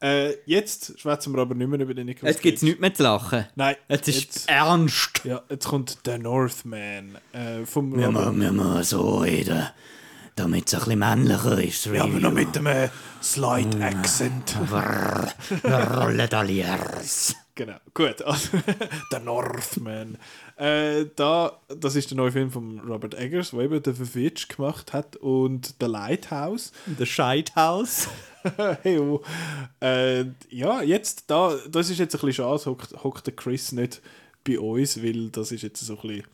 [0.00, 2.92] Äh, jetzt schwätzen wir aber nicht mehr über den Nicolas Jetzt gibt es nichts mehr
[2.92, 3.46] zu lachen.
[3.54, 3.76] Nein.
[3.88, 5.22] Jetzt ist jetzt, ernst.
[5.24, 7.16] Ja, jetzt kommt der Northman.
[7.32, 9.68] Äh, vom wir, müssen, wir müssen so reden,
[10.34, 11.86] damit es ein bisschen männlicher ist.
[11.86, 12.90] Ja, aber noch mit einem
[13.22, 14.54] Slight Accent.
[14.70, 17.34] Rolle d'Aliers.
[17.54, 18.20] Genau, gut.
[18.20, 18.58] Also,
[19.12, 20.18] der Northman.
[20.56, 24.94] Äh, da, das ist der neue Film von Robert Eggers, der eben The Fitch gemacht
[24.94, 26.72] hat und The Lighthouse.
[26.98, 28.08] The Scheithaus.
[28.82, 29.22] hey, oh.
[29.80, 34.00] äh, ja, jetzt, da, das ist jetzt ein bisschen schade, hockt, hockt der Chris nicht
[34.44, 36.24] bei uns, weil das ist jetzt so ein bisschen,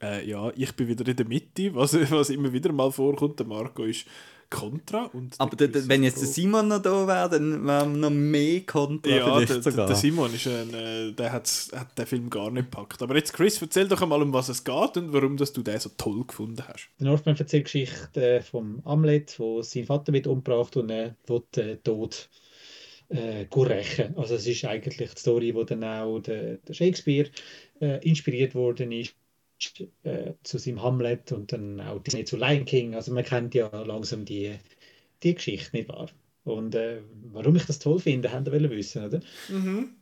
[0.00, 3.38] äh, ja, ich bin wieder in der Mitte, was, was immer wieder mal vorkommt.
[3.38, 4.06] Der Marco ist
[4.52, 5.04] Contra.
[5.12, 8.10] Und Aber der, der, wenn jetzt der Simon noch da wäre, dann wären wir noch
[8.10, 9.86] mehr Contra ja, der, sogar.
[9.86, 13.02] der Simon ist ein, äh, der hat den Film gar nicht gepackt.
[13.02, 15.80] Aber jetzt, Chris, erzähl doch einmal, um was es geht und warum dass du den
[15.80, 16.90] so toll gefunden hast.
[17.00, 21.56] Der Northman erzählt die Geschichte vom Amlet, wo sein Vater wird umgebracht und er wird
[21.56, 22.28] äh, tot
[23.08, 24.16] äh, rächen.
[24.18, 27.30] Also es ist eigentlich die Story, wo dann auch der, der Shakespeare
[27.80, 29.14] äh, inspiriert worden ist
[30.04, 32.94] äh, zu seinem Hamlet und dann auch Disney zu Lion King.
[32.94, 34.58] Also man kennt ja langsam die,
[35.22, 36.08] die Geschichte, nicht wahr?
[36.44, 37.02] Und äh,
[37.32, 39.20] warum ich das toll finde, habt ihr wissen, oder?
[39.48, 39.94] Mhm.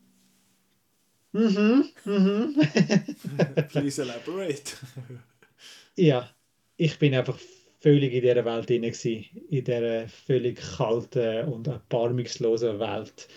[1.32, 2.56] Mhm, mhm.
[3.68, 4.76] Please elaborate.
[5.96, 6.28] ja,
[6.76, 7.38] ich bin einfach
[7.80, 13.28] völlig in dieser Welt drin gewesen, in dieser völlig kalten und erbarmungslosen Welt.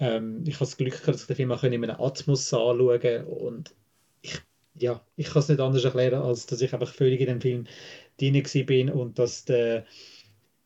[0.00, 2.88] Ähm, ich habe das Glück gehabt, dass ich den Film auch in einem Atmos anschauen
[2.88, 3.74] konnte und
[4.74, 7.64] ja, ich kann es nicht anders erklären, als dass ich einfach völlig in dem Film
[8.18, 9.86] drin bin und dass der,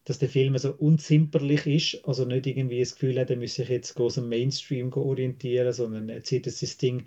[0.05, 3.69] dass der Film so unzimperlich ist, also nicht irgendwie das Gefühl hat, er müsse sich
[3.71, 7.07] jetzt groß am Mainstream orientieren, sondern er zieht das Ding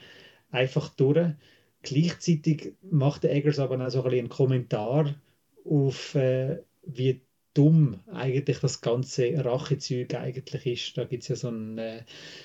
[0.51, 1.33] einfach durch.
[1.81, 5.15] Gleichzeitig macht der Eggers aber auch so ein einen Kommentar
[5.63, 7.21] auf, äh, wie
[7.53, 10.97] dumm eigentlich das ganze Rachezeug eigentlich ist.
[10.97, 12.03] Da gibt es ja so einen, äh,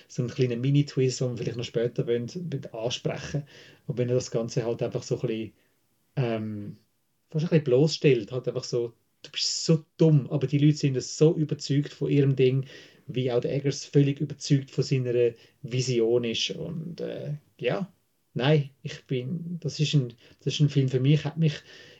[0.08, 2.28] so einen kleinen Mini-Twist, den wir vielleicht noch später wollen,
[2.72, 3.44] ansprechen
[3.86, 5.52] Und wenn er das Ganze halt einfach so ein bisschen,
[6.16, 6.76] ähm,
[7.30, 11.02] fast ein bisschen bloßstellt, halt einfach so, du bist so dumm, aber die Leute sind
[11.02, 12.66] so überzeugt von ihrem Ding,
[13.06, 15.32] wie auch der Eggers völlig überzeugt von seiner
[15.62, 16.50] Vision ist.
[16.52, 17.92] Und äh, ja,
[18.34, 21.54] nein, ich bin, das ist ein, das ist ein Film für mich, hat mich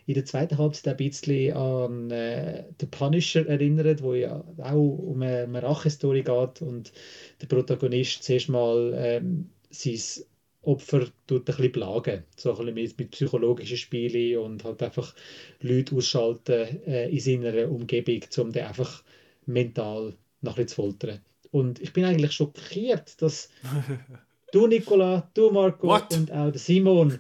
[0.07, 5.23] in der zweiten Halbzeit ein bisschen an äh, The Punisher erinnert, wo ja auch um
[5.23, 6.93] eine, eine Rachestory geht und
[7.41, 10.25] der Protagonist zuerst mal ähm, sein
[10.63, 15.15] Opfer tut ein bisschen plagen, so ein bisschen mit, mit psychologischen Spielen und halt einfach
[15.61, 19.03] Leute ausschalten äh, in seiner Umgebung, um den einfach
[19.47, 21.21] mental noch ein zu foltern.
[21.51, 23.51] Und ich bin eigentlich schockiert, dass
[24.53, 26.15] du, Nicola, du, Marco What?
[26.15, 27.19] und auch der Simon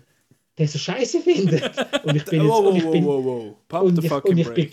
[0.56, 1.76] der so scheiße findet.
[2.05, 3.82] Und ich bin jetzt, wow, und ich bin, wow, wow, wow.
[3.82, 4.70] und ich, und ich bin,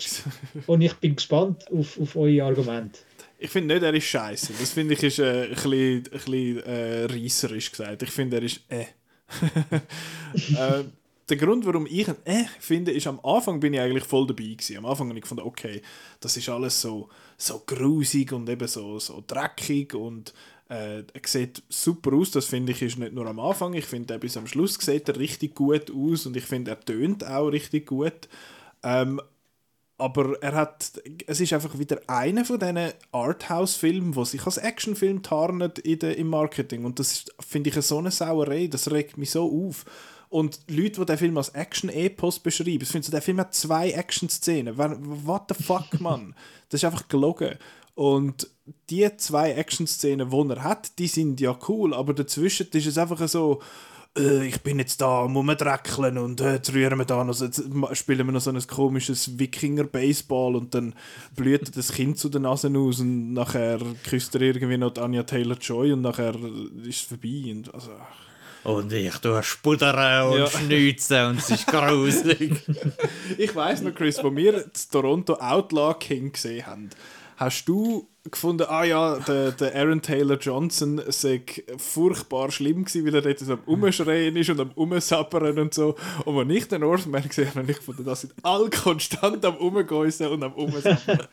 [0.66, 3.00] und ich bin gespannt auf, auf eure Argumente.
[3.38, 4.52] Ich finde nicht, er ist scheiße.
[4.58, 8.02] Das finde ich ist äh, ein bisschen, ein bisschen äh, reisserisch gesagt.
[8.04, 8.82] Ich finde, er ist äh.
[10.54, 10.84] äh.
[11.28, 14.44] Der Grund, warum ich ihn äh finde, ist, am Anfang bin ich eigentlich voll dabei
[14.44, 14.76] gewesen.
[14.76, 15.80] Am Anfang habe ich gefunden, okay,
[16.20, 20.34] das ist alles so, so grusig und eben so, so dreckig und
[20.72, 24.18] äh, er sieht super aus, das finde ich ist nicht nur am Anfang, ich finde,
[24.18, 27.86] bis am Schluss sieht er richtig gut aus und ich finde, er tönt auch richtig
[27.86, 28.28] gut.
[28.82, 29.20] Ähm,
[29.98, 30.92] aber er hat,
[31.26, 36.16] es ist einfach wieder einer von diesen Arthouse-Filmen, wo sich als Actionfilm tarnet in der,
[36.16, 39.84] im Marketing und das finde ich so eine Sauerei, das regt mich so auf.
[40.30, 44.78] Und Leute, die den Film als Action-Epos beschreiben, ich finde, der Film hat zwei Action-Szenen.
[44.78, 46.34] What the fuck, Mann?
[46.70, 47.58] Das ist einfach gelogen.
[47.94, 48.48] Und
[48.90, 53.26] die zwei Action-Szenen, die er hat, die sind ja cool, aber dazwischen ist es einfach
[53.28, 53.60] so,
[54.16, 57.62] äh, ich bin jetzt da am Rumdreckeln und äh, jetzt rühren wir da noch, jetzt
[57.92, 60.94] spielen wir noch so ein komisches Wikinger-Baseball und dann
[61.34, 63.78] blüht das Kind zu den Nasen aus und nachher
[64.08, 66.34] küsst er irgendwie noch Anja Taylor-Joy und nachher
[66.84, 67.50] ist es vorbei.
[67.50, 67.90] Und, also,
[68.64, 70.46] und ich tue spuddern und ja.
[70.46, 72.52] schnitzen und es ist gruselig.
[73.38, 76.90] ich weiß noch, Chris, wo wir Toronto Outlaw King gesehen haben,
[77.42, 81.42] Hast du gefunden, ah ja, der, der Aaron Taylor Johnson sei
[81.76, 85.96] furchtbar schlimm gewesen, weil er dort am Umschreien ist und am Umsappern und so.
[86.24, 90.28] Und wenn ich den Northman gesehen habe, ich gefunden, das sind alle konstant am Umgäusen
[90.28, 91.26] und am Umsappern.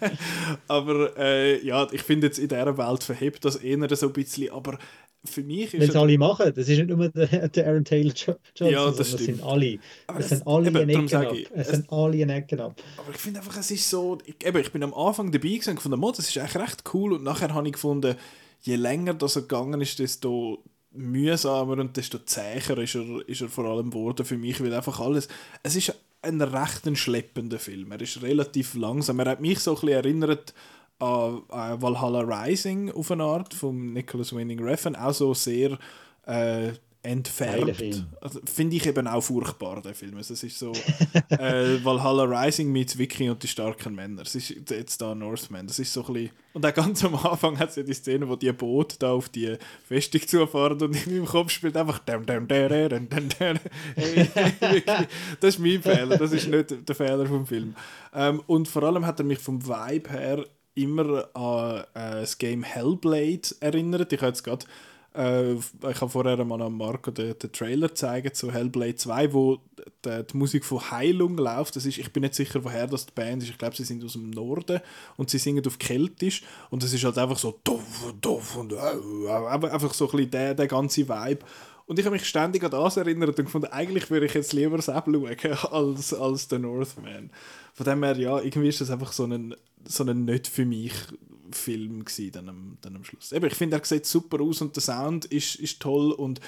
[0.68, 4.50] aber äh, ja, ich finde jetzt in dieser Welt verhebt das eher so ein bisschen,
[4.50, 4.78] aber
[5.24, 8.12] für mich ist Wenn es alle machen, das ist nicht nur der, der Aaron Taylor
[8.14, 9.20] Johnson, Ja, das stimmt.
[9.22, 9.78] sind alle.
[10.06, 11.36] Aber Es es- sind alle eben, in darum Ecken sage ab.
[11.54, 12.74] Es es- sind alle in Ecken ab.
[12.98, 14.18] Aber ich finde einfach, es ist so.
[14.26, 16.82] Ich, eben, ich bin am Anfang dabei gewesen und gefunden, «Mo, das ist eigentlich recht
[16.94, 17.12] cool.
[17.14, 18.14] Und nachher habe ich gefunden,
[18.62, 23.48] je länger das er gegangen ist, desto mühsamer und desto zäher ist er, ist er
[23.48, 25.28] vor allem geworden für mich, weil einfach alles.
[25.62, 25.92] Es ist
[26.22, 27.90] ein recht ein schleppender Film.
[27.92, 29.18] Er ist relativ langsam.
[29.20, 30.54] Er hat mich so ein bisschen erinnert
[30.98, 34.96] an, an Valhalla Rising auf eine Art von Nicholas Winning Refn.
[34.96, 35.78] Auch so sehr
[36.26, 36.72] äh.
[37.04, 38.06] Film.
[38.22, 40.16] Also, Finde ich eben auch furchtbar, der Film.
[40.16, 40.72] Also, es ist so
[41.28, 44.22] äh, Valhalla Rising mit Viking und die starken Männer.
[44.22, 45.66] Es ist jetzt da Northman.
[45.66, 46.30] Das ist so ein bisschen...
[46.54, 49.28] Und auch ganz am Anfang hat es ja die Szene, wo die Boot da auf
[49.28, 49.54] die
[49.86, 52.88] Festung zufahren und in meinem Kopf spielt einfach dam, dam, dam,
[55.40, 57.74] Das ist mein Fehler, das ist nicht der Fehler vom Film.
[58.14, 62.62] Ähm, und vor allem hat er mich vom Vibe her immer an äh, das Game
[62.62, 64.12] Hellblade erinnert.
[64.12, 64.66] Ich habe gerade
[65.16, 69.60] äh, ich habe vorher mal an Marco den, den Trailer gezeigt zu Hellblade 2, wo
[70.04, 71.76] die, die Musik von Heilung läuft.
[71.76, 73.50] Das ist, ich bin nicht sicher, woher das die Band ist.
[73.50, 74.80] Ich glaube, sie sind aus dem Norden
[75.16, 76.42] und sie singen auf Keltisch.
[76.70, 80.30] Und es ist halt einfach so und duff und äh, äh, einfach so ein bisschen
[80.32, 81.44] der, der ganze Vibe.
[81.86, 84.80] Und ich habe mich ständig an das erinnert und gefunden, eigentlich würde ich jetzt lieber
[84.80, 85.26] Sepp schauen
[85.70, 87.30] als, als The Northman.
[87.74, 89.54] Von dem her, ja, irgendwie ist das einfach so ein,
[89.84, 90.94] so ein nicht für mich
[91.50, 93.32] Film gewesen, dann am, dann am Schluss.
[93.32, 96.40] Eben, ich finde, er sieht super aus und der Sound ist, ist toll und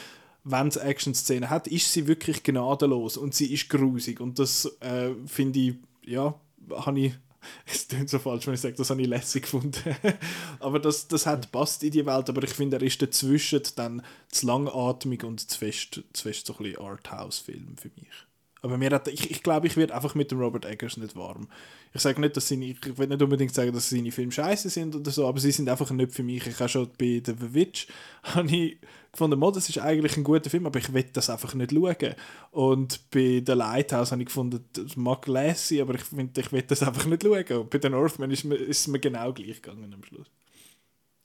[0.45, 5.11] wenn es Action-Szenen hat, ist sie wirklich gnadenlos und sie ist grusig und das äh,
[5.27, 6.39] finde ich, ja,
[6.71, 7.15] habe ich
[7.67, 9.97] es klingt so falsch, wenn ich sage, das habe ich lässig gefunden.
[10.61, 14.03] aber das, das hat passt in die Welt, aber ich finde, er ist dazwischen dann
[14.29, 18.26] zu langatmig und zu fest, zu fest so ein bisschen Arthouse-Film für mich.
[18.67, 21.47] Aber mir hat, ich, ich glaube, ich werde einfach mit dem Robert Eggers nicht warm.
[21.95, 24.95] Ich sage nicht, dass seine, ich will nicht unbedingt sagen, dass seine Filme scheiße sind
[24.97, 26.47] oder so, aber sie sind einfach nicht für mich.
[26.47, 27.87] Ich habe schon bei The Witch
[28.25, 28.79] habe ich
[29.13, 32.15] gefunden, «Mo, das ist eigentlich ein guter Film, aber ich will das einfach nicht schauen.
[32.51, 36.63] Und bei The Lighthouse habe ich gefunden, das mag lässig, aber ich finde, ich will
[36.63, 37.61] das einfach nicht schauen.
[37.61, 40.27] Und bei The Northman ist, ist es mir genau gleich gegangen am Schluss.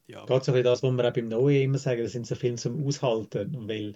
[0.08, 0.26] Ja.
[0.26, 2.58] Geht so ein das, was wir auch beim Neuen immer sagen, das sind so Filme
[2.58, 3.68] zum Aushalten.
[3.68, 3.96] Weil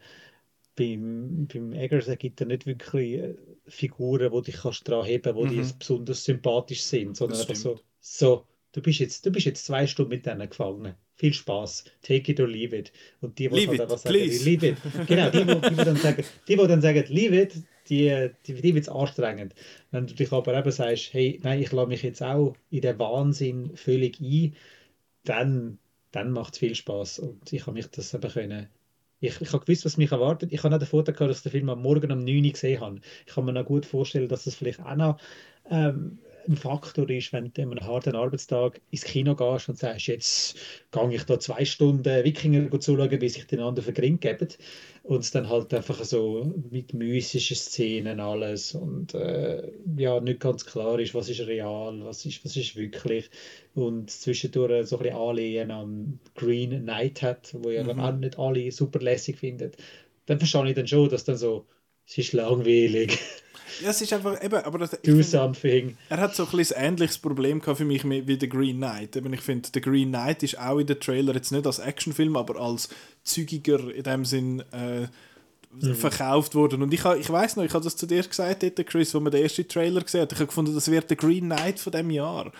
[0.76, 3.35] beim, beim Eggers gibt er nicht wirklich äh,
[3.68, 5.73] Figuren, wo dich kannst dran heben, wo die Mhm.
[5.80, 10.10] besonders sympathisch sind, sondern einfach so, so, du bist jetzt, du bist jetzt zwei Stunden
[10.10, 10.95] mit denen gefangen.
[11.18, 11.85] Viel Spaß.
[12.02, 12.91] Take it or leave it.
[13.22, 14.81] Und die, die halt einfach sagen, leave it.
[15.06, 17.53] Genau, die, die, die, die dann sagen, die, die dann sagen, leave it,
[17.89, 19.56] die, die, die wird es anstrengend.
[19.91, 22.99] Wenn du dich aber eben sagst, hey, nein, ich lasse mich jetzt auch in den
[22.99, 24.56] Wahnsinn völlig ein,
[25.23, 25.80] dann,
[26.11, 27.19] dann macht es viel Spaß.
[27.19, 28.69] Und ich habe mich das eben können.
[29.19, 30.51] Ich, ich habe gewusst, was mich erwartet.
[30.51, 32.51] Ich habe auch den Vorteil gehabt, dass ich den Film am Morgen um 9 Uhr
[32.51, 32.99] gesehen habe.
[33.25, 35.17] Ich kann mir noch gut vorstellen, dass das vielleicht auch noch
[35.69, 40.07] ähm, ein Faktor ist, wenn du an einem harten Arbeitstag ins Kino gehst und sagst,
[40.07, 40.57] jetzt
[40.91, 44.47] gehe ich da zwei Stunden Wikinger zuschauen, bis sich den anderen vergringt geben.
[45.07, 50.65] Und es dann halt einfach so mit mystischen Szenen alles und äh, ja, nicht ganz
[50.65, 53.30] klar ist, was ist real, was ist, was ist wirklich.
[53.76, 57.99] Und zwischendurch so ein bisschen Anlehen am Green Knight hat, wo ja Mhm.
[57.99, 59.72] auch nicht alle super lässig finden.
[60.26, 61.68] Dann verstehe ich dann schon, dass dann so,
[62.07, 63.18] es ist langweilig,
[63.82, 65.98] Ja, es ist einfach, eben, aber das, do something.
[66.10, 69.15] Er hat so ein, bisschen ein ähnliches Problem gehabt für mich wie The Green Knight.
[69.18, 72.38] Eben, ich finde, The Green Knight ist auch in den Trailer jetzt nicht als Actionfilm,
[72.38, 72.88] aber als
[73.23, 75.07] zügiger in dem Sinn äh,
[75.94, 76.84] verkauft worden.
[76.84, 79.19] Und ich, ha- ich weiß noch, ich habe das zu dir gesagt, dort, Chris, wo
[79.19, 80.32] man den ersten Trailer gesehen hat.
[80.32, 82.53] Ich habe gefunden, das wird der Green Knight von dem Jahr.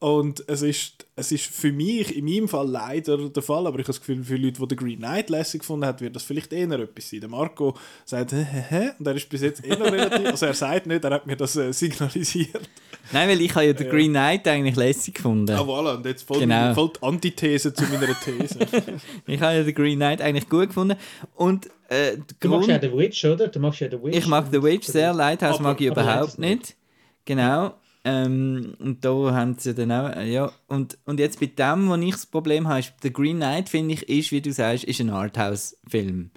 [0.00, 3.84] Und es ist, es ist für mich in meinem Fall leider der Fall, aber ich
[3.84, 6.52] habe das Gefühl, für Leute, die den Green Knight lässig gefunden haben, wird das vielleicht
[6.52, 7.18] eher etwas sein.
[7.18, 10.86] Der Marco sagt, hä, hä, und er ist bis jetzt eher relativ, also er sagt
[10.86, 12.70] nicht, er hat mir das äh, signalisiert.
[13.10, 13.92] Nein, weil ich habe ja den Ja.
[13.92, 15.50] Green Knight eigentlich lässig gefunden.
[15.50, 16.74] Ah, voilà, und jetzt voll, Genau.
[16.74, 18.58] voll die Antithese zu meiner These.
[19.26, 20.96] Ich habe ja den Green Knight eigentlich gut gefunden.
[21.34, 23.48] Und äh, Du magst ja The Witch, oder?
[23.48, 24.16] Du magst ja The Witch.
[24.16, 26.76] ich mag The Witch sehr, Lighthouse Aber- mag ich überhaupt nicht.
[27.24, 27.74] Genau.
[28.08, 30.50] Ähm, und da haben sie dann auch, äh, ja.
[30.66, 33.94] Und, und jetzt bei dem, wo ich das Problem habe, ist, der Green Knight, finde
[33.94, 36.30] ich, ist, wie du sagst, ist ein Arthouse-Film.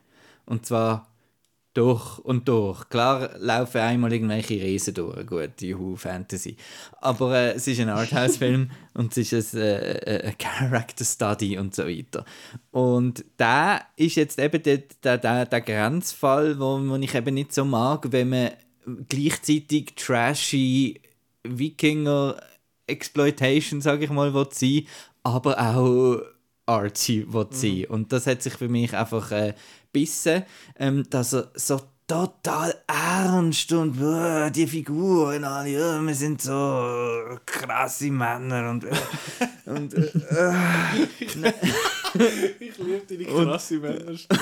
[0.46, 1.08] Und zwar
[1.74, 2.90] durch und durch.
[2.90, 6.58] Klar laufen einmal irgendwelche Riesen durch, gut, Juhu, Fantasy.
[7.00, 11.74] Aber äh, es ist ein Arthouse-Film und es ist ein, äh, äh, ein Character-Study und
[11.74, 12.26] so weiter.
[12.72, 17.54] Und da ist jetzt eben der, der, der, der Grenzfall, wo, wo ich eben nicht
[17.54, 18.50] so mag, wenn man
[19.08, 21.00] gleichzeitig trashy
[21.44, 22.38] Wikinger
[22.88, 24.88] Exploitation, sage ich mal, will sein,
[25.24, 26.22] aber auch
[26.66, 27.80] artsy sein.
[27.80, 27.86] Mhm.
[27.90, 29.54] Und das hat sich für mich einfach äh,
[29.92, 30.44] bissen,
[30.78, 31.82] ähm, dass er so
[32.12, 38.90] total ernst und äh, die Figuren alle, ja, wir sind so krasse Männer und, äh,
[39.66, 40.10] und äh,
[42.60, 44.42] Ich liebe deine krasse Männerstimme.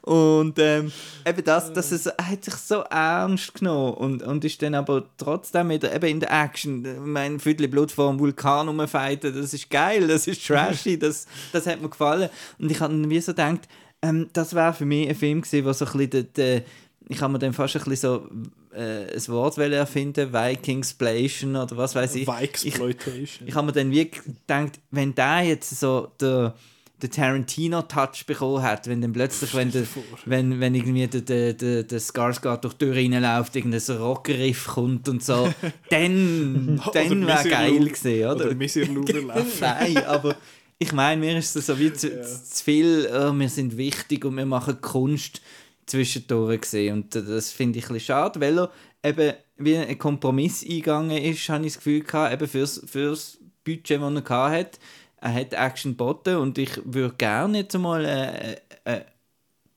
[0.00, 0.90] und ähm,
[1.26, 5.04] eben das, dass es er hat sich so ernst genommen und, und ist dann aber
[5.18, 9.68] trotzdem wieder eben in der Action, mein Viertel Blut vor dem Vulkan rumfighten, das ist
[9.68, 12.30] geil, das ist trashy, das, das hat mir gefallen.
[12.58, 13.68] Und ich habe wie so gedacht,
[14.02, 16.62] ähm, das wäre für mich ein Film gewesen, wo so ein bisschen der, der
[17.10, 18.28] ich habe mir dann fast ein bisschen so
[18.72, 22.28] äh, ein Wort erfinden, Vikingsplation oder was weiß ich.
[22.28, 23.24] Vikesploitation.
[23.24, 26.54] Ich, ich habe mir dann wirklich gedacht, wenn der jetzt so der,
[27.02, 29.84] der Tarantino-Touch bekommen hat, wenn dann plötzlich, wenn, der,
[30.24, 34.68] wenn, wenn irgendwie der, der, der, der Skarsgård durch die Tür reinläuft, irgendein so Rockerriff
[34.68, 35.52] kommt und so,
[35.90, 38.46] dann, dann wäre geil gewesen, oder?
[38.46, 39.46] Oder Missir Luberlauf.
[39.60, 40.36] Nein, aber
[40.82, 44.36] ich meine, mir ist es so wie zu, zu viel, äh, wir sind wichtig und
[44.36, 45.42] wir machen Kunst
[45.84, 48.70] zwischendurch gesehen und das finde ich ein bisschen schade, weil er
[49.04, 54.00] eben wie ein Kompromiss eingegangen ist, habe ich das Gefühl gehabt, eben fürs, fürs Budget,
[54.00, 54.78] das er hatte.
[55.20, 59.04] Er hat Action geboten und ich würde gerne jetzt mal äh, äh,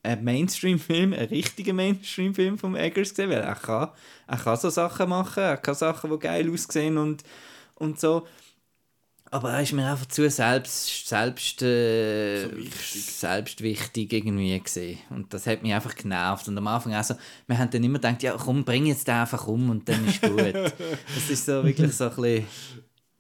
[0.03, 3.89] einen Mainstream-Film, einen richtigen Mainstream-Film vom Eggers sehen, weil er kann,
[4.25, 7.23] er kann so Sachen machen, er kann Sachen, die geil aussehen und,
[7.75, 8.25] und so.
[9.34, 13.19] Aber er ist mir einfach zu selbst, selbst, äh, So wichtig.
[13.19, 14.99] selbst wichtig irgendwie gesehen.
[15.10, 16.47] Und das hat mich einfach genervt.
[16.47, 17.15] Und am Anfang auch so,
[17.47, 20.22] wir haben dann immer gedacht, ja komm, bring jetzt den einfach um und dann ist
[20.22, 20.61] gut.
[21.15, 22.47] das ist so wirklich so ein bisschen,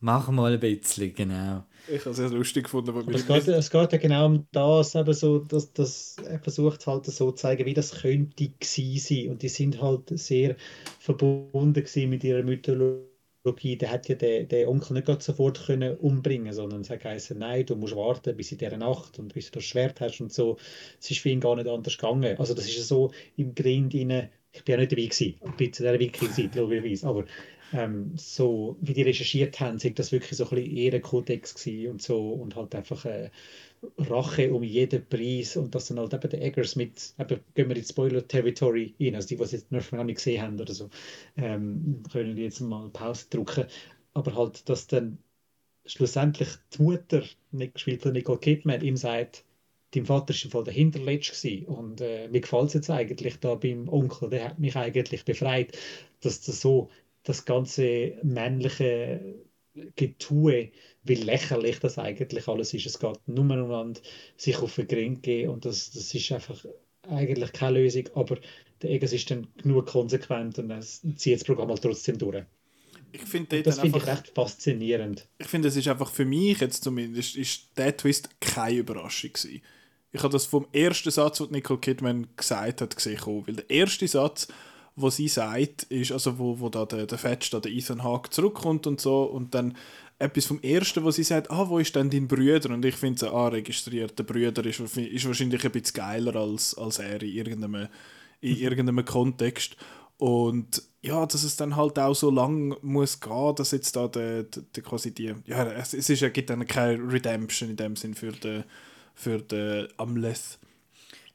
[0.01, 1.65] mach mal ein bisschen, genau.
[1.87, 4.95] Ich habe es sehr lustig gefunden, Aber es geht, es geht ja genau um das,
[4.95, 9.31] eben so, dass, dass er versucht halt so zu zeigen, wie das könnte gewesen sein.
[9.31, 10.55] Und die sind halt sehr
[10.99, 13.12] verbunden mit ihrer Mythologie.
[13.45, 17.65] Der hat ja den, den Onkel nicht sofort können umbringen sondern es hat geheißen, nein,
[17.65, 20.57] du musst warten bis in dieser Nacht und bis du das Schwert hast und so.
[20.99, 22.37] Es ist für ihn gar nicht anders gegangen.
[22.37, 25.85] Also das ist so im Grind rein, ich bin ja nicht dabei gewesen, ein bisschen
[25.85, 27.25] in dieser Wiki-Zeit, logischerweise, aber
[27.73, 32.01] ähm, so, wie die recherchiert haben, sind das wirklich so ein bisschen Ehrenkodex gewesen und
[32.01, 33.29] so und halt einfach äh,
[33.97, 37.75] Rache um jeden Preis und das dann halt eben der Eggers mit, eben, gehen wir
[37.75, 40.89] ins Spoiler-Territory rein, also die, die es jetzt noch nicht gesehen haben oder so,
[41.37, 43.65] ähm, können jetzt mal Pause drücken,
[44.13, 45.17] aber halt, dass dann
[45.85, 49.43] schlussendlich die Mutter, nicht gespielt von Nicole Kidman, ihm sagt,
[49.91, 53.55] dein Vater war im Fall der Hinterletzte und äh, mir gefällt es jetzt eigentlich da
[53.55, 55.77] beim Onkel, der hat mich eigentlich befreit,
[56.21, 56.89] dass das so
[57.23, 59.35] das ganze männliche
[59.95, 60.71] Getue,
[61.03, 62.85] wie lächerlich das eigentlich alles ist.
[62.85, 63.99] Es geht nur umeinander,
[64.37, 66.63] sich auf den Grind gehen und das, das ist einfach
[67.09, 68.37] eigentlich keine Lösung, aber
[68.81, 72.43] der Eggers ist dann genug konsequent und er zieht das Programm halt trotzdem durch.
[73.11, 75.27] Ich finde Das finde ich recht faszinierend.
[75.37, 79.61] ich finde, es ist einfach für mich jetzt zumindest, ist der Twist keine Überraschung gewesen.
[80.11, 84.07] Ich habe das vom ersten Satz, den Nicole Kidman gesagt hat, gesehen, weil der erste
[84.07, 84.47] Satz,
[84.95, 88.29] wo sie sagt, ist, also wo, wo da der, der Fetch, da der Ethan Hawke
[88.29, 89.75] zurückkommt und so und dann
[90.23, 92.73] etwas vom ersten, wo sie sagt, ah, wo ist denn dein Brüder?
[92.73, 96.75] Und ich finde, so, ah, registriert, der Brüder ist, ist wahrscheinlich ein bisschen geiler als,
[96.77, 97.87] als er in irgendeinem,
[98.41, 99.75] in irgendeinem Kontext.
[100.17, 104.43] Und ja, dass es dann halt auch so lang muss gehen, dass jetzt da der,
[104.43, 108.13] der, der quasi die, ja, es, es ist, gibt dann keine Redemption in dem Sinn
[108.13, 108.63] für den,
[109.13, 110.59] für den Amleth.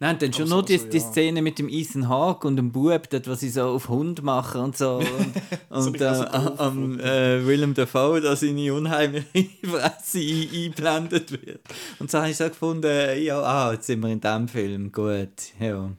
[0.00, 1.02] Nein, dann schon Also- nur die, also, die ja.
[1.02, 4.60] Szene mit dem Ethan Hawke und dem Bub, dort, was sie so auf Hund machen
[4.60, 5.00] und so.
[5.70, 6.08] Und, so äh,
[6.56, 9.26] am äh, Willem Dafoe, da seine unheimliche
[9.64, 11.60] Fresse ein, eingeblendet wird.
[11.98, 15.28] Und so habe ich so gefunden, ja, ah, jetzt sind wir in diesem Film, gut,
[15.60, 15.90] ja.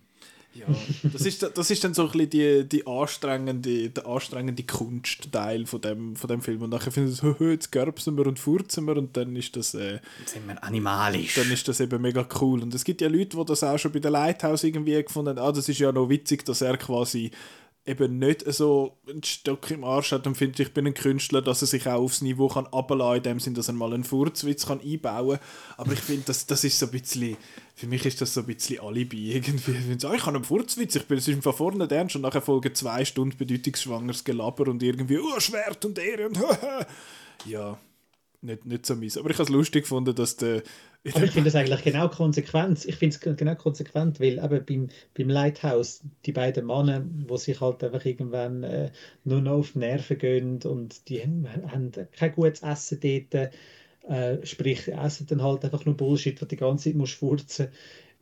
[0.53, 0.65] Ja,
[1.03, 5.79] das ist, das ist dann so ein bisschen die, die anstrengende, der anstrengende Kunstteil von
[5.79, 6.63] dem, von dem Film.
[6.63, 9.75] Und nachher finden sie, jetzt gerbsen wir und furzen wir und dann ist das...
[9.75, 11.35] Äh, Jetzt sind wir animalisch.
[11.35, 12.63] dann ist das eben mega cool.
[12.63, 15.39] Und es gibt ja Leute, die das auch schon bei der Lighthouse irgendwie gefunden haben,
[15.39, 17.29] ah, das ist ja noch witzig, dass er quasi
[17.89, 21.61] eben nicht so einen Stock im Arsch hat und findet, ich bin ein Künstler, dass
[21.61, 24.67] er sich auch aufs Niveau kann runterlassen in dem Sinn, dass er mal einen Furzwitz
[24.67, 25.47] kann einbauen kann.
[25.77, 27.35] Aber ich finde, das, das ist so ein bisschen,
[27.75, 29.71] für mich ist das so ein bisschen Alibi irgendwie.
[29.71, 32.21] Ich finde, so, ah, ich habe einen Furzwitz, ich bin es von vorne Ernst und
[32.21, 36.39] nachher folgen zwei Stunden bedeutungsschwangeres Gelaber und irgendwie, oh, Schwert und Ehre und
[37.45, 37.77] ja,
[38.41, 39.17] nicht, nicht so mies.
[39.17, 40.61] Aber ich habe es lustig gefunden, dass der
[41.13, 42.85] Aber ich finde das eigentlich genau konsequent.
[42.85, 47.61] Ich finde es genau konsequent, weil eben beim, beim Lighthouse die beiden Männer, wo sich
[47.61, 48.91] halt einfach irgendwann äh,
[49.23, 53.51] nur noch auf die Nerven gehen und die haben, haben kein gutes Essen dort,
[54.07, 57.69] äh, sprich essen dann halt einfach nur Bullshit, was die ganze Zeit musst furzen.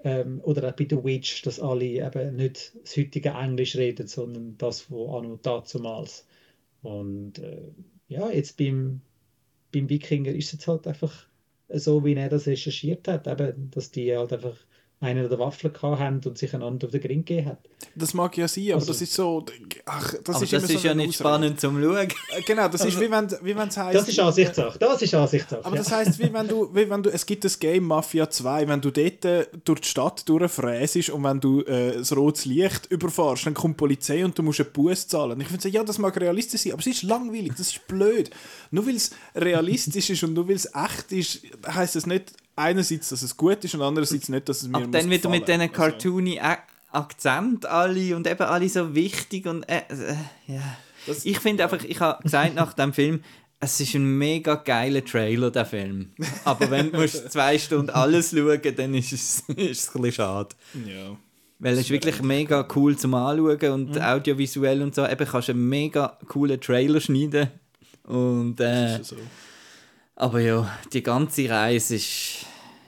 [0.03, 4.55] Ähm, oder auch bei The Witch, dass alle eben nicht das heutige Englisch reden, sondern
[4.57, 6.27] das, wo anno dazumals.
[6.83, 7.71] Und äh,
[8.07, 9.01] ja, jetzt beim,
[9.73, 11.27] beim Wikinger ist es jetzt halt einfach
[11.69, 14.57] so, wie er das recherchiert hat, eben, dass die halt einfach
[14.99, 17.59] einen der Waffeln gehabt haben und sich einander auf den Grin gegeben hat.
[17.93, 19.45] Das mag ja sein, aber Also- das ist so.
[19.85, 21.29] Ach, das Aber ist, das immer ist so ja nicht Ausrede.
[21.29, 21.95] spannend zum Schauen.
[21.97, 22.07] Äh,
[22.47, 23.95] Genau, das ist wie wenn wie es heißt.
[23.95, 25.63] Das ist Ansichtssache, das ist Ansichtssache.
[25.63, 25.83] Aber ja.
[25.83, 28.81] das heisst, wie wenn du, wie wenn du, es gibt das Game Mafia 2, wenn
[28.81, 33.45] du dort äh, durch die Stadt durchfräsest und wenn du äh, das rotes Licht überfährst,
[33.45, 35.39] dann kommt die Polizei und du musst einen Bus zahlen.
[35.41, 38.31] Ich finde so, ja, das mag realistisch sein, aber es ist langweilig, das ist blöd.
[38.71, 43.09] Nur weil es realistisch ist und nur weil es echt ist, heisst es nicht einerseits,
[43.09, 45.71] dass es gut ist und andererseits nicht, dass es mir Aber dann wieder mit diesen
[45.71, 46.57] cartoony A-
[46.91, 50.15] Akzent alle und eben alle so wichtig und äh, äh,
[50.53, 50.77] ja.
[51.23, 53.21] ich finde einfach, ich habe gesagt nach dem Film,
[53.59, 56.11] es ist ein mega geiler Trailer, der Film.
[56.45, 60.11] Aber wenn du musst zwei Stunden alles schauen, dann ist es, ist es ein bisschen
[60.11, 60.49] schade.
[60.85, 61.17] Ja.
[61.59, 65.07] Weil es ist wirklich mega cool zum Anschauen und audiovisuell und so.
[65.07, 67.49] Eben kannst du einen mega coolen Trailer schneiden.
[68.03, 69.15] Und, äh, so.
[70.17, 72.45] Aber ja, die ganze Reise ist,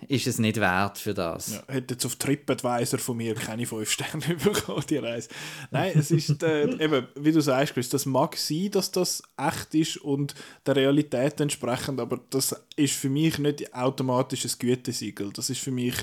[0.07, 1.53] ist es nicht wert für das.
[1.53, 5.29] Ja, hätte jetzt auf TripAdvisor von mir keine 5 Sterne bekommen, die Reise.
[5.69, 9.75] Nein, es ist, äh, eben, wie du sagst, Chris, das mag sein, dass das echt
[9.75, 10.33] ist und
[10.65, 15.31] der Realität entsprechend, aber das ist für mich nicht automatisch ein Gütesiegel.
[15.31, 15.93] Das ist für mich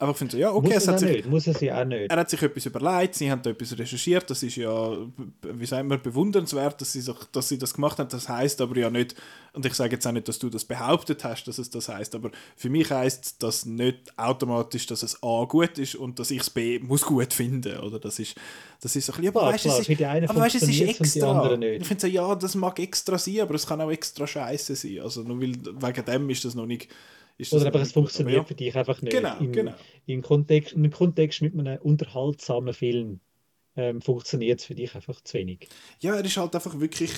[0.00, 1.84] einfach, finde so, ja, okay, muss es es hat sich, nicht, muss es ja auch
[1.84, 2.10] nicht.
[2.10, 4.96] er hat sich etwas überlegt, sie haben da etwas recherchiert, das ist ja,
[5.42, 8.08] wie sagen wir, bewundernswert, dass sie, sich, dass sie das gemacht haben.
[8.08, 9.14] Das heißt aber ja nicht,
[9.52, 12.14] und ich sage jetzt auch nicht, dass du das behauptet hast, dass es das heißt,
[12.14, 16.40] aber für mich heißt das nicht automatisch, dass es A gut ist und dass ich
[16.40, 17.98] es B muss gut finden, oder?
[17.98, 18.36] Das ist,
[18.80, 20.80] das ist so ein bisschen, aber Ja, weißt, klar, es ist, aber weißt, es ist
[20.80, 21.58] extra.
[21.60, 25.00] Ich finde so, ja, das mag extra sein, aber es kann auch extra scheiße sein.
[25.00, 26.88] Also nur weil, wegen dem ist das noch nicht.
[27.40, 28.48] Ist Oder aber es funktioniert Aber ja.
[28.48, 29.12] für dich einfach nicht.
[29.12, 29.74] Genau, Im, genau.
[30.04, 33.20] Im Kontext, Im Kontext mit einem unterhaltsamen Film
[33.76, 35.68] ähm, funktioniert es für dich einfach zu wenig.
[36.00, 37.10] Ja, er ist halt einfach wirklich,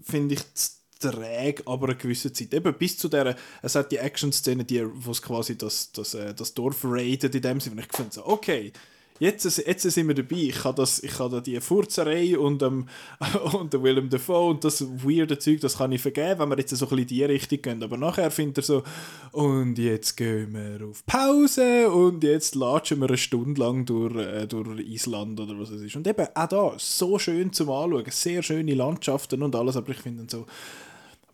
[0.00, 2.54] finde ich, zu träge, aber eine gewisse Zeit.
[2.54, 6.32] Eben bis zu der, es hat die Action-Szene, die, wo es quasi das, das, äh,
[6.32, 8.72] das Dorf raidet in dem Sinne, und ich finde so, okay,
[9.20, 12.86] jetzt, jetzt sind wir dabei, ich kann, das, ich da die Furzerei und, ähm,
[13.52, 16.70] und der Willem Dafoe und das weirde Zeug, das kann ich vergeben, wenn wir jetzt
[16.76, 18.82] so ein bisschen in die Richtung gehen, aber nachher findet er so,
[19.32, 24.46] und jetzt gehen wir auf Pause und jetzt latschen wir eine Stunde lang durch, äh,
[24.48, 25.94] durch Island oder was es ist.
[25.94, 29.98] Und eben auch da, so schön zum Anschauen, sehr schöne Landschaften und alles, aber ich
[29.98, 30.46] finde so,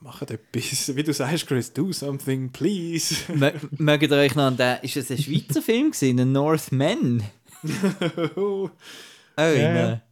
[0.00, 3.14] macht etwas, wie du sagst, Chris, do something, please.
[3.32, 7.22] Mö- Mögt ihr euch noch an den, ist es ein Schweizer Film gewesen, ein Northman?
[8.36, 8.70] oh,
[9.36, 10.02] nein.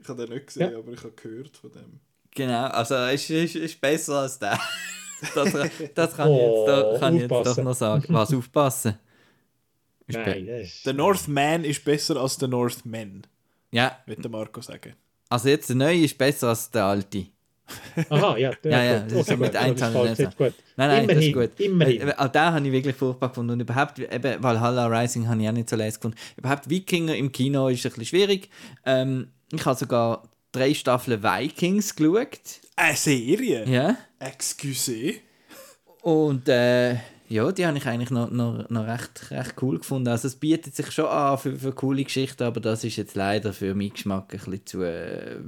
[0.00, 0.78] ich habe den nicht gesehen, Ja.
[0.78, 2.00] aber ich habe gehört von dem.
[2.34, 4.58] Genau, also ist, ist, ist besser als der.
[5.34, 5.50] Das,
[5.94, 8.04] das kann ich jetzt, da, Oh, kann ich jetzt doch noch sagen.
[8.08, 8.98] Was aufpassen?
[10.06, 13.26] Ist Nein, ist, Der Northman ist besser als der Northman,
[13.72, 14.94] Ja, wird der Marco sagen.
[15.30, 17.26] also jetzt der neue ist besser als der alte.
[18.10, 19.54] Aha, ja, Ja, ja, das ist Okay, mit
[20.36, 20.54] gut.
[20.76, 21.60] Nein, nein, immerhin, das ist gut.
[21.60, 22.08] Immerhin.
[22.08, 23.52] Äh, Auch den habe ich wirklich furchtbar gefunden.
[23.52, 26.16] Und überhaupt, eben, Valhalla Rising habe ich auch nicht so leise gefunden.
[26.36, 28.50] Überhaupt Wikinger im Kino ist ein bisschen schwierig.
[28.84, 30.22] Ähm, ich habe sogar
[30.52, 32.40] drei Staffeln Vikings geschaut.
[32.76, 33.64] Eine Serie?
[33.68, 33.96] Ja.
[34.18, 35.16] Excusez.
[36.02, 36.96] Und äh,
[37.28, 40.08] ja, die habe ich eigentlich noch, noch, noch recht, recht cool gefunden.
[40.08, 43.52] Also es bietet sich schon an für, für coole Geschichten, aber das ist jetzt leider
[43.52, 44.82] für meinen Geschmack ein bisschen zu...
[44.82, 45.38] Äh,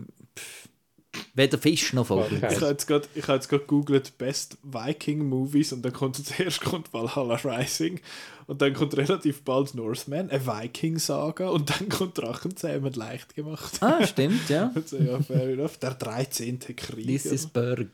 [1.39, 2.37] weder Fisch noch Vogel.
[2.37, 2.49] Okay.
[2.51, 6.17] Ich habe jetzt gerade ich habe jetzt gerade googelt Best Viking Movies und dann kommt
[6.25, 8.01] zuerst kommt Valhalla Rising
[8.47, 13.79] und dann kommt relativ bald Northman, eine Viking Saga und dann kommt Drachenzähmen leicht gemacht.
[13.81, 14.73] Ah, stimmt, ja.
[14.75, 15.79] Also, ja, fair enough.
[15.79, 16.59] Der 13.
[16.77, 17.07] Krieg.
[17.07, 17.89] This is Berg.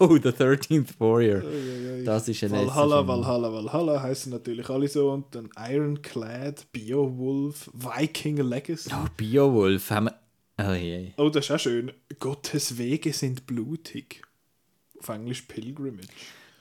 [0.00, 1.42] Oh, The 13th Warrior.
[2.04, 3.06] Das ist ein Valhalla.
[3.06, 8.90] Valhalla, Valhalla heißen natürlich alle so und dann Ironclad, Beowulf, Viking Legacy.
[8.92, 10.23] Oh, Beowulf haben wir...
[10.58, 11.12] Oh je.
[11.16, 11.92] Oh, das ist auch schön.
[12.18, 14.22] Gottes Wege sind blutig.
[15.00, 16.08] Auf Englisch Pilgrimage.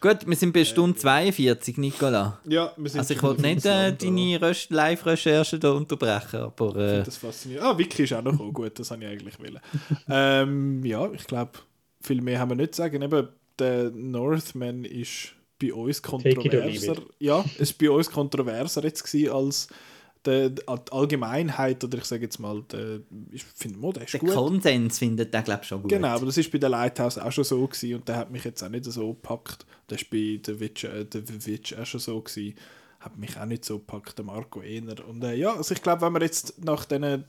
[0.02, 2.42] Gut, wir sind bei Stunde 42, Nicola.
[2.46, 4.38] Ja, wir sind Also ich wollte nicht äh, deine
[4.68, 6.76] Live-Recherche hier unterbrechen, aber...
[6.76, 7.62] Äh, Das fasziniert.
[7.62, 9.60] Ah, Wiki ist auch noch gut, das habe ich eigentlich wollen.
[10.10, 11.52] ähm, ja, ich glaube,
[12.02, 13.02] viel mehr haben wir nicht zu sagen.
[13.02, 16.96] Eben, der Northman ist bei uns kontroverser.
[17.20, 19.68] Ja, es ist bei uns kontroverser jetzt gewesen als
[20.26, 23.02] der, die Allgemeinheit, oder ich sage jetzt mal, der,
[23.32, 24.32] ich finde, oh, der ist der gut.
[24.34, 25.90] Konsens findet der, glaube ich, schon gut.
[25.92, 28.44] Genau, aber das ist bei der Lighthouse auch schon so gewesen und der hat mich
[28.44, 29.66] jetzt auch nicht so gepackt.
[29.88, 32.56] Das ist bei The Witch, äh, The Witch auch schon so gewesen.
[33.00, 34.96] Hat mich auch nicht so gepackt, der Marco Ehner.
[35.08, 37.26] Und äh, ja, also ich glaube, wenn man jetzt nach diesen,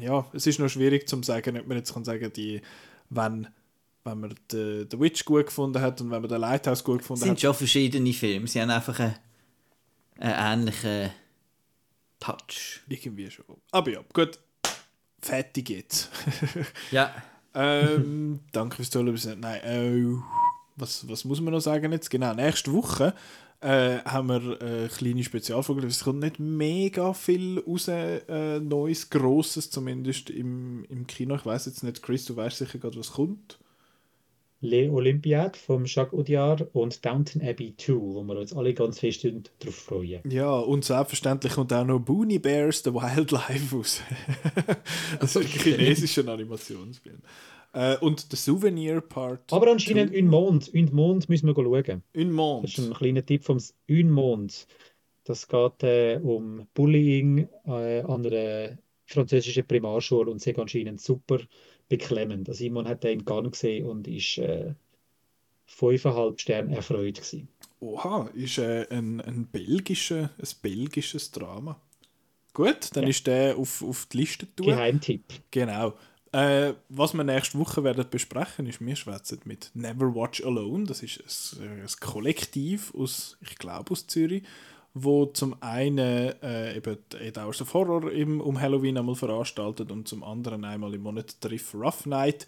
[0.00, 2.60] ja, es ist noch schwierig zu sagen, ob man jetzt kann sagen, die,
[3.08, 3.48] wenn,
[4.04, 7.04] wenn man The, The Witch gut gefunden hat und wenn man The Lighthouse gut Es
[7.04, 7.40] gefunden sind hat.
[7.40, 8.46] schon verschiedene Filme.
[8.46, 9.14] Sie haben einfach einen,
[10.18, 11.10] einen ähnlichen
[12.20, 12.80] Touch.
[12.88, 13.44] Irgendwie schon.
[13.70, 14.38] Aber ja, gut.
[15.20, 16.10] Fertig jetzt.
[16.90, 17.14] Ja.
[17.54, 19.40] Ähm, danke fürs Zuhören.
[19.40, 20.22] Nein, äh,
[20.76, 22.10] was, was muss man noch sagen jetzt?
[22.10, 23.14] Genau, nächste Woche
[23.60, 25.86] äh, haben wir eine kleine Spezialfolge.
[25.86, 31.34] Es kommt nicht mega viel raus, äh, Neues, Grosses, zumindest im, im Kino.
[31.34, 33.58] Ich weiß jetzt nicht, Chris, du weißt sicher gerade, was kommt.
[34.60, 39.24] Le Olympiade vom Jacques Audiard und Downton Abbey 2, wo wir uns alle ganz fest
[39.24, 40.20] darauf freuen.
[40.28, 44.02] Ja, und selbstverständlich kommt auch noch Boonie Bears, The Wildlife raus.
[45.20, 47.20] das ist ein chinesischer Animationsfilm.
[47.72, 49.52] Äh, und der Souvenir Part.
[49.52, 50.72] Aber anscheinend Un Mond.
[50.74, 52.02] Un Mond müssen wir schauen.
[52.16, 52.64] Un Mond.
[52.64, 53.58] Das ist ein kleiner Tipp vom
[53.88, 54.66] Un Mond.
[55.22, 61.38] Das geht äh, um Bullying äh, an einer französischen Primarschule und sie ist anscheinend super
[61.88, 62.48] beklemmend.
[62.48, 64.74] Also Simon hat den in Cannes gesehen und ist äh,
[65.68, 67.48] 5,5 Sterne erfreut gewesen.
[67.80, 71.80] Oha, ist äh, ein, ein, belgischer, ein belgisches Drama.
[72.52, 74.66] Gut, dann ist der auf, auf die Liste tun.
[74.66, 75.32] Geheimtipp.
[75.50, 75.94] Genau.
[76.32, 80.84] Äh, was wir nächste Woche werden besprechen, ist, wir schwätzen mit Never Watch Alone.
[80.84, 84.42] Das ist ein, ein Kollektiv aus, ich glaube, aus Zürich,
[84.94, 85.98] wo zum einen
[86.42, 90.94] äh, eben Eight Hours of Horror im, um Halloween einmal veranstaltet und zum anderen einmal
[90.94, 92.46] im Monat Triff Rough Night.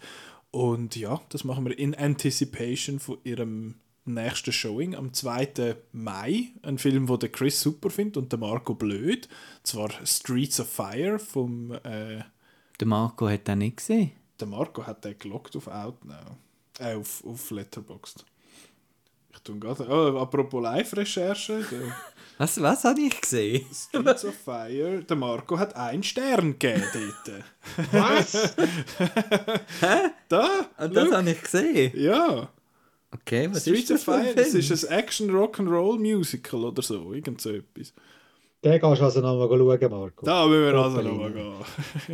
[0.51, 5.77] Und ja, das machen wir in Anticipation von ihrem nächsten Showing am 2.
[5.93, 6.49] Mai.
[6.61, 9.29] Ein Film, wo der Chris super findet und der Marco blöd.
[9.63, 11.71] Zwar Streets of Fire vom...
[11.83, 12.23] Äh,
[12.79, 14.11] der Marco hat den nicht gesehen.
[14.39, 16.15] Der Marco hat den gelockt auf Outnow.
[16.79, 18.25] Äh, auf, auf Letterboxd.
[19.33, 19.87] Ich tue gerade.
[19.87, 21.63] Oh, apropos Live-Recherche.
[22.41, 23.67] Was, was habe ich gesehen?
[23.71, 25.03] Streets of Fire.
[25.03, 27.43] Der Marco hat einen Stern gegeben dort.
[27.91, 28.55] Was?
[29.79, 30.09] Hä?
[30.27, 30.65] Da?
[30.79, 31.91] Und das habe ich gesehen?
[31.93, 32.49] Ja.
[33.11, 34.55] Okay, was Streets ist das of für ein Fire, Film?
[34.59, 37.13] das ist ein Action-Rock'n'Roll-Musical oder so.
[37.13, 37.93] Irgend so etwas.
[38.63, 40.25] Den gehst du also nochmal schauen, Marco.
[40.25, 41.53] Da müssen wir also nochmal gehen.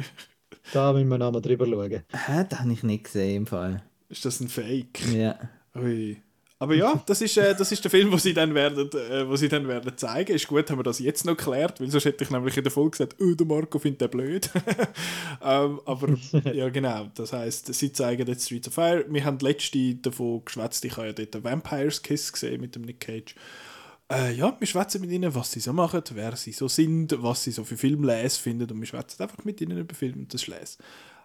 [0.73, 2.03] Da müssen wir nochmal drüber schauen.
[2.11, 3.81] Hä, das habe ich nicht gesehen im Fall.
[4.09, 4.99] Ist das ein Fake?
[5.13, 5.39] Ja.
[5.73, 6.21] Ui.
[6.59, 9.35] Aber ja, das ist, äh, das ist der Film, den sie dann werden, äh, wo
[9.35, 10.35] sie dann werden zeigen.
[10.35, 12.71] Ist gut, haben wir das jetzt noch geklärt, weil sonst hätte ich nämlich in der
[12.71, 14.49] Folge gesagt, oh, der Marco findet den blöd.
[15.43, 16.17] ähm, aber
[16.51, 17.11] ja, genau.
[17.13, 19.05] Das heißt, sie zeigen jetzt Streets of Fire.
[19.07, 20.83] Wir haben letzte davon geschwätzt.
[20.85, 23.35] Ich habe ja dort Vampire's Kiss gesehen mit dem Nick Cage.
[24.11, 27.43] Äh, ja, wir schwätzen mit ihnen, was sie so machen, wer sie so sind, was
[27.43, 30.47] sie so für Filmles finden und wir schwätzen einfach mit ihnen über Film und das
[30.47, 30.77] les.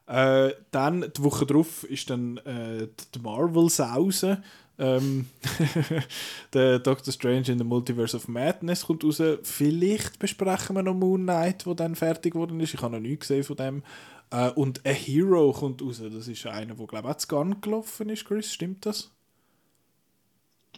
[0.07, 4.43] Äh, dann, die Woche drauf ist dann äh, die Marvel-Sause.
[4.79, 5.27] Ähm,
[6.55, 9.23] der Doctor Strange in the Multiverse of Madness kommt raus.
[9.43, 12.75] Vielleicht besprechen wir noch Moon Knight, der dann fertig geworden ist.
[12.75, 13.83] Ich habe noch nichts gesehen von dem.
[14.31, 16.03] Äh, und A Hero kommt raus.
[16.03, 18.53] Das ist einer, der, glaube ich, auch zu Gun gelaufen ist, Chris.
[18.53, 19.11] Stimmt das?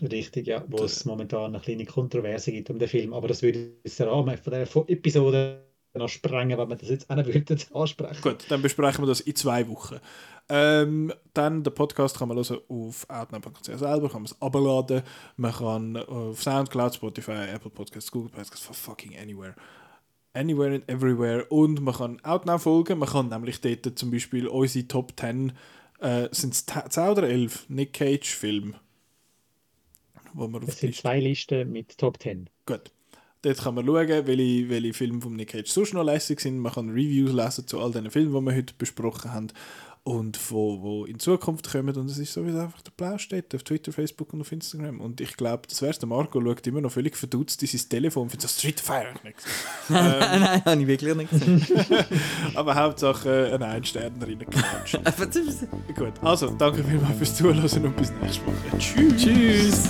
[0.03, 0.65] Richtig, ja.
[0.69, 3.13] Wo es momentan eine kleine Kontroverse gibt um den Film.
[3.15, 5.65] Aber das würde den Rahmen von dieser Fo- Episode
[5.99, 8.23] noch sprengen, wenn wir das jetzt auch würden ansprechen.
[8.23, 10.01] Gut, dann besprechen wir das in zwei Wochen.
[10.49, 15.03] Ähm, dann den Podcast kann man hören auf outnow.ch selber, kann man es abladen.
[15.37, 19.55] Man kann auf Soundcloud, Spotify, Apple Podcasts, Google Podcasts, for fucking anywhere.
[20.35, 21.47] Anywhere and everywhere.
[21.49, 22.99] Und man kann Outnow folgen.
[22.99, 25.53] Man kann nämlich dort zum Beispiel unsere Top 10,
[26.01, 28.75] äh, sind es 10 oder 11 Nick Cage Filme,
[30.35, 32.51] wo auf Es sind zwei Listen mit Top 10.
[32.67, 32.91] Gut.
[33.45, 36.59] Dort kann man schauen, welche, welche Filme von Nick Cage sonst noch lässig sind.
[36.59, 39.49] Man kann Reviews lesen zu all den Filmen, die wir heute besprochen haben
[40.03, 41.95] und wo, wo in Zukunft kommen.
[41.95, 45.01] Und es ist sowieso einfach der Blau steht auf Twitter, Facebook und auf Instagram.
[45.01, 45.99] Und ich glaube, das wär's.
[45.99, 49.13] Der Marco schaut immer noch völlig verdutzt in sein Telefon für das Street Fire.
[49.23, 49.53] nicht gesehen.
[49.91, 51.67] Nein, nein, habe ich wirklich nicht gesehen.
[52.55, 55.67] Aber Hauptsache äh, ein Einstern ist-
[55.97, 58.79] Gut, also danke vielmals fürs Zuhören und bis nächste Woche.
[58.79, 59.23] Tschüss.
[59.23, 59.89] Tschüss.